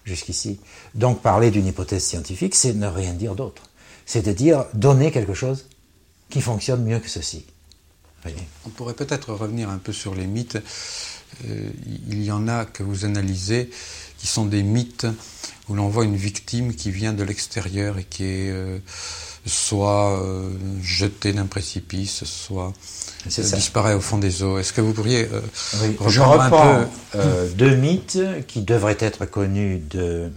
jusqu'ici. 0.05 0.57
Donc 0.95 1.21
parler 1.21 1.51
d'une 1.51 1.67
hypothèse 1.67 2.05
scientifique, 2.05 2.55
c'est 2.55 2.73
ne 2.75 2.87
rien 2.87 3.11
dire 3.11 3.35
d'autre. 3.35 3.63
C'est 4.05 4.25
de 4.25 4.31
dire, 4.31 4.67
donner 4.73 5.11
quelque 5.11 5.33
chose 5.33 5.65
qui 6.29 6.39
fonctionne 6.39 6.85
mieux 6.85 6.99
que 6.99 7.09
ceci. 7.09 7.45
On 8.65 8.69
pourrait 8.69 8.93
peut-être 8.93 9.33
revenir 9.33 9.69
un 9.69 9.77
peu 9.77 9.93
sur 9.93 10.15
les 10.15 10.27
mythes. 10.27 10.57
Euh, 11.45 11.69
il 12.09 12.23
y 12.23 12.31
en 12.31 12.47
a 12.47 12.65
que 12.65 12.83
vous 12.83 13.05
analysez 13.05 13.69
qui 14.17 14.27
sont 14.27 14.45
des 14.45 14.63
mythes 14.63 15.07
où 15.69 15.75
l'on 15.75 15.87
voit 15.87 16.03
une 16.03 16.15
victime 16.15 16.75
qui 16.75 16.91
vient 16.91 17.13
de 17.13 17.23
l'extérieur 17.23 17.97
et 17.97 18.03
qui 18.03 18.23
est 18.23 18.49
euh, 18.49 18.79
soit 19.45 20.19
euh, 20.19 20.49
jeté 20.81 21.31
d'un 21.31 21.45
précipice, 21.45 22.23
soit 22.25 22.73
disparaît 23.25 23.93
au 23.93 24.01
fond 24.01 24.17
des 24.17 24.43
eaux. 24.43 24.57
Est-ce 24.57 24.73
que 24.73 24.81
vous 24.81 24.93
pourriez 24.93 25.29
euh, 25.31 25.41
Je 26.07 26.21
reprends 26.21 26.79
un 26.79 26.89
peu... 27.11 27.19
deux 27.55 27.75
mythes 27.75 28.19
qui 28.47 28.63
devraient 28.63 28.97
être 28.99 29.25
connus 29.25 29.79
de 29.89 30.31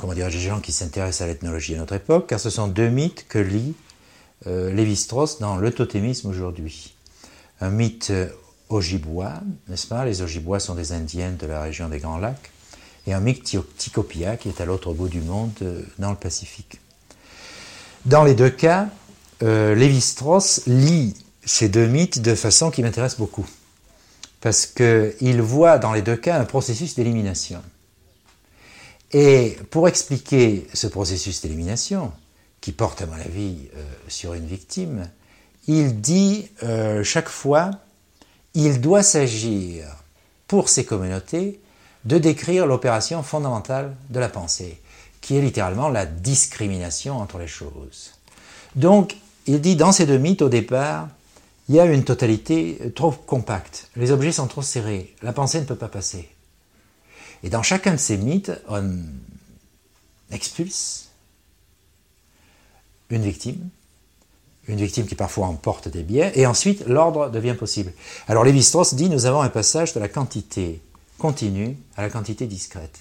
comment 0.00 0.12
dire, 0.12 0.28
des 0.28 0.40
gens 0.40 0.58
qui 0.58 0.72
s'intéressent 0.72 1.20
à 1.20 1.26
l'ethnologie 1.28 1.76
à 1.76 1.78
notre 1.78 1.94
époque, 1.94 2.26
car 2.28 2.40
ce 2.40 2.50
sont 2.50 2.66
deux 2.66 2.88
mythes 2.88 3.26
que 3.28 3.38
lit 3.38 3.74
Lévi-Strauss 4.46 5.38
dans 5.38 5.56
Le 5.56 5.72
totémisme 5.72 6.28
aujourd'hui. 6.28 6.94
Un 7.60 7.70
mythe 7.70 8.12
Ojibwa, 8.68 9.40
n'est-ce 9.68 9.86
pas? 9.86 10.04
Les 10.04 10.20
Ojibwa 10.20 10.60
sont 10.60 10.74
des 10.74 10.92
Indiennes 10.92 11.36
de 11.36 11.46
la 11.46 11.62
région 11.62 11.88
des 11.88 11.98
Grands 11.98 12.18
Lacs, 12.18 12.50
et 13.06 13.14
un 13.14 13.20
mythe 13.20 13.56
Tikopia 13.78 14.36
qui 14.36 14.48
est 14.48 14.60
à 14.60 14.64
l'autre 14.64 14.92
bout 14.92 15.08
du 15.08 15.20
monde, 15.20 15.52
dans 15.98 16.10
le 16.10 16.16
Pacifique. 16.16 16.80
Dans 18.04 18.22
les 18.22 18.34
deux 18.34 18.50
cas, 18.50 18.88
euh, 19.42 19.74
Lévi-Strauss 19.74 20.66
lit 20.66 21.14
ces 21.44 21.68
deux 21.68 21.86
mythes 21.86 22.20
de 22.20 22.34
façon 22.34 22.70
qui 22.70 22.82
m'intéresse 22.82 23.16
beaucoup. 23.16 23.46
Parce 24.40 24.66
qu'il 24.66 25.40
voit 25.40 25.78
dans 25.78 25.92
les 25.92 26.02
deux 26.02 26.16
cas 26.16 26.38
un 26.38 26.44
processus 26.44 26.94
d'élimination. 26.94 27.62
Et 29.12 29.56
pour 29.70 29.88
expliquer 29.88 30.66
ce 30.74 30.86
processus 30.86 31.40
d'élimination, 31.40 32.12
qui 32.64 32.72
porte 32.72 33.02
à 33.02 33.06
mon 33.06 33.12
avis 33.12 33.68
euh, 33.76 33.84
sur 34.08 34.32
une 34.32 34.46
victime, 34.46 35.10
il 35.66 36.00
dit 36.00 36.48
euh, 36.62 37.04
chaque 37.04 37.28
fois, 37.28 37.72
il 38.54 38.80
doit 38.80 39.02
s'agir 39.02 39.84
pour 40.48 40.70
ces 40.70 40.86
communautés 40.86 41.60
de 42.06 42.16
décrire 42.16 42.64
l'opération 42.64 43.22
fondamentale 43.22 43.94
de 44.08 44.18
la 44.18 44.30
pensée 44.30 44.80
qui 45.20 45.36
est 45.36 45.42
littéralement 45.42 45.90
la 45.90 46.06
discrimination 46.06 47.18
entre 47.18 47.36
les 47.36 47.48
choses. 47.48 48.12
Donc, 48.76 49.14
il 49.46 49.60
dit 49.60 49.76
dans 49.76 49.92
ces 49.92 50.06
deux 50.06 50.16
mythes, 50.16 50.40
au 50.40 50.48
départ, 50.48 51.08
il 51.68 51.74
y 51.74 51.80
a 51.80 51.84
une 51.84 52.04
totalité 52.04 52.78
trop 52.96 53.10
compacte. 53.10 53.90
Les 53.94 54.10
objets 54.10 54.32
sont 54.32 54.46
trop 54.46 54.62
serrés. 54.62 55.14
La 55.20 55.34
pensée 55.34 55.60
ne 55.60 55.66
peut 55.66 55.76
pas 55.76 55.88
passer. 55.88 56.30
Et 57.42 57.50
dans 57.50 57.62
chacun 57.62 57.92
de 57.92 57.98
ces 57.98 58.16
mythes, 58.16 58.52
on 58.70 58.90
expulse 60.30 61.10
une 63.10 63.22
victime, 63.22 63.68
une 64.66 64.78
victime 64.78 65.06
qui 65.06 65.14
parfois 65.14 65.46
emporte 65.46 65.88
des 65.88 66.02
biais, 66.02 66.32
et 66.34 66.46
ensuite 66.46 66.86
l'ordre 66.86 67.30
devient 67.30 67.54
possible. 67.58 67.92
Alors 68.28 68.44
Lévi-Strauss 68.44 68.94
dit 68.94 69.08
nous 69.08 69.26
avons 69.26 69.42
un 69.42 69.48
passage 69.48 69.92
de 69.94 70.00
la 70.00 70.08
quantité 70.08 70.80
continue 71.18 71.76
à 71.96 72.02
la 72.02 72.10
quantité 72.10 72.46
discrète. 72.46 73.00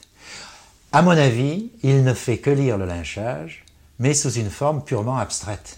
À 0.91 1.01
mon 1.01 1.11
avis, 1.11 1.71
il 1.81 2.03
ne 2.03 2.13
fait 2.13 2.37
que 2.37 2.49
lire 2.49 2.77
le 2.77 2.85
lynchage, 2.85 3.65
mais 3.99 4.13
sous 4.13 4.31
une 4.31 4.49
forme 4.49 4.83
purement 4.83 5.17
abstraite 5.17 5.77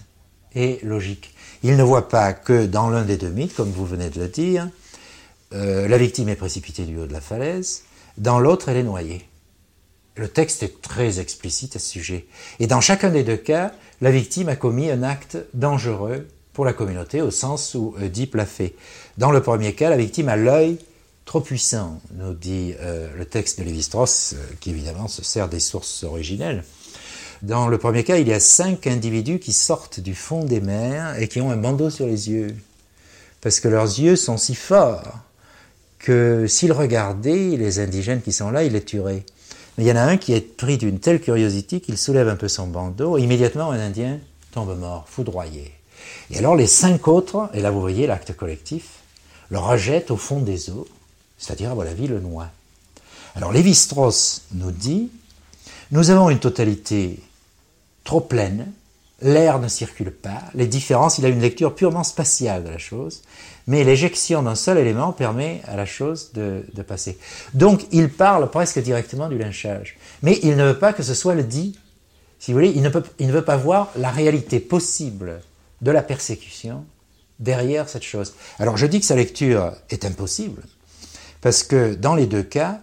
et 0.54 0.78
logique. 0.82 1.34
Il 1.62 1.76
ne 1.76 1.82
voit 1.82 2.08
pas 2.08 2.32
que 2.32 2.66
dans 2.66 2.90
l'un 2.90 3.02
des 3.02 3.16
deux 3.16 3.30
mythes, 3.30 3.54
comme 3.54 3.70
vous 3.70 3.86
venez 3.86 4.10
de 4.10 4.20
le 4.20 4.28
dire, 4.28 4.68
euh, 5.52 5.88
la 5.88 5.98
victime 5.98 6.28
est 6.28 6.36
précipitée 6.36 6.84
du 6.84 6.98
haut 6.98 7.06
de 7.06 7.12
la 7.12 7.20
falaise, 7.20 7.84
dans 8.18 8.38
l'autre, 8.38 8.68
elle 8.68 8.78
est 8.78 8.82
noyée. 8.82 9.26
Le 10.16 10.28
texte 10.28 10.62
est 10.62 10.80
très 10.80 11.20
explicite 11.20 11.76
à 11.76 11.78
ce 11.78 11.90
sujet. 11.90 12.26
Et 12.58 12.66
dans 12.66 12.80
chacun 12.80 13.10
des 13.10 13.22
deux 13.22 13.36
cas, 13.36 13.72
la 14.00 14.10
victime 14.10 14.48
a 14.48 14.56
commis 14.56 14.90
un 14.90 15.02
acte 15.02 15.36
dangereux 15.52 16.26
pour 16.54 16.64
la 16.64 16.72
communauté, 16.72 17.20
au 17.20 17.30
sens 17.30 17.74
où 17.74 17.94
Oedipe 18.00 18.34
l'a 18.34 18.46
fait. 18.46 18.74
Dans 19.18 19.30
le 19.30 19.42
premier 19.42 19.74
cas, 19.74 19.90
la 19.90 19.98
victime 19.98 20.30
a 20.30 20.36
l'œil 20.36 20.78
trop 21.26 21.40
puissant, 21.40 22.00
nous 22.14 22.32
dit 22.32 22.74
euh, 22.80 23.08
le 23.14 23.26
texte 23.26 23.58
de 23.58 23.64
Lévi-Strauss, 23.64 24.34
euh, 24.34 24.54
qui 24.60 24.70
évidemment 24.70 25.08
se 25.08 25.22
sert 25.22 25.48
des 25.48 25.60
sources 25.60 26.04
originelles. 26.04 26.64
Dans 27.42 27.68
le 27.68 27.76
premier 27.76 28.04
cas, 28.04 28.16
il 28.16 28.28
y 28.28 28.32
a 28.32 28.40
cinq 28.40 28.86
individus 28.86 29.38
qui 29.38 29.52
sortent 29.52 30.00
du 30.00 30.14
fond 30.14 30.44
des 30.44 30.62
mers 30.62 31.20
et 31.20 31.28
qui 31.28 31.42
ont 31.42 31.50
un 31.50 31.56
bandeau 31.58 31.90
sur 31.90 32.06
les 32.06 32.30
yeux, 32.30 32.56
parce 33.42 33.60
que 33.60 33.68
leurs 33.68 33.98
yeux 33.98 34.16
sont 34.16 34.38
si 34.38 34.54
forts 34.54 35.18
que 35.98 36.46
s'ils 36.46 36.72
regardaient 36.72 37.56
les 37.58 37.80
indigènes 37.80 38.22
qui 38.22 38.32
sont 38.32 38.50
là, 38.50 38.64
ils 38.64 38.72
les 38.72 38.84
tueraient. 38.84 39.24
Il 39.78 39.84
y 39.84 39.92
en 39.92 39.96
a 39.96 40.02
un 40.02 40.16
qui 40.16 40.32
est 40.32 40.56
pris 40.56 40.78
d'une 40.78 41.00
telle 41.00 41.20
curiosité 41.20 41.80
qu'il 41.80 41.98
soulève 41.98 42.28
un 42.28 42.36
peu 42.36 42.48
son 42.48 42.66
bandeau, 42.66 43.18
et 43.18 43.22
immédiatement 43.22 43.70
un 43.70 43.80
Indien 43.80 44.18
tombe 44.52 44.78
mort, 44.78 45.04
foudroyé. 45.06 45.72
Et 46.30 46.38
alors 46.38 46.56
les 46.56 46.66
cinq 46.66 47.08
autres, 47.08 47.50
et 47.52 47.60
là 47.60 47.70
vous 47.70 47.80
voyez 47.80 48.06
l'acte 48.06 48.34
collectif, 48.34 49.00
le 49.50 49.58
rejettent 49.58 50.10
au 50.10 50.16
fond 50.16 50.40
des 50.40 50.70
eaux, 50.70 50.88
c'est-à-dire 51.38 51.78
à 51.78 51.84
la 51.84 51.94
vie 51.94 52.06
le 52.06 52.20
noie. 52.20 52.48
Alors 53.34 53.52
Lévi-Strauss 53.52 54.44
nous 54.52 54.70
dit, 54.70 55.10
nous 55.90 56.10
avons 56.10 56.30
une 56.30 56.38
totalité 56.38 57.20
trop 58.02 58.20
pleine, 58.20 58.72
l'air 59.20 59.58
ne 59.58 59.68
circule 59.68 60.10
pas, 60.10 60.42
les 60.54 60.66
différences, 60.66 61.18
il 61.18 61.26
a 61.26 61.28
une 61.28 61.40
lecture 61.40 61.74
purement 61.74 62.04
spatiale 62.04 62.64
de 62.64 62.70
la 62.70 62.78
chose, 62.78 63.22
mais 63.66 63.84
l'éjection 63.84 64.42
d'un 64.42 64.54
seul 64.54 64.78
élément 64.78 65.12
permet 65.12 65.60
à 65.66 65.76
la 65.76 65.86
chose 65.86 66.32
de, 66.32 66.64
passer. 66.86 67.18
Donc 67.54 67.86
il 67.92 68.10
parle 68.10 68.50
presque 68.50 68.78
directement 68.78 69.28
du 69.28 69.38
lynchage, 69.38 69.96
mais 70.22 70.38
il 70.42 70.56
ne 70.56 70.64
veut 70.64 70.78
pas 70.78 70.92
que 70.92 71.02
ce 71.02 71.14
soit 71.14 71.34
le 71.34 71.42
dit, 71.42 71.78
si 72.38 72.52
vous 72.52 72.58
voulez, 72.58 72.72
il 72.74 72.82
ne, 72.82 72.90
il 73.18 73.26
ne 73.26 73.32
veut 73.32 73.44
pas 73.44 73.56
voir 73.56 73.90
la 73.96 74.10
réalité 74.10 74.60
possible 74.60 75.40
de 75.82 75.90
la 75.90 76.02
persécution 76.02 76.84
derrière 77.38 77.88
cette 77.88 78.04
chose. 78.04 78.34
Alors 78.58 78.76
je 78.76 78.86
dis 78.86 79.00
que 79.00 79.06
sa 79.06 79.16
lecture 79.16 79.72
est 79.90 80.04
impossible, 80.04 80.62
parce 81.40 81.62
que 81.62 81.94
dans 81.94 82.14
les 82.14 82.26
deux 82.26 82.42
cas, 82.42 82.80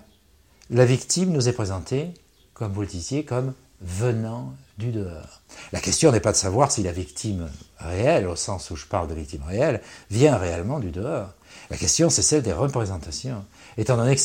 la 0.70 0.86
victime 0.86 1.32
nous 1.32 1.48
est 1.48 1.54
présentée, 1.54 2.14
comme 2.54 2.74
vous 2.74 2.82
le 2.82 2.88
disiez, 2.88 3.24
comme 3.24 3.54
venant 3.82 4.54
du 4.78 4.92
dehors. 4.92 5.42
La 5.72 5.80
question 5.80 6.12
n'est 6.12 6.20
pas 6.20 6.32
de 6.32 6.38
savoir 6.38 6.72
si 6.72 6.84
la 6.84 6.92
victime 6.92 7.50
réelle, 7.80 8.28
au 8.28 8.36
sens 8.36 8.72
où 8.72 8.76
je 8.76 8.86
parle 8.86 9.08
de 9.08 9.14
victime 9.14 9.44
réelle, 9.44 9.82
vient 10.10 10.38
réellement 10.38 10.80
du 10.80 10.92
dehors. 10.92 11.30
La 11.70 11.78
question, 11.78 12.10
c'est 12.10 12.22
celle 12.22 12.42
des 12.42 12.54
représentations. 12.54 13.46
Étant 13.78 13.98
donné 13.98 14.16
que 14.16 14.22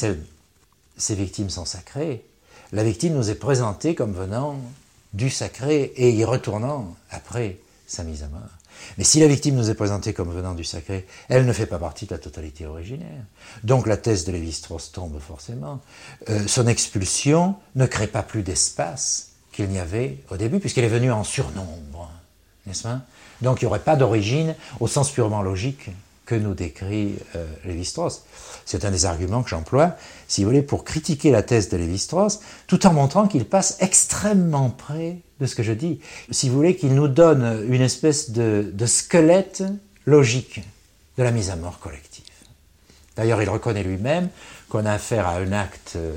ces 0.96 1.14
victimes 1.14 1.50
sont 1.50 1.64
sacrées, 1.64 2.24
la 2.72 2.84
victime 2.84 3.14
nous 3.14 3.30
est 3.30 3.34
présentée 3.34 3.94
comme 3.94 4.12
venant 4.12 4.58
du 5.14 5.30
sacré 5.30 5.92
et 5.96 6.10
y 6.10 6.24
retournant 6.24 6.94
après 7.10 7.58
sa 7.86 8.04
mise 8.04 8.22
à 8.22 8.28
mort. 8.28 8.40
Mais 8.96 9.04
si 9.04 9.20
la 9.20 9.26
victime 9.26 9.56
nous 9.56 9.70
est 9.70 9.74
présentée 9.74 10.12
comme 10.12 10.32
venant 10.32 10.54
du 10.54 10.64
sacré, 10.64 11.06
elle 11.28 11.46
ne 11.46 11.52
fait 11.52 11.66
pas 11.66 11.78
partie 11.78 12.06
de 12.06 12.14
la 12.14 12.18
totalité 12.18 12.66
originaire. 12.66 13.24
Donc 13.64 13.86
la 13.86 13.96
thèse 13.96 14.24
de 14.24 14.32
Lévi-Strauss 14.32 14.92
tombe 14.92 15.18
forcément. 15.18 15.80
Euh, 16.28 16.46
son 16.46 16.66
expulsion 16.66 17.56
ne 17.74 17.86
crée 17.86 18.06
pas 18.06 18.22
plus 18.22 18.42
d'espace 18.42 19.27
qu'il 19.58 19.70
n'y 19.70 19.80
avait 19.80 20.18
au 20.30 20.36
début, 20.36 20.60
puisqu'elle 20.60 20.84
est 20.84 20.88
venue 20.88 21.10
en 21.10 21.24
surnombre, 21.24 22.12
n'est-ce 22.64 22.84
pas? 22.84 23.00
Donc 23.42 23.60
il 23.60 23.64
n'y 23.64 23.66
aurait 23.66 23.80
pas 23.80 23.96
d'origine 23.96 24.54
au 24.78 24.86
sens 24.86 25.10
purement 25.10 25.42
logique 25.42 25.90
que 26.26 26.36
nous 26.36 26.54
décrit 26.54 27.16
euh, 27.34 27.44
Lévi-Strauss. 27.64 28.22
C'est 28.64 28.84
un 28.84 28.92
des 28.92 29.04
arguments 29.04 29.42
que 29.42 29.50
j'emploie, 29.50 29.96
si 30.28 30.44
vous 30.44 30.50
voulez, 30.50 30.62
pour 30.62 30.84
critiquer 30.84 31.32
la 31.32 31.42
thèse 31.42 31.70
de 31.70 31.76
Lévi-Strauss, 31.76 32.38
tout 32.68 32.86
en 32.86 32.92
montrant 32.92 33.26
qu'il 33.26 33.46
passe 33.46 33.78
extrêmement 33.80 34.70
près 34.70 35.16
de 35.40 35.46
ce 35.46 35.56
que 35.56 35.64
je 35.64 35.72
dis. 35.72 35.98
Si 36.30 36.48
vous 36.48 36.54
voulez, 36.54 36.76
qu'il 36.76 36.94
nous 36.94 37.08
donne 37.08 37.66
une 37.68 37.82
espèce 37.82 38.30
de, 38.30 38.72
squelette 38.86 39.64
logique 40.06 40.62
de 41.16 41.24
la 41.24 41.32
mise 41.32 41.50
à 41.50 41.56
mort 41.56 41.80
collective. 41.80 42.24
D'ailleurs, 43.16 43.42
il 43.42 43.50
reconnaît 43.50 43.82
lui-même 43.82 44.28
qu'on 44.68 44.86
a 44.86 44.92
affaire 44.92 45.26
à 45.26 45.38
un 45.38 45.50
acte 45.50 45.94
euh, 45.96 46.12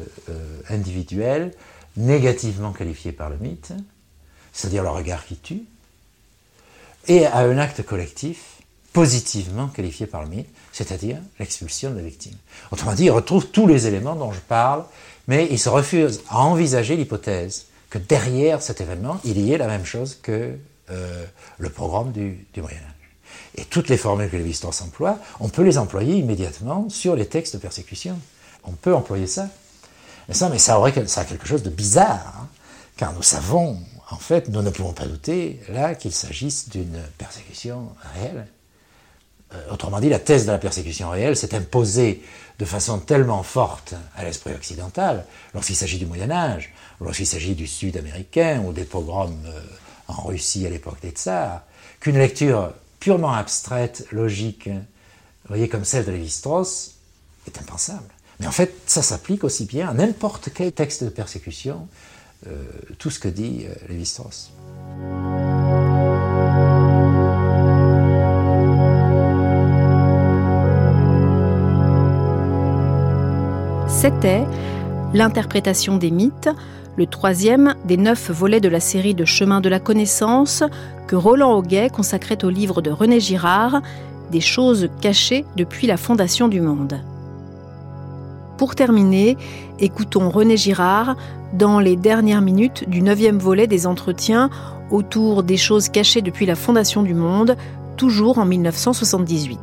individuel 0.70 1.54
négativement 1.98 2.72
qualifié 2.72 3.12
par 3.12 3.30
le 3.30 3.38
mythe, 3.38 3.74
c'est-à-dire 4.54 4.84
le 4.84 4.90
regard 4.90 5.26
qui 5.26 5.38
tue, 5.38 5.64
et 7.08 7.26
à 7.26 7.40
un 7.40 7.58
acte 7.58 7.84
collectif 7.84 8.62
positivement 8.94 9.68
qualifié 9.68 10.06
par 10.06 10.24
le 10.24 10.30
mythe, 10.30 10.50
c'est-à-dire 10.72 11.18
l'expulsion 11.40 11.92
de 11.92 11.96
la 11.96 12.02
victime. 12.02 12.36
Autrement 12.72 12.94
dit, 12.94 13.06
il 13.06 13.12
retrouve 13.12 13.48
tous 13.48 13.68
les 13.68 13.88
éléments 13.88 14.16
dont 14.16 14.32
je 14.32 14.40
parle, 14.40 14.84
mais 15.28 15.48
il 15.50 15.60
se 15.60 15.70
refuse 15.70 16.22
à 16.30 16.40
envisager 16.40 16.96
l'hypothèse 16.96 17.68
que 17.90 17.98
derrière 17.98 18.62
cet 18.62 18.82
événement, 18.82 19.20
il 19.24 19.40
y 19.40 19.54
ait 19.54 19.58
la 19.58 19.68
même 19.68 19.86
chose 19.86 20.18
que 20.22 20.58
euh, 20.90 21.26
le 21.58 21.70
programme 21.70 22.12
du, 22.12 22.46
Moyen 22.58 22.78
Âge. 22.78 23.16
Et 23.56 23.66
toutes 23.66 23.90
les 23.90 23.98
formules 23.98 24.30
que 24.30 24.38
Lévi-Strauss 24.38 24.82
emploie, 24.82 25.20
on 25.40 25.50
peut 25.50 25.64
les 25.64 25.78
employer 25.78 26.16
immédiatement 26.16 26.90
sur 26.90 27.16
les 27.16 27.26
textes 27.26 27.56
de 27.56 27.60
persécution. 27.60 28.18
On 28.64 28.72
peut 28.72 28.94
employer 28.94 29.28
ça. 29.28 29.50
Mais 30.32 30.38
ça, 30.38 30.48
mais 30.48 30.60
ça 30.60 30.80
aurait 30.80 30.94
a 30.98 31.26
quelque 31.26 31.46
chose 31.46 31.62
de 31.62 31.70
bizarre, 31.70 32.36
hein, 32.38 32.48
car 32.96 33.12
nous 33.12 33.22
savons, 33.22 33.78
en 34.10 34.16
fait, 34.16 34.48
nous 34.48 34.62
ne 34.62 34.70
pouvons 34.70 34.94
pas 34.94 35.06
douter 35.06 35.60
là 35.68 35.94
qu'il 35.94 36.14
s'agisse 36.14 36.70
d'une 36.70 37.02
persécution 37.18 37.90
réelle. 38.14 38.48
Euh, 39.54 39.74
autrement 39.74 40.00
dit, 40.00 40.08
la 40.08 40.20
thèse 40.20 40.46
de 40.46 40.54
la 40.54 40.58
persécution 40.58 41.10
réelle 41.10 41.36
s'est 41.36 41.54
imposée 41.54 42.24
de 42.60 42.64
façon 42.64 43.00
tellement 43.00 43.44
forte 43.44 43.94
à 44.16 44.24
l'esprit 44.24 44.54
occidental, 44.54 45.26
lorsqu'il 45.54 45.76
s'agit 45.76 46.00
du 46.00 46.06
Moyen 46.06 46.32
Âge, 46.32 46.74
lorsqu'il 47.02 47.28
s'agit 47.28 47.54
du 47.54 47.68
Sud 47.68 47.98
américain 47.98 48.64
ou 48.66 48.72
des 48.72 48.86
pogroms 48.86 49.36
euh, 49.48 49.62
en 50.08 50.22
Russie 50.28 50.66
à 50.66 50.70
l'époque 50.70 51.02
des 51.02 51.12
tsars, 51.12 51.62
qu'une 52.00 52.18
lecture 52.18 52.72
purement 53.02 53.34
abstraite, 53.34 54.06
logique, 54.14 54.70
voyez, 55.50 55.68
comme 55.68 55.84
celle 55.84 56.06
de 56.06 56.12
Lévi-Strauss, 56.14 56.96
est 57.48 57.60
impensable. 57.60 58.08
Mais 58.42 58.48
en 58.48 58.52
fait, 58.52 58.74
ça 58.88 59.04
s'applique 59.04 59.44
aussi 59.44 59.66
bien 59.66 59.88
à 59.88 59.94
n'importe 59.94 60.50
quel 60.54 60.72
texte 60.72 61.04
de 61.04 61.10
persécution, 61.10 61.88
euh, 62.48 62.64
tout 62.98 63.12
ce 63.12 63.20
que 63.20 63.28
dit 63.28 63.66
Lévi-Strauss. 63.88 64.52
C'était 73.88 74.44
L'interprétation 75.14 75.98
des 75.98 76.10
mythes, 76.10 76.50
le 76.98 77.06
troisième 77.06 77.76
des 77.86 77.98
neuf 77.98 78.32
volets 78.32 78.62
de 78.62 78.70
la 78.70 78.80
série 78.80 79.14
de 79.14 79.26
Chemin 79.26 79.62
de 79.62 79.70
la 79.70 79.80
connaissance 79.80 80.64
que 81.08 81.16
Roland 81.16 81.54
Auguet 81.54 81.90
consacrait 81.90 82.44
au 82.44 82.50
livre 82.50 82.82
de 82.82 82.90
René 82.90 83.20
Girard, 83.20 83.82
Des 84.32 84.42
choses 84.42 84.90
cachées 85.02 85.46
depuis 85.58 85.86
la 85.86 85.98
fondation 85.98 86.48
du 86.48 86.62
monde. 86.62 87.02
Pour 88.62 88.76
terminer, 88.76 89.38
écoutons 89.80 90.30
René 90.30 90.56
Girard 90.56 91.16
dans 91.52 91.80
les 91.80 91.96
dernières 91.96 92.44
minutes 92.44 92.88
du 92.88 93.02
neuvième 93.02 93.40
volet 93.40 93.66
des 93.66 93.88
entretiens 93.88 94.52
autour 94.92 95.42
des 95.42 95.58
choses 95.58 95.90
cachées 95.90 96.22
depuis 96.22 96.46
la 96.46 96.56
fondation 96.56 97.02
du 97.02 97.16
monde, 97.16 97.58
toujours 97.98 98.38
en 98.38 98.46
1978. 98.46 99.58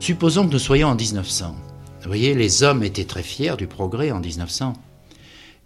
Supposons 0.00 0.48
que 0.48 0.54
nous 0.54 0.58
soyons 0.58 0.88
en 0.88 0.96
1900. 0.96 1.54
Vous 2.02 2.08
voyez, 2.08 2.34
les 2.34 2.64
hommes 2.64 2.82
étaient 2.82 3.04
très 3.04 3.22
fiers 3.22 3.56
du 3.56 3.68
progrès 3.68 4.10
en 4.10 4.18
1900. 4.18 4.72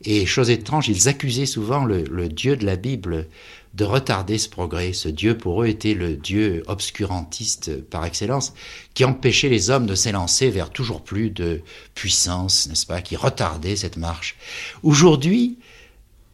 Et 0.04 0.26
chose 0.26 0.50
étrange, 0.50 0.88
ils 0.88 1.08
accusaient 1.08 1.46
souvent 1.46 1.84
le, 1.84 2.28
Dieu 2.28 2.56
de 2.56 2.64
la 2.64 2.76
Bible 2.76 3.26
de 3.74 3.84
retarder 3.84 4.38
ce 4.38 4.48
progrès. 4.48 4.92
Ce 4.92 5.08
Dieu 5.08 5.36
pour 5.36 5.62
eux 5.62 5.66
était 5.66 5.94
le 5.94 6.14
Dieu 6.16 6.62
obscurantiste 6.66 7.82
par 7.82 8.04
excellence, 8.04 8.54
qui 8.94 9.04
empêchait 9.04 9.48
les 9.48 9.70
hommes 9.70 9.86
de 9.86 9.94
s'élancer 9.94 10.50
vers 10.50 10.70
toujours 10.70 11.02
plus 11.02 11.30
de 11.30 11.62
puissance, 11.94 12.68
n'est-ce 12.68 12.86
pas, 12.86 13.02
qui 13.02 13.16
retardait 13.16 13.76
cette 13.76 13.96
marche. 13.96 14.36
Aujourd'hui, 14.82 15.58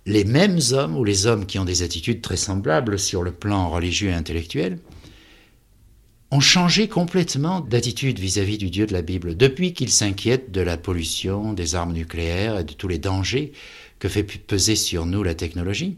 les 0.07 0.25
mêmes 0.25 0.61
hommes, 0.73 0.97
ou 0.97 1.05
les 1.05 1.27
hommes 1.27 1.47
qui 1.47 1.59
ont 1.59 1.65
des 1.65 1.83
attitudes 1.83 2.21
très 2.21 2.37
semblables 2.37 2.99
sur 2.99 3.23
le 3.23 3.33
plan 3.33 3.71
religieux 3.71 4.11
et 4.11 4.15
intellectuel, 4.15 4.79
ont 6.35 6.41
changé 6.41 6.89
complètement 6.89 7.61
d'attitude 7.61 8.19
vis-à-vis 8.19 8.59
du 8.59 8.69
Dieu 8.69 8.87
de 8.87 8.93
la 8.93 9.03
Bible 9.03 9.37
depuis 9.37 9.73
qu'ils 9.73 9.91
s'inquiètent 9.91 10.51
de 10.51 10.63
la 10.63 10.77
pollution, 10.77 11.53
des 11.53 11.77
armes 11.77 11.93
nucléaires 11.93 12.59
et 12.59 12.65
de 12.65 12.73
tous 12.73 12.89
les 12.89 12.99
dangers 12.99 13.53
que 14.01 14.09
fait 14.09 14.25
peser 14.25 14.75
sur 14.75 15.07
nous 15.07 15.23
la 15.23 15.37
technologie. 15.37 15.97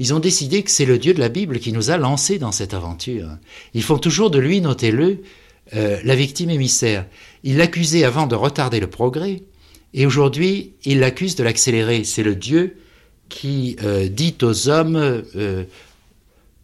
Ils 0.00 0.12
ont 0.14 0.18
décidé 0.18 0.64
que 0.64 0.72
c'est 0.72 0.84
le 0.84 0.98
Dieu 0.98 1.14
de 1.14 1.20
la 1.20 1.28
Bible 1.28 1.60
qui 1.60 1.72
nous 1.72 1.90
a 1.90 1.96
lancés 1.96 2.40
dans 2.40 2.50
cette 2.50 2.74
aventure. 2.74 3.28
Ils 3.72 3.84
font 3.84 3.98
toujours 3.98 4.30
de 4.30 4.40
lui, 4.40 4.60
notez-le, 4.60 5.22
euh, 5.74 6.00
la 6.02 6.16
victime 6.16 6.50
émissaire. 6.50 7.06
Ils 7.44 7.56
l'accusaient 7.56 8.02
avant 8.02 8.26
de 8.26 8.34
retarder 8.34 8.80
le 8.80 8.90
progrès, 8.90 9.44
et 9.94 10.06
aujourd'hui, 10.06 10.72
ils 10.84 10.98
l'accusent 10.98 11.36
de 11.36 11.44
l'accélérer. 11.44 12.02
C'est 12.02 12.24
le 12.24 12.34
Dieu 12.34 12.78
qui 13.28 13.76
euh, 13.84 14.08
dit 14.08 14.34
aux 14.42 14.68
hommes, 14.68 14.96
euh, 14.96 15.64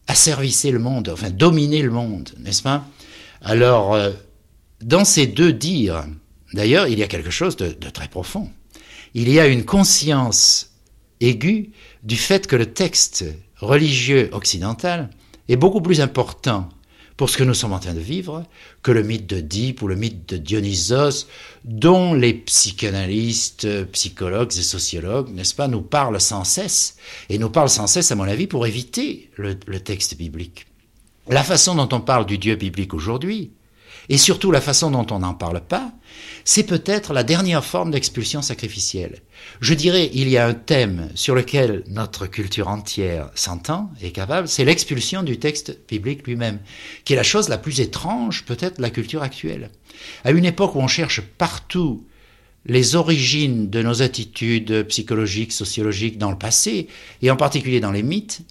asservisser 0.08 0.70
le 0.70 0.78
monde, 0.80 1.08
enfin 1.08 1.30
dominer 1.30 1.82
le 1.82 1.90
monde, 1.90 2.30
n'est-ce 2.38 2.62
pas? 2.62 2.84
Alors, 3.46 3.92
euh, 3.92 4.10
dans 4.80 5.04
ces 5.04 5.26
deux 5.26 5.52
dires, 5.52 6.06
d'ailleurs, 6.54 6.88
il 6.88 6.98
y 6.98 7.02
a 7.02 7.06
quelque 7.06 7.30
chose 7.30 7.56
de, 7.56 7.72
très 7.90 8.08
profond. 8.08 8.48
Il 9.12 9.30
y 9.30 9.38
a 9.38 9.46
une 9.46 9.66
conscience 9.66 10.72
aiguë 11.20 11.70
du 12.02 12.16
fait 12.16 12.46
que 12.46 12.56
le 12.56 12.72
texte 12.72 13.26
religieux 13.58 14.30
occidental 14.32 15.10
est 15.50 15.56
beaucoup 15.56 15.82
plus 15.82 16.00
important 16.00 16.70
pour 17.18 17.28
ce 17.28 17.36
que 17.36 17.44
nous 17.44 17.54
sommes 17.54 17.74
en 17.74 17.78
train 17.78 17.92
de 17.92 18.00
vivre 18.00 18.44
que 18.82 18.90
le 18.90 19.02
mythe 19.02 19.26
de 19.28 19.40
Deep 19.40 19.82
ou 19.82 19.88
le 19.88 19.94
mythe 19.94 20.26
de 20.26 20.36
Dionysos, 20.38 21.28
dont 21.64 22.14
les 22.14 22.32
psychanalystes, 22.32 23.84
psychologues 23.92 24.56
et 24.56 24.62
sociologues, 24.62 25.28
n'est-ce 25.32 25.54
pas, 25.54 25.68
nous 25.68 25.82
parlent 25.82 26.20
sans 26.20 26.44
cesse, 26.44 26.96
et 27.28 27.38
nous 27.38 27.50
parlent 27.50 27.68
sans 27.68 27.86
cesse, 27.86 28.10
à 28.10 28.16
mon 28.16 28.24
avis, 28.24 28.46
pour 28.46 28.66
éviter 28.66 29.30
le 29.36 29.78
texte 29.80 30.16
biblique. 30.16 30.66
La 31.28 31.42
façon 31.42 31.74
dont 31.74 31.88
on 31.92 32.00
parle 32.00 32.26
du 32.26 32.36
Dieu 32.36 32.54
biblique 32.54 32.92
aujourd'hui, 32.92 33.52
et 34.10 34.18
surtout 34.18 34.50
la 34.50 34.60
façon 34.60 34.90
dont 34.90 35.06
on 35.10 35.20
n'en 35.20 35.32
parle 35.32 35.62
pas, 35.62 35.92
c'est 36.44 36.64
peut-être 36.64 37.14
la 37.14 37.22
dernière 37.22 37.64
forme 37.64 37.90
d'expulsion 37.90 38.42
sacrificielle. 38.42 39.22
Je 39.60 39.72
dirais, 39.72 40.10
il 40.12 40.28
y 40.28 40.36
a 40.36 40.46
un 40.46 40.52
thème 40.52 41.08
sur 41.14 41.34
lequel 41.34 41.82
notre 41.88 42.26
culture 42.26 42.68
entière 42.68 43.30
s'entend, 43.34 43.90
est 44.02 44.10
capable, 44.10 44.48
c'est 44.48 44.66
l'expulsion 44.66 45.22
du 45.22 45.38
texte 45.38 45.78
biblique 45.88 46.26
lui-même, 46.26 46.58
qui 47.06 47.14
est 47.14 47.16
la 47.16 47.22
chose 47.22 47.48
la 47.48 47.56
plus 47.56 47.80
étrange 47.80 48.44
peut-être 48.44 48.76
de 48.76 48.82
la 48.82 48.90
culture 48.90 49.22
actuelle. 49.22 49.70
À 50.24 50.30
une 50.32 50.44
époque 50.44 50.74
où 50.74 50.80
on 50.80 50.88
cherche 50.88 51.22
partout 51.22 52.04
les 52.66 52.96
origines 52.96 53.70
de 53.70 53.82
nos 53.82 54.02
attitudes 54.02 54.86
psychologiques, 54.88 55.52
sociologiques 55.52 56.18
dans 56.18 56.30
le 56.30 56.38
passé, 56.38 56.88
et 57.22 57.30
en 57.30 57.36
particulier 57.36 57.80
dans 57.80 57.92
les 57.92 58.02
mythes, 58.02 58.42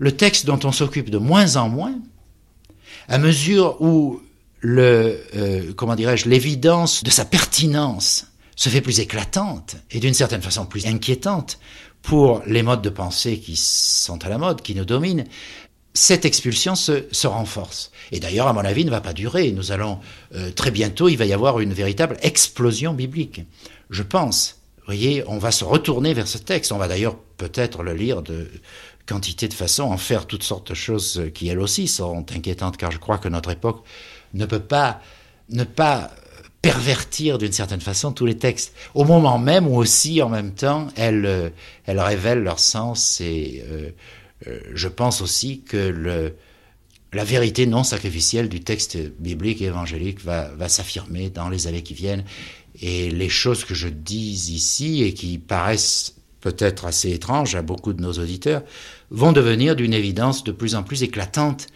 le 0.00 0.16
texte 0.16 0.46
dont 0.46 0.58
on 0.64 0.72
s'occupe 0.72 1.10
de 1.10 1.18
moins 1.18 1.56
en 1.56 1.68
moins, 1.68 1.94
à 3.08 3.18
mesure 3.18 3.80
où 3.80 4.20
le, 4.60 5.20
euh, 5.36 5.72
comment 5.76 5.94
dirais-je, 5.94 6.28
l'évidence 6.28 7.04
de 7.04 7.10
sa 7.10 7.24
pertinence 7.24 8.26
se 8.56 8.68
fait 8.70 8.80
plus 8.80 9.00
éclatante 9.00 9.76
et 9.90 10.00
d'une 10.00 10.14
certaine 10.14 10.42
façon 10.42 10.66
plus 10.66 10.86
inquiétante 10.86 11.58
pour 12.02 12.42
les 12.46 12.62
modes 12.62 12.82
de 12.82 12.88
pensée 12.88 13.38
qui 13.38 13.56
sont 13.56 14.24
à 14.24 14.28
la 14.30 14.38
mode, 14.38 14.62
qui 14.62 14.74
nous 14.74 14.86
dominent, 14.86 15.24
cette 15.92 16.24
expulsion 16.24 16.74
se, 16.74 17.26
renforce. 17.26 17.90
Et 18.10 18.20
d'ailleurs, 18.20 18.46
à 18.46 18.52
mon 18.54 18.60
avis, 18.60 18.86
ne 18.86 18.90
va 18.90 19.02
pas 19.02 19.12
durer. 19.12 19.52
Nous 19.52 19.70
allons 19.70 19.98
euh, 20.34 20.50
très 20.50 20.70
bientôt, 20.70 21.08
il 21.08 21.16
va 21.16 21.26
y 21.26 21.32
avoir 21.32 21.60
une 21.60 21.74
véritable 21.74 22.16
explosion 22.22 22.94
biblique. 22.94 23.42
Je 23.90 24.02
pense. 24.02 24.56
Vous 24.78 24.86
voyez, 24.86 25.24
on 25.26 25.38
va 25.38 25.50
se 25.50 25.64
retourner 25.64 26.14
vers 26.14 26.26
ce 26.26 26.38
texte. 26.38 26.72
On 26.72 26.78
va 26.78 26.88
d'ailleurs 26.88 27.16
peut-être 27.36 27.82
le 27.82 27.92
lire 27.92 28.22
de 28.22 28.48
quantité 29.06 29.48
de 29.48 29.54
façons, 29.54 29.84
en 29.84 29.96
faire 29.96 30.26
toutes 30.26 30.42
sortes 30.42 30.70
de 30.70 30.74
choses 30.74 31.30
qui 31.34 31.48
elles 31.48 31.60
aussi 31.60 31.88
sont 31.88 32.24
inquiétantes, 32.32 32.76
car 32.76 32.90
je 32.90 32.98
crois 32.98 33.18
que 33.18 33.28
notre 33.28 33.50
époque 33.50 33.84
ne 34.34 34.46
peut 34.46 34.60
pas 34.60 35.00
ne 35.48 35.64
pas 35.64 36.10
pervertir 36.62 37.38
d'une 37.38 37.52
certaine 37.52 37.80
façon 37.80 38.12
tous 38.12 38.26
les 38.26 38.36
textes, 38.36 38.74
au 38.94 39.04
moment 39.04 39.38
même 39.38 39.66
où 39.66 39.76
aussi 39.76 40.22
en 40.22 40.28
même 40.28 40.52
temps 40.52 40.88
elles, 40.96 41.26
euh, 41.26 41.50
elles 41.86 42.00
révèlent 42.00 42.42
leur 42.42 42.58
sens 42.58 43.20
et 43.20 43.64
euh, 43.66 43.90
euh, 44.46 44.60
je 44.74 44.88
pense 44.88 45.22
aussi 45.22 45.62
que 45.62 45.76
le, 45.76 46.36
la 47.12 47.24
vérité 47.24 47.66
non 47.66 47.82
sacrificielle 47.82 48.48
du 48.48 48.60
texte 48.60 48.98
biblique 49.18 49.62
et 49.62 49.66
évangélique 49.66 50.22
va, 50.22 50.48
va 50.48 50.68
s'affirmer 50.68 51.30
dans 51.30 51.48
les 51.48 51.66
années 51.66 51.82
qui 51.82 51.94
viennent. 51.94 52.24
Et 52.80 53.10
les 53.10 53.28
choses 53.28 53.64
que 53.64 53.74
je 53.74 53.88
dis 53.88 54.30
ici 54.54 55.02
et 55.02 55.12
qui 55.12 55.38
paraissent 55.38 56.14
peut-être 56.40 56.86
assez 56.86 57.10
étranges 57.10 57.54
à 57.54 57.62
beaucoup 57.62 57.92
de 57.92 58.02
nos 58.02 58.12
auditeurs 58.12 58.62
vont 59.10 59.32
devenir 59.32 59.76
d'une 59.76 59.94
évidence 59.94 60.44
de 60.44 60.52
plus 60.52 60.74
en 60.74 60.82
plus 60.82 61.02
éclatante 61.02 61.66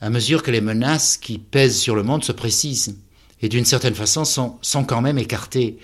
à 0.00 0.10
mesure 0.10 0.42
que 0.42 0.50
les 0.50 0.60
menaces 0.60 1.16
qui 1.16 1.38
pèsent 1.38 1.78
sur 1.78 1.94
le 1.94 2.02
monde 2.02 2.24
se 2.24 2.32
précisent 2.32 2.96
et 3.40 3.48
d'une 3.48 3.64
certaine 3.64 3.94
façon 3.94 4.24
sont, 4.24 4.58
sont 4.62 4.84
quand 4.84 5.00
même 5.00 5.18
écartées. 5.18 5.78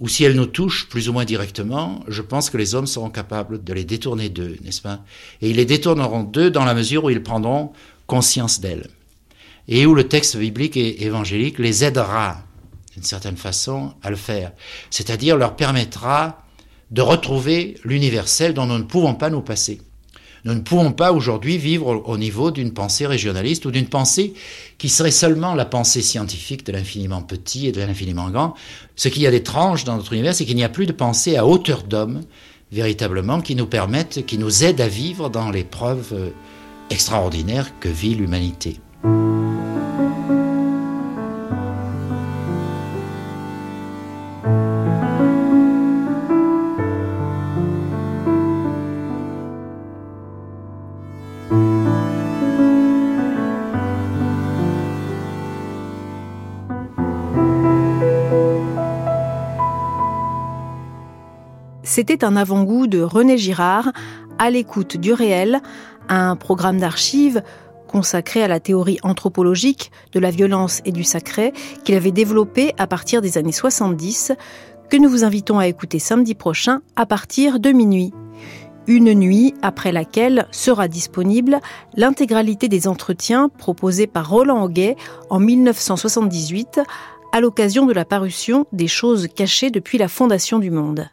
Ou 0.00 0.08
si 0.08 0.24
elles 0.24 0.34
nous 0.34 0.46
touchent 0.46 0.88
plus 0.88 1.08
ou 1.08 1.12
moins 1.12 1.24
directement, 1.24 2.04
je 2.08 2.22
pense 2.22 2.50
que 2.50 2.56
les 2.56 2.74
hommes 2.74 2.88
seront 2.88 3.10
capables 3.10 3.62
de 3.62 3.72
les 3.72 3.84
détourner 3.84 4.28
d'eux, 4.28 4.56
n'est-ce 4.64 4.82
pas? 4.82 5.00
Et 5.40 5.50
ils 5.50 5.56
les 5.56 5.64
détourneront 5.64 6.24
d'eux 6.24 6.50
dans 6.50 6.64
la 6.64 6.74
mesure 6.74 7.04
où 7.04 7.10
ils 7.10 7.22
prendront 7.22 7.72
conscience 8.06 8.60
d'elles. 8.60 8.88
Et 9.68 9.86
où 9.86 9.94
le 9.94 10.08
texte 10.08 10.36
biblique 10.36 10.76
et 10.76 11.04
évangélique 11.04 11.60
les 11.60 11.84
aidera, 11.84 12.42
d'une 12.94 13.04
certaine 13.04 13.36
façon, 13.36 13.94
à 14.02 14.10
le 14.10 14.16
faire. 14.16 14.52
C'est-à-dire 14.90 15.36
leur 15.36 15.54
permettra 15.54 16.41
de 16.92 17.02
retrouver 17.02 17.74
l'universel 17.84 18.54
dont 18.54 18.66
nous 18.66 18.78
ne 18.78 18.84
pouvons 18.84 19.14
pas 19.14 19.30
nous 19.30 19.40
passer. 19.40 19.80
Nous 20.44 20.54
ne 20.54 20.60
pouvons 20.60 20.92
pas 20.92 21.12
aujourd'hui 21.12 21.56
vivre 21.56 22.02
au 22.04 22.18
niveau 22.18 22.50
d'une 22.50 22.72
pensée 22.72 23.06
régionaliste 23.06 23.64
ou 23.64 23.70
d'une 23.70 23.86
pensée 23.86 24.34
qui 24.76 24.88
serait 24.88 25.12
seulement 25.12 25.54
la 25.54 25.64
pensée 25.64 26.02
scientifique 26.02 26.66
de 26.66 26.72
l'infiniment 26.72 27.22
petit 27.22 27.68
et 27.68 27.72
de 27.72 27.80
l'infiniment 27.80 28.28
grand. 28.28 28.54
Ce 28.96 29.08
qu'il 29.08 29.22
y 29.22 29.26
a 29.26 29.30
d'étrange 29.30 29.84
dans 29.84 29.96
notre 29.96 30.12
univers, 30.12 30.34
c'est 30.34 30.44
qu'il 30.44 30.56
n'y 30.56 30.64
a 30.64 30.68
plus 30.68 30.86
de 30.86 30.92
pensée 30.92 31.36
à 31.36 31.46
hauteur 31.46 31.84
d'homme, 31.84 32.22
véritablement, 32.72 33.40
qui 33.40 33.54
nous 33.54 33.66
permettent, 33.66 34.26
qui 34.26 34.36
nous 34.36 34.64
aident 34.64 34.80
à 34.80 34.88
vivre 34.88 35.30
dans 35.30 35.50
l'épreuve 35.50 36.12
euh, 36.12 36.30
extraordinaire 36.90 37.70
que 37.78 37.88
vit 37.88 38.16
l'humanité. 38.16 38.80
C'était 62.02 62.24
un 62.24 62.34
avant-goût 62.34 62.88
de 62.88 63.00
René 63.00 63.38
Girard, 63.38 63.92
à 64.40 64.50
l'écoute 64.50 64.96
du 64.96 65.12
réel, 65.12 65.62
un 66.08 66.34
programme 66.34 66.80
d'archives 66.80 67.44
consacré 67.86 68.42
à 68.42 68.48
la 68.48 68.58
théorie 68.58 68.98
anthropologique 69.04 69.92
de 70.10 70.18
la 70.18 70.32
violence 70.32 70.80
et 70.84 70.90
du 70.90 71.04
sacré 71.04 71.52
qu'il 71.84 71.94
avait 71.94 72.10
développé 72.10 72.74
à 72.76 72.88
partir 72.88 73.22
des 73.22 73.38
années 73.38 73.52
70, 73.52 74.32
que 74.90 74.96
nous 74.96 75.08
vous 75.08 75.22
invitons 75.22 75.60
à 75.60 75.68
écouter 75.68 76.00
samedi 76.00 76.34
prochain 76.34 76.80
à 76.96 77.06
partir 77.06 77.60
de 77.60 77.70
minuit. 77.70 78.12
Une 78.88 79.14
nuit 79.14 79.54
après 79.62 79.92
laquelle 79.92 80.48
sera 80.50 80.88
disponible 80.88 81.60
l'intégralité 81.94 82.66
des 82.66 82.88
entretiens 82.88 83.48
proposés 83.48 84.08
par 84.08 84.28
Roland 84.28 84.64
Auguet 84.64 84.96
en 85.30 85.38
1978 85.38 86.80
à 87.30 87.40
l'occasion 87.40 87.86
de 87.86 87.92
la 87.92 88.04
parution 88.04 88.66
des 88.72 88.88
choses 88.88 89.28
cachées 89.32 89.70
depuis 89.70 89.98
la 89.98 90.08
fondation 90.08 90.58
du 90.58 90.72
monde. 90.72 91.08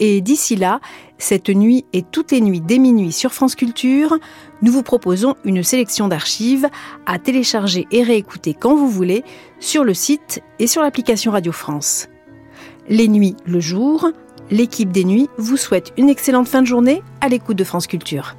Et 0.00 0.20
d'ici 0.20 0.56
là, 0.56 0.80
cette 1.18 1.48
nuit 1.48 1.84
et 1.92 2.02
toutes 2.02 2.32
les 2.32 2.40
nuits 2.40 2.60
dès 2.60 2.78
minuit 2.78 3.12
sur 3.12 3.32
France 3.32 3.54
Culture, 3.54 4.18
nous 4.62 4.72
vous 4.72 4.82
proposons 4.82 5.36
une 5.44 5.62
sélection 5.62 6.08
d'archives 6.08 6.68
à 7.06 7.18
télécharger 7.18 7.86
et 7.92 8.02
réécouter 8.02 8.54
quand 8.54 8.74
vous 8.74 8.88
voulez 8.88 9.22
sur 9.60 9.84
le 9.84 9.94
site 9.94 10.42
et 10.58 10.66
sur 10.66 10.82
l'application 10.82 11.30
Radio 11.30 11.52
France. 11.52 12.08
Les 12.88 13.06
nuits 13.06 13.36
le 13.46 13.60
jour, 13.60 14.10
l'équipe 14.50 14.90
des 14.90 15.04
nuits 15.04 15.28
vous 15.38 15.56
souhaite 15.56 15.92
une 15.96 16.08
excellente 16.08 16.48
fin 16.48 16.62
de 16.62 16.66
journée 16.66 17.02
à 17.20 17.28
l'écoute 17.28 17.56
de 17.56 17.64
France 17.64 17.86
Culture. 17.86 18.34